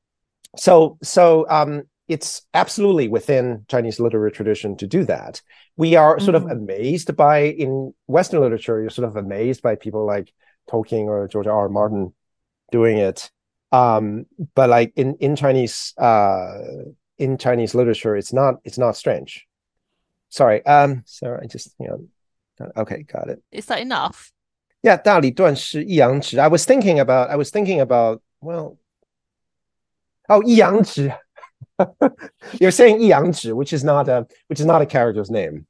[0.57, 5.43] so so um it's absolutely within Chinese literary tradition to do that.
[5.77, 6.51] We are sort mm-hmm.
[6.51, 10.33] of amazed by in Western literature, you're sort of amazed by people like
[10.71, 11.59] Tolkien or George R.
[11.59, 11.69] R.
[11.69, 12.13] Martin
[12.71, 13.31] doing it.
[13.73, 16.59] Um, but like in in Chinese uh,
[17.19, 19.47] in Chinese literature, it's not it's not strange.
[20.29, 23.43] Sorry, um, sorry, I just you know, okay, got it.
[23.51, 24.33] Is that enough?
[24.83, 26.39] Yeah, 大理断是一阳指.
[26.39, 28.77] I was thinking about I was thinking about well,
[30.29, 31.13] oh, 一阳指
[32.61, 35.67] you're saying Yang Zhi, which is not a which is not a character's name.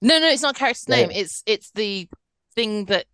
[0.00, 1.10] No, no, it's not a character's name.
[1.10, 2.08] It's it's the
[2.54, 3.06] thing that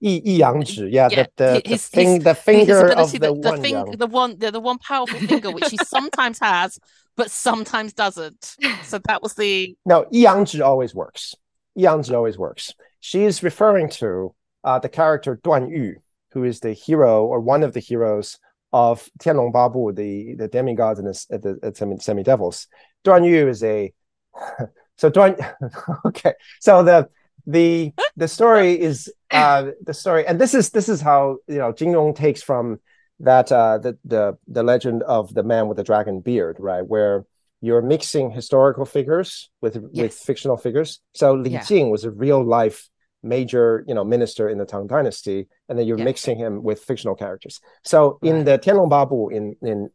[0.00, 0.92] Yi Yang Zhi.
[0.92, 3.90] Yeah, yeah, the, the, his, the, thing, his, the finger of the, the, one thing,
[3.96, 6.78] the one the, the one powerful finger which he sometimes has
[7.16, 8.56] but sometimes doesn't.
[8.82, 11.34] So that was the No, Yi Yang Zhi always works.
[11.74, 12.74] Yi Yang Zhi always works.
[13.00, 14.34] She is referring to
[14.64, 15.96] uh, the character Duan Yu,
[16.32, 18.38] who is the hero or one of the heroes
[18.74, 22.66] of Tianlong Babu, the, the demigods and the, the, the semi, semi-devils.
[23.04, 23.92] Duan Yu is a
[24.96, 25.32] so Duan
[26.06, 26.34] okay.
[26.60, 27.08] So the
[27.46, 31.72] the the story is uh the story and this is this is how you know
[31.72, 32.80] Jin Yong takes from
[33.20, 37.24] that uh, the the the legend of the man with the dragon beard, right, where
[37.60, 41.00] you're mixing historical figures with with fictional figures.
[41.14, 41.62] So Li Yeah.
[41.62, 42.88] Jing was a real life
[43.24, 46.04] major, you know, minister in the Tang Dynasty, and then you're Yeah.
[46.04, 47.60] mixing him with fictional characters.
[47.82, 49.90] So in the Tianlong Babu in in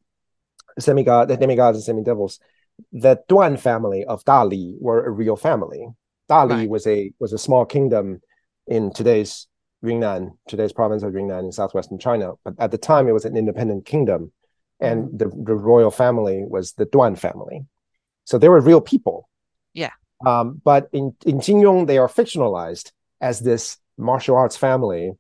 [0.79, 2.39] semigod, the demigods and semi devils,
[2.91, 5.87] the Duan family of Dali were a real family.
[6.29, 6.69] Dali Right.
[6.69, 8.21] was a was a small kingdom
[8.67, 9.47] in today's
[9.81, 12.33] Yunnan, today's province of Yunnan in southwestern China.
[12.43, 14.31] But at the time, it was an independent kingdom,
[14.79, 17.65] and the, the royal family was the Duan family.
[18.25, 19.27] So they were real people.
[19.73, 19.91] Yeah.
[20.25, 25.11] Um, but in in Jin Yong, they are fictionalized as this martial arts family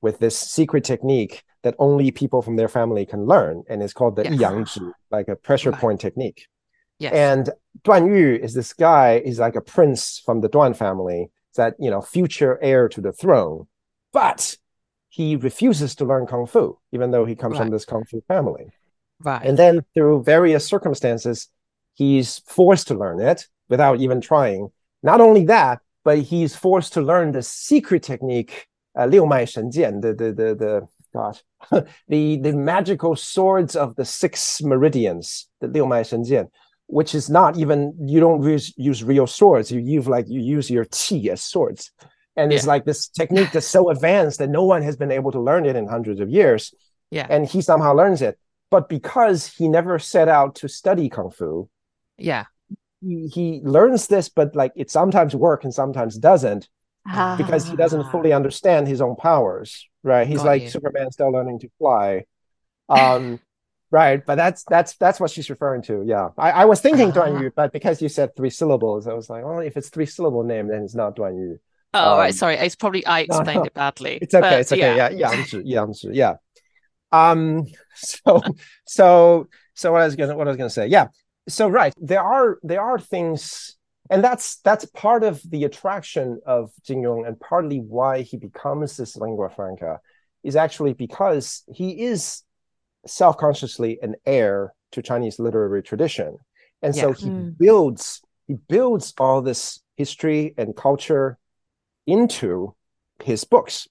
[0.00, 4.16] with this secret technique that only people from their family can learn, and it's called
[4.16, 4.38] the Yes.
[4.40, 5.80] Yangzhi, like a pressure Right.
[5.80, 6.46] point technique.
[6.98, 7.12] Yes.
[7.14, 7.50] And
[7.82, 11.90] Duan Yu is this guy, he's like a prince from the Duan family, that you
[11.90, 13.66] know, future heir to the throne.
[14.12, 14.58] But
[15.08, 18.66] he refuses to learn Kung Fu, even though he comes from this Kung Fu family.
[19.20, 19.44] right.
[19.46, 21.48] And then through various circumstances,
[21.94, 24.70] he's forced to learn it without even trying.
[25.02, 28.66] Not only that, but he's forced to learn the secret technique,
[28.98, 31.42] uh, Liu Mai Shen Jian, the the the the gosh,
[32.08, 36.48] the the magical swords of the six meridians, the Liu Mai Shen Jian,
[36.86, 39.70] which is not even you don't use use real swords.
[39.70, 41.90] You use like you use your qi as swords.
[42.36, 45.40] And it's like this technique that's so advanced that no one has been able to
[45.40, 46.74] learn it in hundreds of years.
[47.12, 47.28] Yeah.
[47.30, 48.36] And he somehow learns it
[48.74, 51.68] but because he never set out to study kung fu
[52.18, 52.46] yeah.
[53.04, 56.68] He, learns this but like it sometimes works and sometimes doesn't
[57.36, 58.10] because he doesn't Ah.
[58.10, 60.70] fully understand his own powers right he's Got like you.
[60.70, 62.24] superman still learning to fly
[62.88, 63.38] um
[63.90, 67.36] right but that's that's that's what she's referring to yeah i, I was thinking duan
[67.36, 67.40] Ah.
[67.40, 70.42] yu but because you said three syllables i was like well if it's three syllable
[70.42, 71.58] name then it's not duan yu
[71.96, 72.34] Oh, Um, right.
[72.34, 72.56] Sorry.
[72.56, 73.70] It's probably I explained no.
[73.70, 74.18] it badly.
[74.20, 74.58] It's okay.
[74.62, 74.96] it's okay.
[74.96, 76.10] Yeah, Yangzhi, Yangzhi.
[76.12, 76.34] Yeah.
[77.12, 77.66] Um.
[77.94, 78.42] So,
[78.84, 80.88] so, so what I was gonna, what I was gonna say.
[80.88, 81.06] Yeah.
[81.48, 83.76] So right, there are there are things,
[84.10, 88.96] and that's that's part of the attraction of Jin Yong, and partly why he becomes
[88.96, 90.00] this lingua franca,
[90.42, 92.42] is actually because he is
[93.06, 96.38] self-consciously an heir to Chinese literary tradition,
[96.80, 97.56] and so he Mm.
[97.58, 101.38] builds he builds all this history and culture
[102.06, 102.74] into
[103.22, 103.86] his books.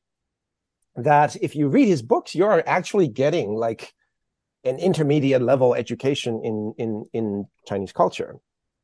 [0.96, 3.94] That if you read his books you're actually getting like
[4.64, 8.35] an intermediate level education in in in chinese culture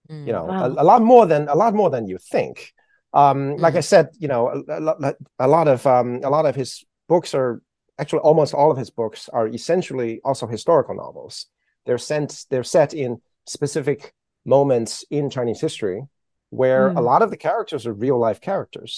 [0.10, 0.26] Mm.
[0.28, 0.66] you know Wow.
[0.66, 2.74] a, a lot more than a lot more than you think
[3.14, 6.46] um like i said you know a, a, lot- a lot of um a lot
[6.48, 7.62] of his books are
[8.00, 11.46] actually almost all of his books are essentially also historical novels
[11.86, 14.14] they're sent they're set in specific
[14.46, 16.02] moments in chinese history
[16.50, 17.04] where a Mm.
[17.12, 18.94] lot of the characters are real life characters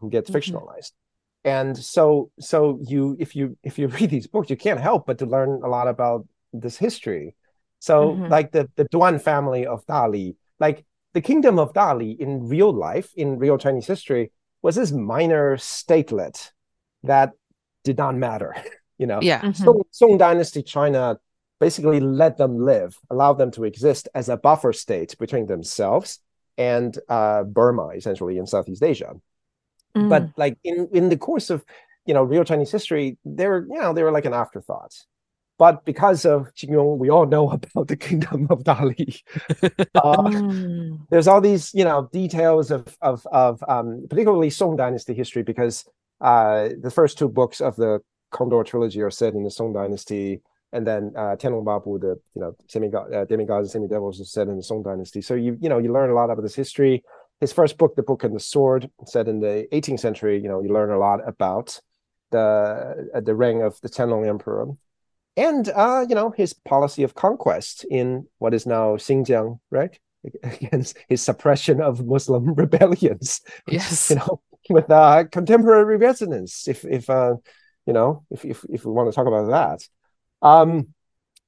[0.00, 0.34] who get Mhm.
[0.34, 0.92] fictionalized
[1.44, 5.18] and so so you if you if you read these books you can't help but
[5.18, 7.34] to learn a lot about this history
[7.78, 8.30] so Mhm.
[8.30, 10.84] like the the duan family of dali like
[11.14, 14.30] the kingdom of dali in real life in real chinese history
[14.62, 16.50] was this minor statelet
[17.04, 17.32] that
[17.84, 18.54] did not matter
[18.98, 19.40] you know Yeah.
[19.42, 19.54] Mhm.
[19.56, 21.18] Song, Song Dynasty China
[21.60, 26.18] basically let them live, allowed them to exist as a buffer state between themselves
[26.56, 29.12] and uh, Burma, essentially in Southeast Asia.
[29.96, 30.08] Mm.
[30.08, 31.64] But like in in the course of
[32.06, 34.94] you know real Chinese history, they were you know they were like an afterthought.
[35.58, 39.20] But because of Jin Yong, we all know about the kingdom of Dali.
[39.94, 41.06] Uh, Mm.
[41.10, 45.84] there's all these you know details of of of um, particularly Song Dynasty history because
[46.20, 48.00] uh, the first two books of the
[48.30, 50.40] Condor trilogy are set in the Song Dynasty,
[50.72, 54.48] and then uh, Tianlong Babu, the you know semi uh, demigods and semidevils, is set
[54.48, 55.20] in the Song Dynasty.
[55.20, 57.02] So you you know you learn a lot about this history.
[57.40, 60.40] His first book, The Book and the Sword, said in the 18th century.
[60.40, 61.80] You know you learn a lot about
[62.30, 64.66] the uh, the reign of the Qianlong Emperor,
[65.36, 69.98] and uh, you know his policy of conquest in what is now Xinjiang, right?
[70.42, 74.10] Against his suppression of Muslim rebellions Yes.
[74.10, 76.68] you know, with uh, contemporary resonance.
[76.68, 77.36] If if uh,
[77.86, 80.88] you know, if if if we want to talk about that, um,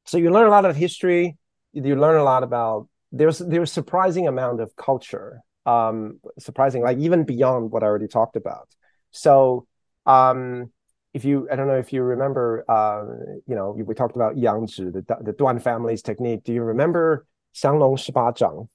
[0.07, 1.37] so you learn a lot of history.
[1.75, 5.43] You learn a lot about there's there's surprising amount of culture.
[5.65, 8.69] Um, surprising, like even beyond what I already talked about.
[9.13, 9.67] So,
[10.07, 10.73] um,
[11.15, 13.05] if you, I don't know if you remember, uh,
[13.47, 16.43] you know, we talked about Yangzhi, the the Duan family's technique.
[16.43, 18.69] Do you remember Xianglong Shiba Zhang?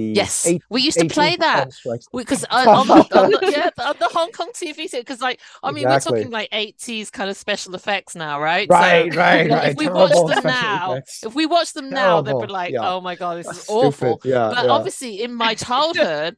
[0.00, 0.46] Yes.
[0.46, 1.70] eight- we used to play that.
[2.12, 5.84] Because on, on, the, on yeah, on the Hong Kong TV, because like I mean,
[5.84, 6.12] Exactly.
[6.12, 8.68] we're talking like eighties kind of special effects now, right?
[8.68, 9.70] Right, right, right.
[9.72, 11.24] If we watch them now, effects.
[11.24, 12.88] if we watch them now, they'd be like, yeah.
[12.94, 14.70] "Oh my god, this is Stupid, awful." Yeah, But yeah.
[14.70, 16.36] obviously, in my childhood,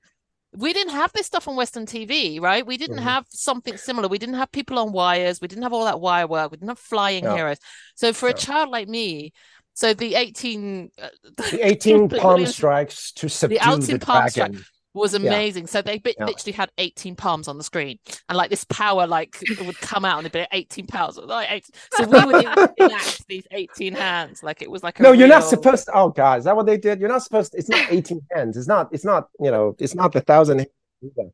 [0.57, 2.67] we didn't have this stuff on Western TV, right?
[2.67, 3.03] We didn't Mhm.
[3.03, 4.09] have something similar.
[4.09, 5.41] We didn't have people on wires.
[5.43, 6.51] We didn't have all that wire work.
[6.51, 7.37] We didn't have flying No.
[7.37, 7.59] heroes.
[7.97, 9.33] So for a child like me,
[9.79, 14.51] so the 18 uh, The 18 the palm strikes to subdue the, outing palm strike.
[14.51, 14.65] dragon.
[14.93, 15.69] was amazing.
[15.69, 16.25] So they bit, Yeah.
[16.27, 20.19] literally had 18 palms on the screen, and like this power like would come out
[20.19, 21.17] and it'd be 18 pounds.
[21.17, 21.63] Like 18.
[21.93, 22.45] So we would
[22.79, 25.93] enact these 18 hands, like it was like a No, you're not supposed to.
[25.97, 26.99] Oh God, is that what they did?
[26.99, 27.53] You're not supposed.
[27.53, 28.57] To, it's not 18 hands.
[28.57, 28.89] It's not.
[28.91, 29.29] It's not.
[29.39, 29.77] You know.
[29.79, 30.59] It's not the thousand.
[30.59, 31.33] hands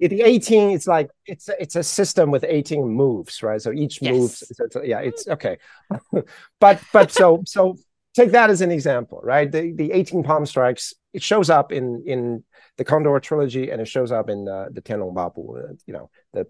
[0.00, 0.70] The 18.
[0.70, 3.60] It's like it's a, it's a system with 18 moves, right?
[3.60, 4.30] So each move.
[4.30, 5.58] So it's, yeah, it's okay.
[6.60, 7.76] but but so so
[8.14, 9.50] take that as an example, right?
[9.50, 10.94] The the 18 palm strikes.
[11.12, 12.44] It shows up in in
[12.76, 15.56] the Condor trilogy, and it shows up in uh, the Tianlong Babu.
[15.56, 16.46] Uh, you know the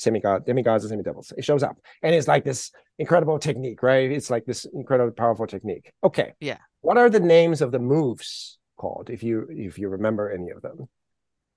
[0.00, 1.32] semigod demigods and semidevils.
[1.36, 4.10] It shows up, and it's like this incredible technique, right?
[4.10, 5.92] It's like this incredibly powerful technique.
[6.02, 6.34] Okay.
[6.40, 6.58] Yeah.
[6.82, 9.08] What are the names of the moves called?
[9.08, 10.88] If you if you remember any of them,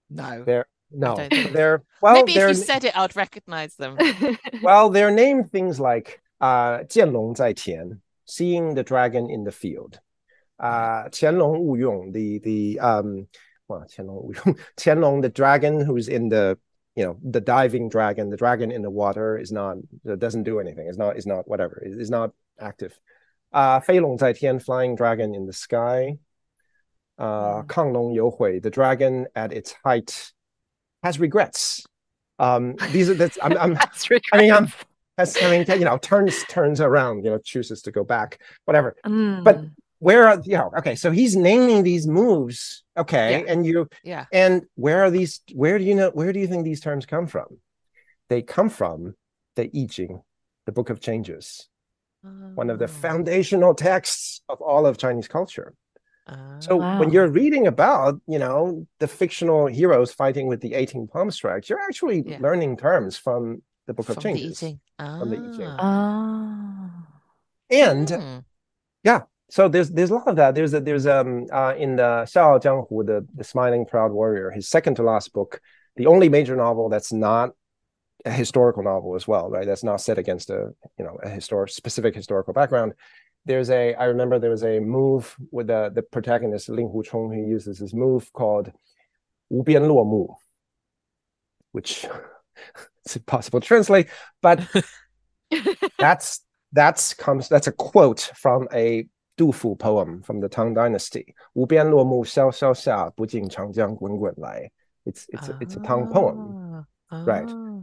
[0.10, 0.44] No.
[0.44, 1.16] they're no,
[1.52, 2.14] they're well.
[2.14, 3.98] Maybe they're, if you said it, I'd recognize them.
[4.64, 10.00] well, they're named things like uh, 见龙在田, seeing the dragon in the field.
[10.60, 13.28] Uh, Wuyong, the the um,
[13.68, 16.58] well, Wuyong, Qianlong, the dragon who's in the
[16.96, 19.78] you know the diving dragon, the dragon in the water is not
[20.18, 20.88] doesn't do anything.
[20.88, 21.82] It's not is not whatever.
[21.86, 22.98] Is not active.
[23.54, 26.18] Uh, 飞龙在天, flying dragon in the sky.
[27.18, 27.68] Uh, mm.
[27.68, 30.32] 亢龙有悔, the dragon at its height
[31.04, 31.86] has regrets.
[32.40, 33.78] Um, these are that's I'm, I'm
[34.34, 34.68] I mean, I'm,
[35.18, 38.96] that's, I mean, you know, turns turns around, you know, chooses to go back, whatever.
[39.04, 39.72] but- Mm.
[40.00, 43.52] Where are, you know, okay, so he's naming these moves, okay, Yeah.
[43.52, 44.26] and you, Yeah.
[44.32, 45.42] and where are these?
[45.56, 46.12] Where do you know?
[46.12, 47.58] Where do you think these terms come from?
[48.30, 49.16] They come from
[49.56, 50.22] the I Ching,
[50.68, 51.68] the Book of Changes,
[52.22, 53.00] one of the Oh.
[53.08, 55.74] foundational texts of all of Chinese culture.
[56.60, 56.98] So Ah.
[56.98, 61.70] when you're reading about, you know, the fictional heroes fighting with the 18 palm strikes,
[61.70, 62.40] you're actually Yeah.
[62.42, 64.64] learning terms from the Book of from the Changes.
[64.64, 64.80] eating.
[65.20, 65.72] From the I Ching.
[65.80, 66.90] Ah.
[67.70, 68.40] And Hmm.
[69.50, 70.56] so there's there's a lot of that.
[70.56, 74.68] There's a, there's um uh in the Xiao Jianghu, the the Smiling Proud Warrior, his
[74.68, 75.62] second to last book,
[75.96, 77.52] the only major novel that's not
[78.26, 79.66] a historical novel as well, right?
[79.66, 82.94] That's not set against a you know a historic specific historical background
[83.48, 87.32] there's a I remember there was a move with the the protagonist Ling Hu Chong
[87.32, 88.72] who uses this move called
[89.50, 90.28] Wu Bian Luo Mu,
[91.72, 92.06] which
[93.06, 94.08] it's impossible to translate,
[94.42, 94.62] but
[96.00, 96.42] that's
[96.74, 99.08] that's comes that's a quote from a
[99.38, 101.34] Du Fu poem from the Tang Dynasty.
[101.56, 103.50] Wu Bian Luo Mu Xiao Xiao Xia Bu Jing
[104.38, 104.70] Lai.
[105.06, 107.24] It's it's ah, a, it's a Tang poem, ah.
[107.24, 107.50] right?
[107.50, 107.80] Ah.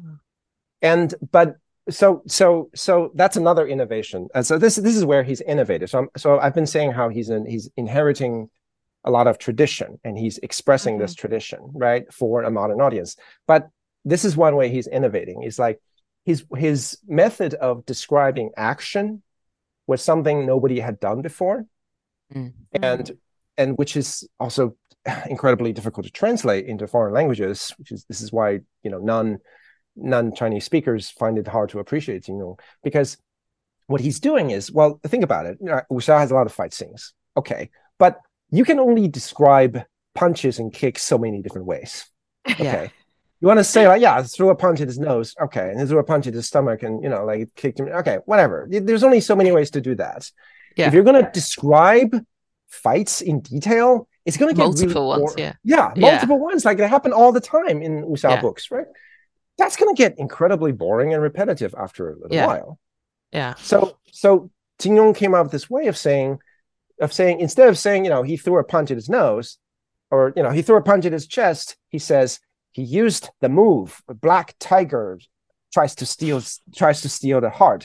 [0.82, 1.56] And but
[1.90, 4.28] so so so that's another innovation.
[4.34, 5.90] And so this this is where he's innovative.
[5.90, 8.50] So I'm, so I've been saying how he's in, he's inheriting
[9.04, 13.16] a lot of tradition and he's expressing this tradition right for a modern audience.
[13.46, 13.68] But
[14.04, 15.42] this is one way he's innovating.
[15.42, 15.80] It's like
[16.24, 19.22] his his method of describing action
[19.86, 21.66] was something nobody had done before
[22.34, 22.52] Mm.
[22.72, 23.12] and
[23.58, 24.76] and which is also
[25.28, 29.38] incredibly difficult to translate into foreign languages which is this is why you know non
[29.96, 33.16] non chinese speakers find it hard to appreciate you know because
[33.86, 35.58] what he's doing is well think about it
[35.90, 38.18] Wuxia has a lot of fight scenes okay but
[38.50, 39.82] you can only describe
[40.14, 42.04] punches and kicks so many different ways
[42.48, 42.54] Yeah.
[42.58, 42.90] okay
[43.40, 45.98] you want to say like yeah threw a punch at his nose okay and threw
[45.98, 49.04] a punch at his stomach and you know like it kicked him okay whatever there's
[49.04, 50.30] only so many ways to do that
[50.76, 50.86] Yeah.
[50.88, 52.16] if you're going to describe
[52.68, 55.52] fights in detail it's going to get Multiple really ones, bor- yeah.
[55.62, 56.10] yeah Yeah.
[56.12, 58.40] multiple ones like they happen all the time in Wuxia Yeah.
[58.40, 58.86] books right
[59.58, 62.46] that's going to get incredibly boring and repetitive after a little yeah.
[62.46, 62.78] while.
[63.32, 63.54] Yeah.
[63.54, 66.38] So so Jin Yong came up with this way of saying
[67.00, 69.58] of saying instead of saying you know he threw a punch at his nose
[70.10, 72.40] or you know he threw a punch at his chest he says
[72.72, 75.18] he used the move black tiger
[75.72, 76.40] tries to steal
[76.74, 77.84] tries to steal the heart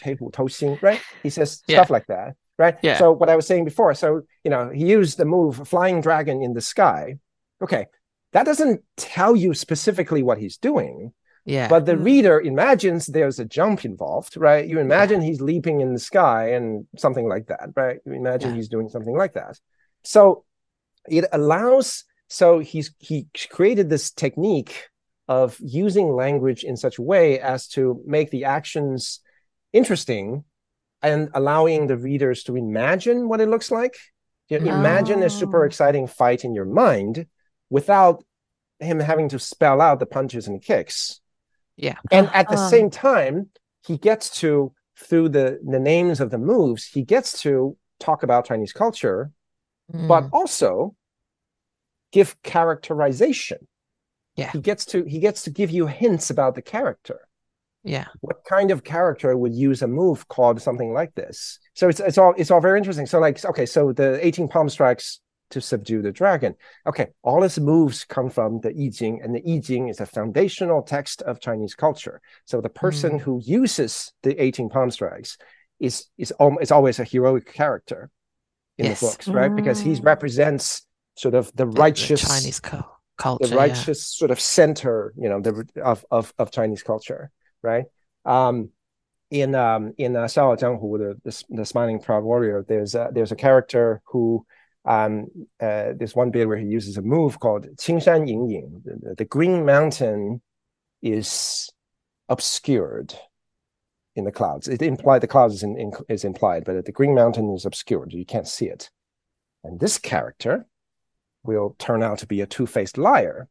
[0.82, 1.78] right he says yeah.
[1.78, 2.98] stuff like that right yeah.
[2.98, 6.44] so what i was saying before so you know he used the move flying dragon
[6.44, 7.16] in the sky
[7.64, 7.88] okay
[8.32, 11.12] that doesn't tell you specifically what he's doing
[11.46, 11.68] yeah.
[11.68, 12.04] but the Mm.
[12.06, 14.68] reader imagines there's a jump involved, right?
[14.68, 18.00] You imagine he's leaping in the sky and something like that, right?
[18.06, 18.56] You imagine Yeah.
[18.58, 19.60] he's doing something like that.
[20.04, 20.46] So
[21.08, 24.90] it allows, so he's he created this technique
[25.28, 29.20] of using language in such a way as to make the actions
[29.74, 30.44] interesting
[31.02, 33.96] and allowing the readers to imagine what it looks like.
[34.50, 35.66] You know, Imagine a super Oh.
[35.68, 37.28] exciting fight in your mind
[37.70, 38.24] without
[38.80, 41.22] him having to spell out the punches and kicks
[41.88, 41.98] yeah.
[42.12, 42.70] and at the Uh-huh.
[42.76, 43.36] same time
[43.88, 44.52] he gets to
[45.06, 47.52] through the the names of the moves he gets to
[48.00, 49.32] talk about chinese culture
[50.12, 50.30] but Mm.
[50.40, 50.72] also
[52.12, 53.60] give characterization
[54.36, 54.52] Yeah.
[54.52, 57.20] he gets to he gets to give you hints about the character.
[57.96, 58.08] Yeah.
[58.28, 61.60] What kind of character would use a move called something like this?
[61.80, 63.08] So it's it's all it's all very interesting.
[63.08, 65.20] So like okay, so the 18 palm strikes
[65.52, 66.56] to subdue the dragon.
[66.86, 70.06] Okay, all its moves come from the I Ching, and the I Ching is a
[70.06, 72.22] foundational text of Chinese culture.
[72.46, 73.22] So the person Mm.
[73.22, 75.38] who uses the 18 palm strikes
[75.80, 78.10] is is is always a heroic character
[78.78, 79.00] in Yes.
[79.00, 79.54] the books, right?
[79.56, 80.06] Because he Mm.
[80.06, 80.86] represents
[81.16, 82.84] sort of the The- the righteous Chinese cu-
[83.18, 83.48] culture.
[83.48, 83.62] the yeah.
[83.62, 87.32] righteous sort of center, you know, the of of of Chinese culture,
[87.64, 87.86] right?
[88.26, 88.70] Um,
[89.32, 93.32] in um in uh, Xiao Jianghu, the, the the smiling proud warrior, there's a, there's
[93.32, 94.46] a character who
[94.86, 95.28] um
[95.62, 98.82] uh, there's one bit where he uses a move called Qingshan Ying Ying.
[98.86, 100.42] The, the green mountain
[101.02, 101.70] is
[102.30, 103.14] obscured
[104.16, 104.68] in the clouds.
[104.68, 108.14] It implied the clouds is in, in, is implied, but the green mountain is obscured.
[108.14, 108.90] You can't see it.
[109.64, 110.66] And this character
[111.44, 113.48] will turn out to be a two-faced liar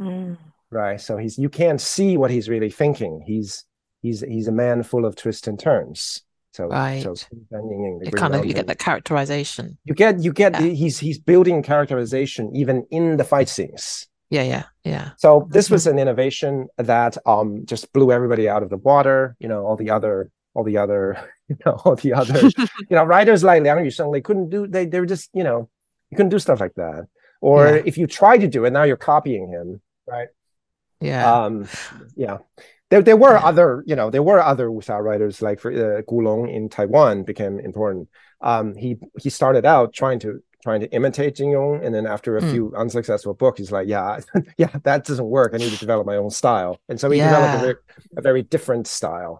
[0.00, 0.38] Mm.
[0.72, 3.64] right so he's you can't see what he's really thinking he's
[4.02, 6.24] he's he's a man full of twists and turns
[6.54, 7.02] so Right.
[7.02, 7.14] so
[7.50, 9.76] the It kind of you get that characterization.
[9.88, 10.68] you get you get Yeah.
[10.82, 13.84] he's he's building characterization even in the fight scenes
[14.30, 15.06] Yeah, yeah, yeah.
[15.24, 15.74] so this Mm-hmm.
[15.76, 16.52] was an innovation
[16.92, 20.14] that um just blew everybody out of the water you know all the other
[20.54, 21.02] all the other
[21.50, 22.40] you know all the other
[22.90, 25.58] you know writers like Liang Yusheng they couldn't do they they were just you know
[26.10, 27.02] you couldn't do stuff like that
[27.50, 27.82] or Yeah.
[27.90, 29.68] if you try to do it now you're copying him
[30.14, 30.28] right
[31.10, 31.22] Yeah.
[31.36, 31.54] um
[32.24, 32.38] yeah
[32.94, 36.42] there, there were other you know there were other wuxia writers like for uh, Gulong
[36.56, 38.08] in Taiwan became important
[38.40, 38.90] um he
[39.20, 40.28] he started out trying to
[40.62, 42.50] trying to imitate Jin Yong and then after a Mm.
[42.52, 44.20] few unsuccessful books he's like yeah
[44.62, 47.54] yeah that doesn't work I need to develop my own style and so he developed
[47.54, 47.76] a very,
[48.18, 49.34] a very different style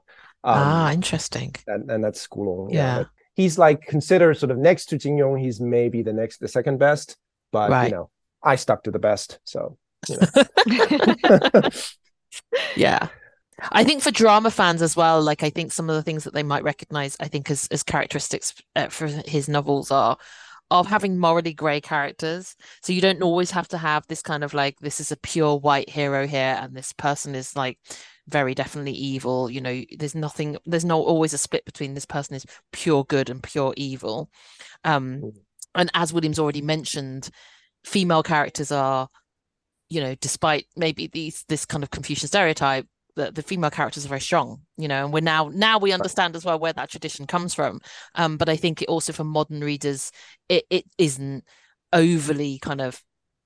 [0.50, 1.50] um ah, interesting.
[1.72, 2.94] and, and that's Gulong Yeah.
[2.98, 3.08] but
[3.40, 6.76] he's like considered sort of next to Jin Yong he's maybe the next the second
[6.78, 7.16] best
[7.52, 7.88] but Right.
[7.90, 8.10] you know
[8.52, 9.78] I stuck to the best so
[10.08, 10.28] you know.
[12.86, 13.08] yeah.
[13.70, 16.34] I think for drama fans as well, like I think some of the things that
[16.34, 20.16] they might recognize, I think as as characteristics uh, for his novels are
[20.70, 22.56] of having morally grey characters.
[22.82, 25.56] So you don't always have to have this kind of like this is a pure
[25.56, 27.78] white hero here, and this person is like
[28.28, 29.50] very definitely evil.
[29.50, 33.30] You know, there's nothing, there's not always a split between this person is pure good
[33.30, 34.30] and pure evil.
[34.84, 35.32] Um, Mm.
[35.76, 37.30] and as Williams already mentioned,
[37.84, 39.08] female characters are
[39.90, 42.86] you know, despite maybe these this kind of Confucian stereotype,
[43.16, 46.36] the, the female characters are very strong, you know, and we're now now we understand
[46.36, 47.80] as well where that tradition comes from.
[48.14, 50.10] Um, but I think it also for modern readers,
[50.48, 51.44] it, it isn't
[51.92, 53.00] overly kind of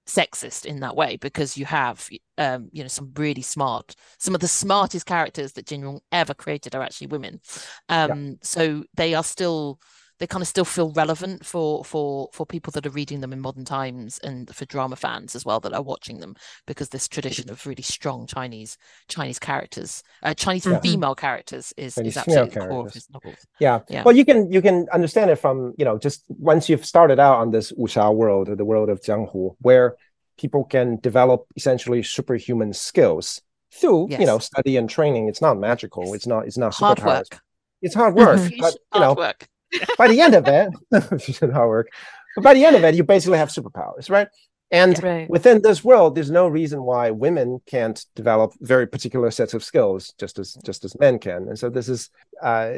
[0.06, 2.08] sexist in that way because you have
[2.38, 6.34] um, you know, some really smart, some of the smartest characters that Jin Yong ever
[6.34, 7.40] created are actually women.
[7.88, 9.78] Um, so they are still
[10.18, 13.40] they kind of still feel relevant for for for people that are reading them in
[13.40, 16.34] modern times and for drama fans as well that are watching them
[16.66, 18.76] because this tradition of really strong Chinese
[19.08, 20.80] Chinese characters, uh, Chinese Yeah.
[20.80, 23.38] female characters is Chinese is absolutely the core of his novels.
[23.58, 23.80] Yeah.
[23.88, 24.02] Yeah.
[24.04, 27.38] Well, you can you can understand it from you know just once you've started out
[27.38, 29.96] on this wuxia world, or the world of jianghu, where
[30.36, 33.40] people can develop essentially superhuman skills
[33.72, 35.28] through you know study and training.
[35.28, 36.14] It's not magical.
[36.14, 36.46] It's not.
[36.46, 37.40] It's not Hard work.
[37.82, 38.58] It's hard work, Mhm.
[38.60, 39.48] but you know Hard work.
[39.96, 40.70] By the end of it,
[41.52, 41.88] hard work.
[42.34, 44.28] But by the end of it, you basically have superpowers, right?
[44.70, 45.28] And Right.
[45.30, 50.12] within this world, there's no reason why women can't develop very particular sets of skills,
[50.18, 51.48] just as just as men can.
[51.48, 52.10] And so this is,
[52.42, 52.72] uh,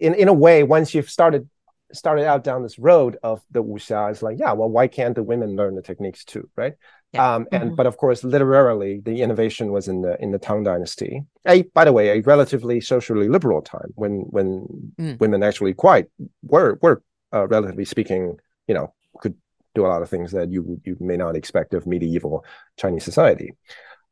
[0.00, 1.48] in in a way, once you've started
[1.92, 5.22] started out down this road of the wuxia, it's like, yeah, well, why can't the
[5.22, 6.74] women learn the techniques too, right?
[7.12, 7.34] Yeah.
[7.34, 7.76] Um, and Mhm.
[7.76, 11.24] but of course, literarily, the innovation was in the in the Tang Dynasty.
[11.46, 15.20] A, by the way, a relatively socially liberal time when when Mm.
[15.20, 16.06] women actually quite
[16.42, 17.02] were were
[17.32, 18.38] uh, relatively speaking,
[18.68, 19.34] you know, could
[19.74, 22.44] do a lot of things that you you may not expect of medieval
[22.76, 23.52] Chinese society.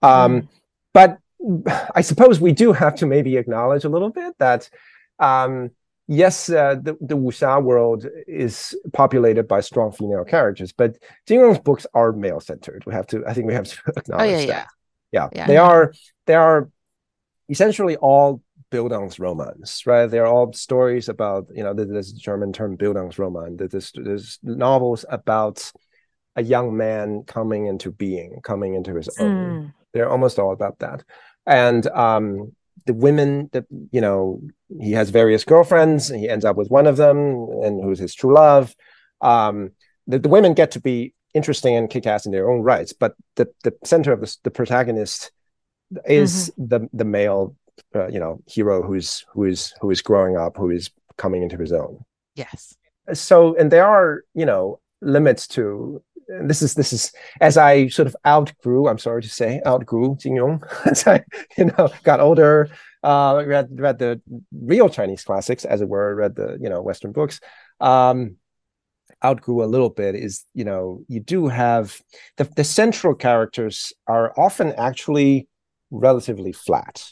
[0.02, 0.48] Um,
[0.92, 1.18] But
[1.94, 4.70] I suppose we do have to maybe acknowledge a little bit that,
[5.18, 5.70] um,
[6.06, 11.58] yes, uh, the, the wuxia world is populated by strong female characters, but Jin Yong's
[11.58, 12.84] books are male centered.
[12.86, 14.46] We have to, I think we have to Oh acknowledge yeah, that.
[14.46, 14.66] yeah.
[15.12, 15.46] Yeah, Yeah.
[15.46, 15.92] they are
[16.26, 16.68] they are
[17.48, 20.06] essentially all Bildungsromans, right?
[20.06, 23.56] They're all stories about you know a German term Bildungsroman.
[23.94, 25.70] there's novels about
[26.36, 29.36] a young man coming into being, coming into his own.
[29.36, 29.72] Mm.
[29.92, 31.04] They're almost all about that,
[31.46, 32.52] and um,
[32.86, 34.40] the women that you know
[34.80, 38.14] he has various girlfriends, and he ends up with one of them, and who's his
[38.14, 38.74] true love.
[39.20, 39.70] Um,
[40.06, 43.48] the, the women get to be interesting and kick-ass in their own rights but the
[43.64, 45.32] the center of the, the protagonist
[46.06, 47.56] is the the male
[47.94, 51.56] uh, you know hero who's who is who is growing up who is coming into
[51.56, 52.04] his own
[52.36, 52.76] Yes.
[53.12, 58.06] so and there are you know limits to this is this is as I sort
[58.06, 58.88] of outgrew.
[58.88, 61.24] I'm sorry to say, outgrew Jin Yong as I
[61.56, 62.68] you know got older.
[63.02, 64.20] Uh, read read the
[64.52, 66.14] real Chinese classics, as it were.
[66.14, 67.40] Read the you know Western books.
[67.80, 68.36] Um,
[69.24, 72.00] outgrew a little bit is you know you do have
[72.36, 75.48] the the central characters are often actually
[75.90, 77.04] relatively flat.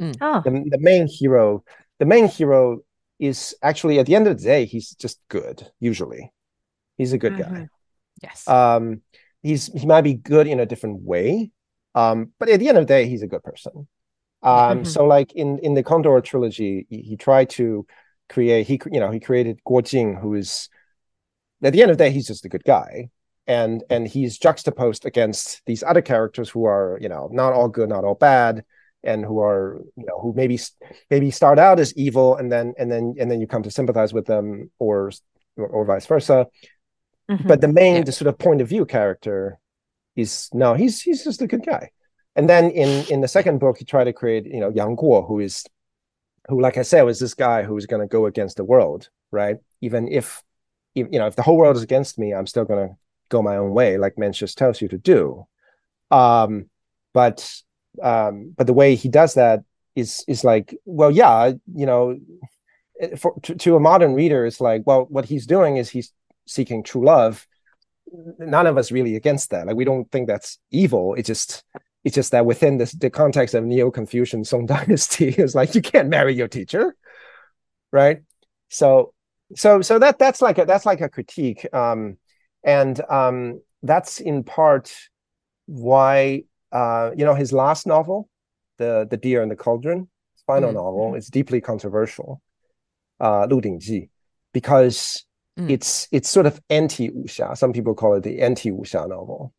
[0.00, 0.16] Mm.
[0.20, 0.42] Oh.
[0.44, 1.62] The, the main hero,
[2.00, 2.80] the main hero
[3.18, 6.32] is actually at the end of the day he's just good usually
[6.96, 7.54] he's a good mm-hmm.
[7.54, 7.68] guy
[8.24, 8.48] yes.
[8.48, 9.02] Um
[9.42, 11.50] he's he might be good in a different way.
[11.94, 13.88] Um but at the end of the day he's a good person.
[14.42, 14.84] Um mm-hmm.
[14.84, 17.86] so like in in the condor trilogy he, he, tried to
[18.28, 20.68] create he you know he created guo jing who is
[21.62, 23.10] at the end of the day he's just a good guy.
[23.46, 27.90] And and he's juxtaposed against these other characters who are you know not all good
[27.90, 28.64] not all bad
[29.04, 30.58] and who are you know who maybe
[31.10, 34.12] maybe start out as evil and then and then and then you come to sympathize
[34.12, 35.12] with them or
[35.56, 36.46] or, or vice versa
[37.30, 37.46] mm-hmm.
[37.46, 38.02] but the main yeah.
[38.02, 39.58] the sort of point of view character
[40.16, 41.90] is no he's he's just a good guy
[42.36, 45.26] and then in in the second book he tried to create you know yang guo
[45.26, 45.64] who is
[46.48, 49.56] who like i said was this guy who's going to go against the world right
[49.80, 50.42] even if
[50.94, 52.94] you know if the whole world is against me i'm still going to
[53.28, 55.46] go my own way like mencius tells you to do
[56.10, 56.66] um
[57.12, 57.62] but
[58.02, 59.60] um, but the way he does that
[59.94, 62.18] is is like well yeah you know
[63.16, 66.12] for to, to, a modern reader it's like well what he's doing is he's
[66.46, 67.46] seeking true love
[68.38, 69.66] none of us really against that.
[69.66, 71.14] Like we don't think that's evil.
[71.14, 71.64] It's just
[72.04, 76.08] it's just that within this, the context of neo-confucian song dynasty is like you can't
[76.08, 76.94] marry your teacher
[77.94, 78.22] right?
[78.68, 79.14] So
[79.54, 81.66] so so that that's like a that's like a critique.
[81.72, 82.18] Um
[82.64, 84.92] and um that's in part
[85.66, 86.42] why
[86.72, 88.28] uh you know his last novel
[88.78, 90.08] the the deer and the cauldron
[90.46, 90.76] final mm-hmm.
[90.76, 91.16] novel mm-hmm.
[91.16, 92.42] is deeply controversial
[93.20, 94.10] uh lu dingji
[94.52, 95.24] because
[95.58, 95.70] mm.
[95.70, 97.56] it's it's sort of anti wuxia.
[97.56, 99.52] Some people call it the anti wuxia novel,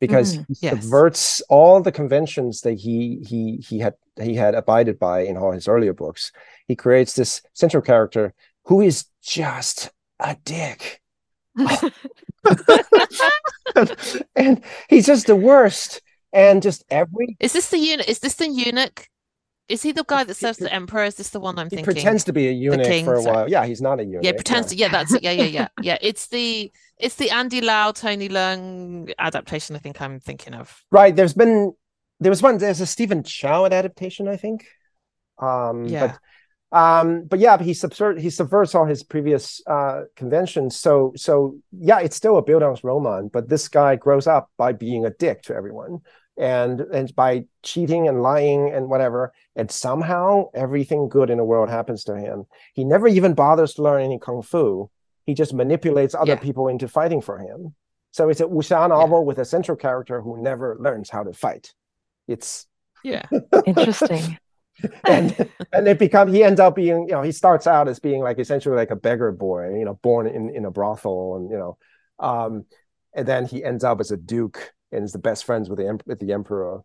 [0.00, 0.74] because mm, he yes.
[0.74, 5.52] subverts all the conventions that he he he had he had abided by in all
[5.52, 6.32] his earlier books.
[6.66, 8.34] He creates this central character
[8.64, 9.90] who is just
[10.20, 11.00] a dick.
[14.36, 16.00] and he's just the worst
[16.32, 19.08] and just every is this the eunuch is this the eunuch
[19.68, 21.04] is he the guy that serves the emperor?
[21.04, 21.84] Is this the one i'm he thinking?
[21.84, 23.36] pretends to be a eunuch king, for a sorry.
[23.36, 23.50] while.
[23.50, 24.88] Yeah he's not a eunuch yeah pretends yeah.
[24.88, 25.22] to yeah that's it.
[25.22, 25.68] Yeah yeah yeah.
[25.82, 30.84] Yeah it's the it's the andy lau tony leung adaptation i think i'm thinking of.
[30.90, 31.72] Right there's been
[32.20, 34.66] there was one there's a stephen chow adaptation i think.
[35.40, 36.06] Um yeah.
[36.06, 36.18] but
[36.70, 40.76] um but yeah he subvert he subverts all his previous uh conventions.
[40.76, 45.10] So so yeah it's still a bildungsroman but this guy grows up by being a
[45.10, 46.00] dick to everyone
[46.38, 51.68] and and by cheating and lying and whatever and somehow everything good in the world
[51.68, 52.46] happens to him.
[52.74, 54.88] He never even bothers to learn any kung fu.
[55.24, 56.38] He just manipulates other yeah.
[56.38, 57.74] people into fighting for him.
[58.12, 59.24] So it's a wuxia novel yeah.
[59.24, 61.74] with a central character who never learns how to fight.
[62.28, 62.66] It's
[63.02, 63.26] yeah.
[63.66, 64.38] Interesting.
[65.04, 68.22] And and it becomes he ends up being you know he starts out as being
[68.22, 71.58] like essentially like a beggar boy you know born in in a brothel and you
[71.58, 71.78] know
[72.20, 72.64] um
[73.14, 76.00] and then he ends up as a duke and is the best friends with the
[76.06, 76.82] with the emperor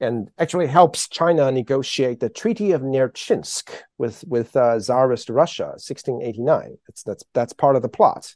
[0.00, 6.76] and actually helps China negotiate the Treaty of Nerchinsk with with uh, Tsarist Russia, 1689.
[6.86, 8.34] That's that's that's part of the plot.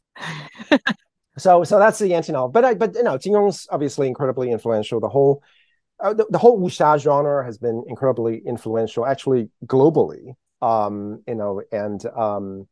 [1.38, 2.48] so so that's the anti novel.
[2.48, 5.00] But I, but you know, Jin Yong's obviously incredibly influential.
[5.00, 5.42] The whole
[6.00, 10.34] uh, the, the, whole wuxia genre has been incredibly influential, actually globally.
[10.62, 12.68] Um, you know, and um,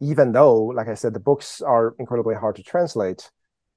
[0.00, 3.28] even though, like I said, the books are incredibly hard to translate,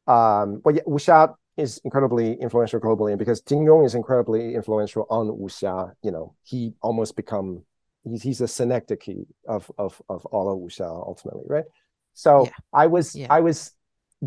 [0.07, 5.05] um, but yeah, wuxia is incredibly influential globally, and because Jin Yong is incredibly influential
[5.09, 7.63] on wuxia, you know, he almost become
[8.03, 11.65] he's he's a synecdoche of of of all of wuxia ultimately, right?
[12.13, 12.51] So yeah.
[12.73, 13.27] I was yeah.
[13.29, 13.71] I was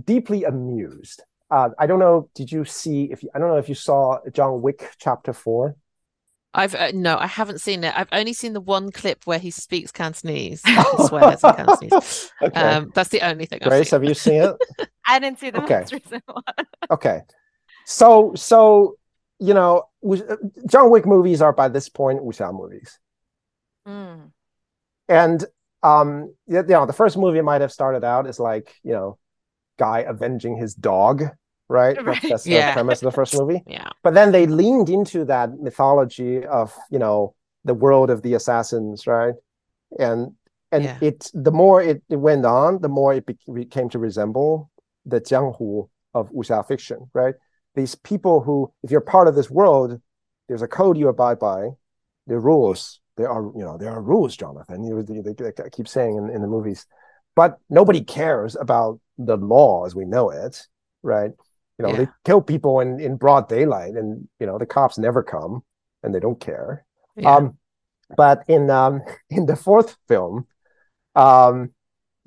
[0.04, 2.28] deeply amused uh, I don't know.
[2.34, 5.76] Did you see if you, I don't know if you saw John Wick Chapter Four?
[6.54, 7.92] I've uh, no, I haven't seen it.
[7.96, 10.62] I've only seen the one clip where he speaks Cantonese,
[11.06, 12.32] swears in Cantonese.
[12.42, 12.60] okay.
[12.60, 13.60] Um, that's the only thing.
[13.62, 14.56] Grace, have you seen it?
[15.06, 15.80] I didn't see the okay.
[15.80, 16.66] most recent one.
[16.90, 17.20] okay,
[17.84, 18.96] so so
[19.38, 19.84] you know,
[20.66, 22.98] John Wick movies are by this point wuxia movies,
[23.86, 24.30] mm.
[25.08, 25.44] and
[25.82, 29.18] um, you know, the first movie might have started out as like you know
[29.78, 31.24] guy avenging his dog,
[31.68, 31.96] right?
[32.04, 32.20] right.
[32.22, 32.68] That's, that's yeah.
[32.68, 33.62] the premise of the first movie.
[33.66, 33.88] yeah.
[34.02, 37.34] But then they leaned into that mythology of, you know,
[37.64, 39.34] the world of the assassins, right?
[39.98, 40.32] And
[40.72, 40.98] and yeah.
[41.00, 44.70] it the more it, it went on, the more it became to resemble
[45.06, 47.34] the jianghu of wuxia fiction, right?
[47.74, 50.00] These people who, if you're part of this world,
[50.48, 51.68] there's a code you abide by,
[52.26, 53.00] there are rules.
[53.16, 54.84] There are, you know, there are rules, Jonathan.
[54.84, 56.86] You, they, they, they keep saying in, in the movies,
[57.34, 60.66] but nobody cares about the law as we know it.
[61.02, 61.30] right?
[61.78, 61.96] You know, Yeah.
[62.04, 65.62] they kill people in in broad daylight, and you know the cops never come,
[66.02, 66.84] and they don't care.
[67.16, 67.36] Yeah.
[67.36, 67.58] Um,
[68.16, 70.46] but in um in the fourth film,
[71.14, 71.72] um,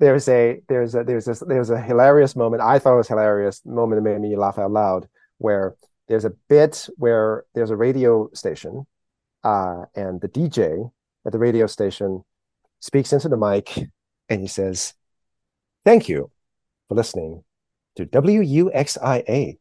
[0.00, 2.62] there's a there's a there's a there's a hilarious moment.
[2.62, 5.08] I thought it was hilarious moment that made me laugh out loud.
[5.38, 5.76] Where
[6.08, 8.86] there's a bit where there's a radio station,
[9.44, 10.90] uh, and the DJ
[11.26, 12.24] at the radio station
[12.80, 13.76] speaks into the mic,
[14.30, 14.94] and he says,
[15.84, 16.30] "Thank you
[16.88, 17.44] for listening
[17.96, 19.58] to WUXIA."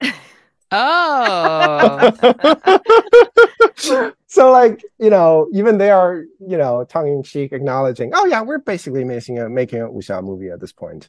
[0.72, 2.12] oh.
[4.26, 9.04] so like you know even they are you know tongue-in-cheek acknowledging oh yeah we're basically
[9.04, 11.08] making a making a wuxia movie at this point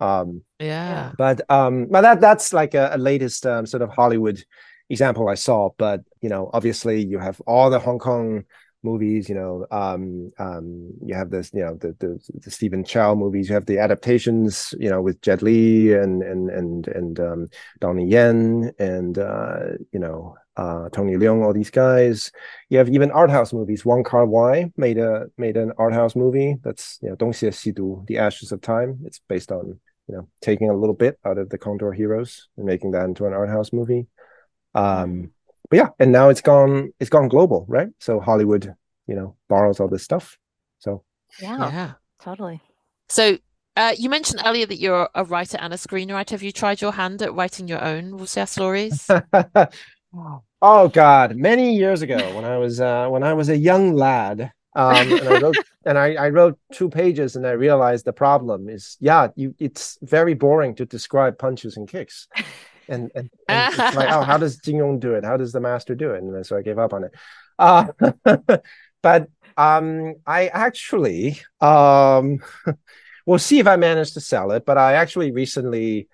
[0.00, 1.12] um Yeah.
[1.16, 4.42] but um but that that's like a, a latest um, sort of hollywood
[4.90, 8.44] example i saw but you know obviously you have all the hong kong
[8.82, 13.14] movies you know um um you have this you know the the, the stephen chow
[13.14, 17.46] movies you have the adaptations you know with jet li and and and and um
[17.80, 19.58] donnie yen and uh
[19.92, 22.32] you know uh tony leung all these guys.
[22.70, 23.84] You have even art house movies.
[23.84, 28.18] Wong kar wai made a made an art house movie that's you know sidu the
[28.18, 29.00] ashes of time.
[29.04, 29.78] It's based on
[30.08, 33.26] you know taking a little bit out of the condor heroes and making that into
[33.26, 34.06] an art house movie.
[34.74, 35.32] Um
[35.70, 38.74] but yeah and now it's gone it's gone global right so hollywood
[39.06, 40.38] you know borrows all this stuff
[40.78, 41.02] so
[41.40, 41.92] Yeah, Yeah.
[42.20, 42.60] totally.
[43.08, 43.38] So
[43.76, 46.30] uh, you mentioned earlier that you're a writer and a screenwriter.
[46.30, 49.06] Have you tried your hand at writing your own wuxia stories?
[50.62, 54.50] oh god many years ago when i was uh when i was a young lad
[54.74, 58.68] um and i wrote and I, I wrote two pages and i realized the problem
[58.68, 62.26] is yeah you it's very boring to describe punches and kicks
[62.88, 65.24] and and, like oh how does Jin Yong do it?
[65.24, 66.22] How does the master do it?
[66.22, 67.12] And so i gave up on it.
[67.58, 67.86] Uh
[69.02, 72.40] but um i actually um
[73.26, 76.08] we'll see if i manage to sell it but i actually recently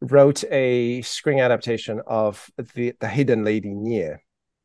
[0.00, 4.16] wrote a screen adaptation of the the hidden lady Nie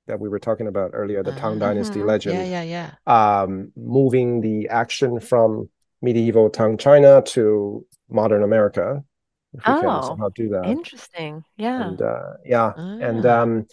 [0.08, 2.48] that we were talking about earlier the tang Ah, dynasty legend.
[2.48, 3.42] Yeah, yeah, yeah.
[3.44, 5.70] um moving the action from
[6.02, 9.04] medieval tang china to modern america
[9.58, 11.44] if we can Oh, somehow do that Interesting.
[11.58, 11.88] Yeah.
[11.90, 13.42] and uh yeah and Ah.
[13.42, 13.66] um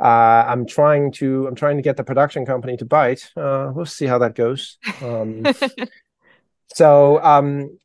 [0.00, 3.86] uh i'm trying to i'm trying to get the production company to bite uh we'll
[3.98, 5.42] see how that goes um
[6.74, 7.78] so um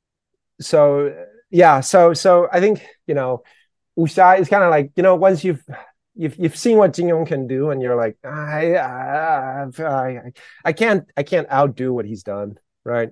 [0.61, 1.13] so
[1.49, 3.41] yeah so so i think you know
[3.97, 5.63] wuxia is kind of like you know once you've
[6.15, 10.31] you've you've seen what Jin Yong can do and you're like I, I I
[10.63, 13.09] I can't I can't outdo what he's done right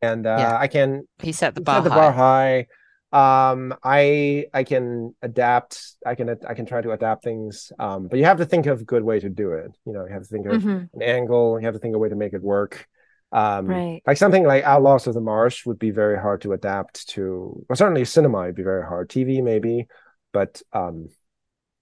[0.00, 0.56] and uh Yeah.
[0.56, 1.88] I can He set the set bar high.
[2.00, 2.66] bar high
[3.12, 8.18] um I I can adapt I can I can try to adapt things um but
[8.18, 10.22] you have to think of a good way to do it you know you have
[10.22, 10.90] to think of Mhm.
[10.92, 12.86] an angle you have to think of a way to make it work
[13.32, 14.02] um Right.
[14.06, 17.76] like something like outlaws of the marsh would be very hard to adapt to well
[17.76, 19.86] certainly cinema would be very hard tv maybe
[20.32, 21.08] but um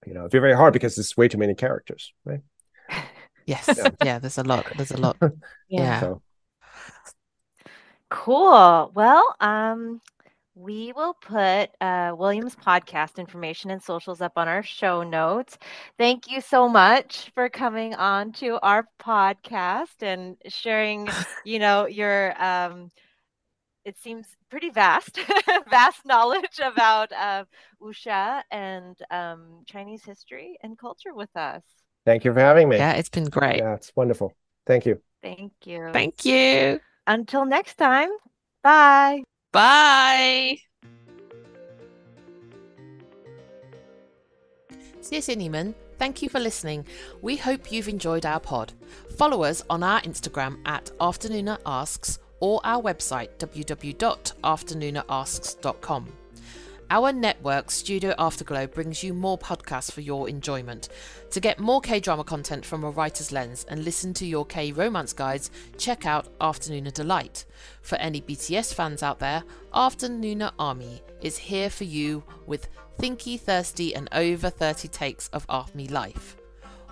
[0.05, 2.41] you know it'd be very hard because there's way too many characters right
[3.45, 3.77] Yes.
[3.77, 3.91] Yeah.
[4.01, 4.67] Yeah, there's a lot.
[4.75, 5.17] There's a lot.
[5.69, 5.99] Yeah.
[5.99, 6.21] so
[8.09, 8.91] Cool.
[8.93, 10.01] Well, um,
[10.57, 15.57] we will put uh, William's podcast information and socials up on our show notes.
[15.97, 21.07] Thank you so much for coming on to our podcast and sharing,
[21.45, 22.89] you know, your um,
[23.85, 25.19] it seems pretty vast,
[25.69, 27.45] vast knowledge about uh,
[27.81, 31.63] wuxia and um, Chinese history and culture with us.
[32.05, 33.59] thank you for having me Yeah, it's been great.
[33.59, 34.33] yeah it's wonderful
[34.65, 35.89] thank you Thank you.
[35.93, 36.79] Thank you.
[37.05, 38.09] Until next time.
[38.63, 39.23] Bye.
[39.52, 40.58] Bye.
[45.00, 45.74] 谢谢你们.
[45.98, 46.84] Thank you for listening.
[47.20, 48.72] We hope you've enjoyed our pod.
[49.16, 56.15] Follow us on our Instagram at Afternooner Asks or our website www.afternoonerasks.com.
[56.89, 60.87] Our network, Studio Afterglow, brings you more podcasts for your enjoyment.
[61.31, 64.71] To get more K drama content from a writer's lens and listen to your K
[64.71, 67.43] romance guides, check out Afternooner Delight.
[67.81, 69.43] For any BTS fans out there,
[69.73, 75.89] Afternooner Army is here for you with thinky, thirsty, and over 30 takes of ARMY
[75.89, 76.37] life.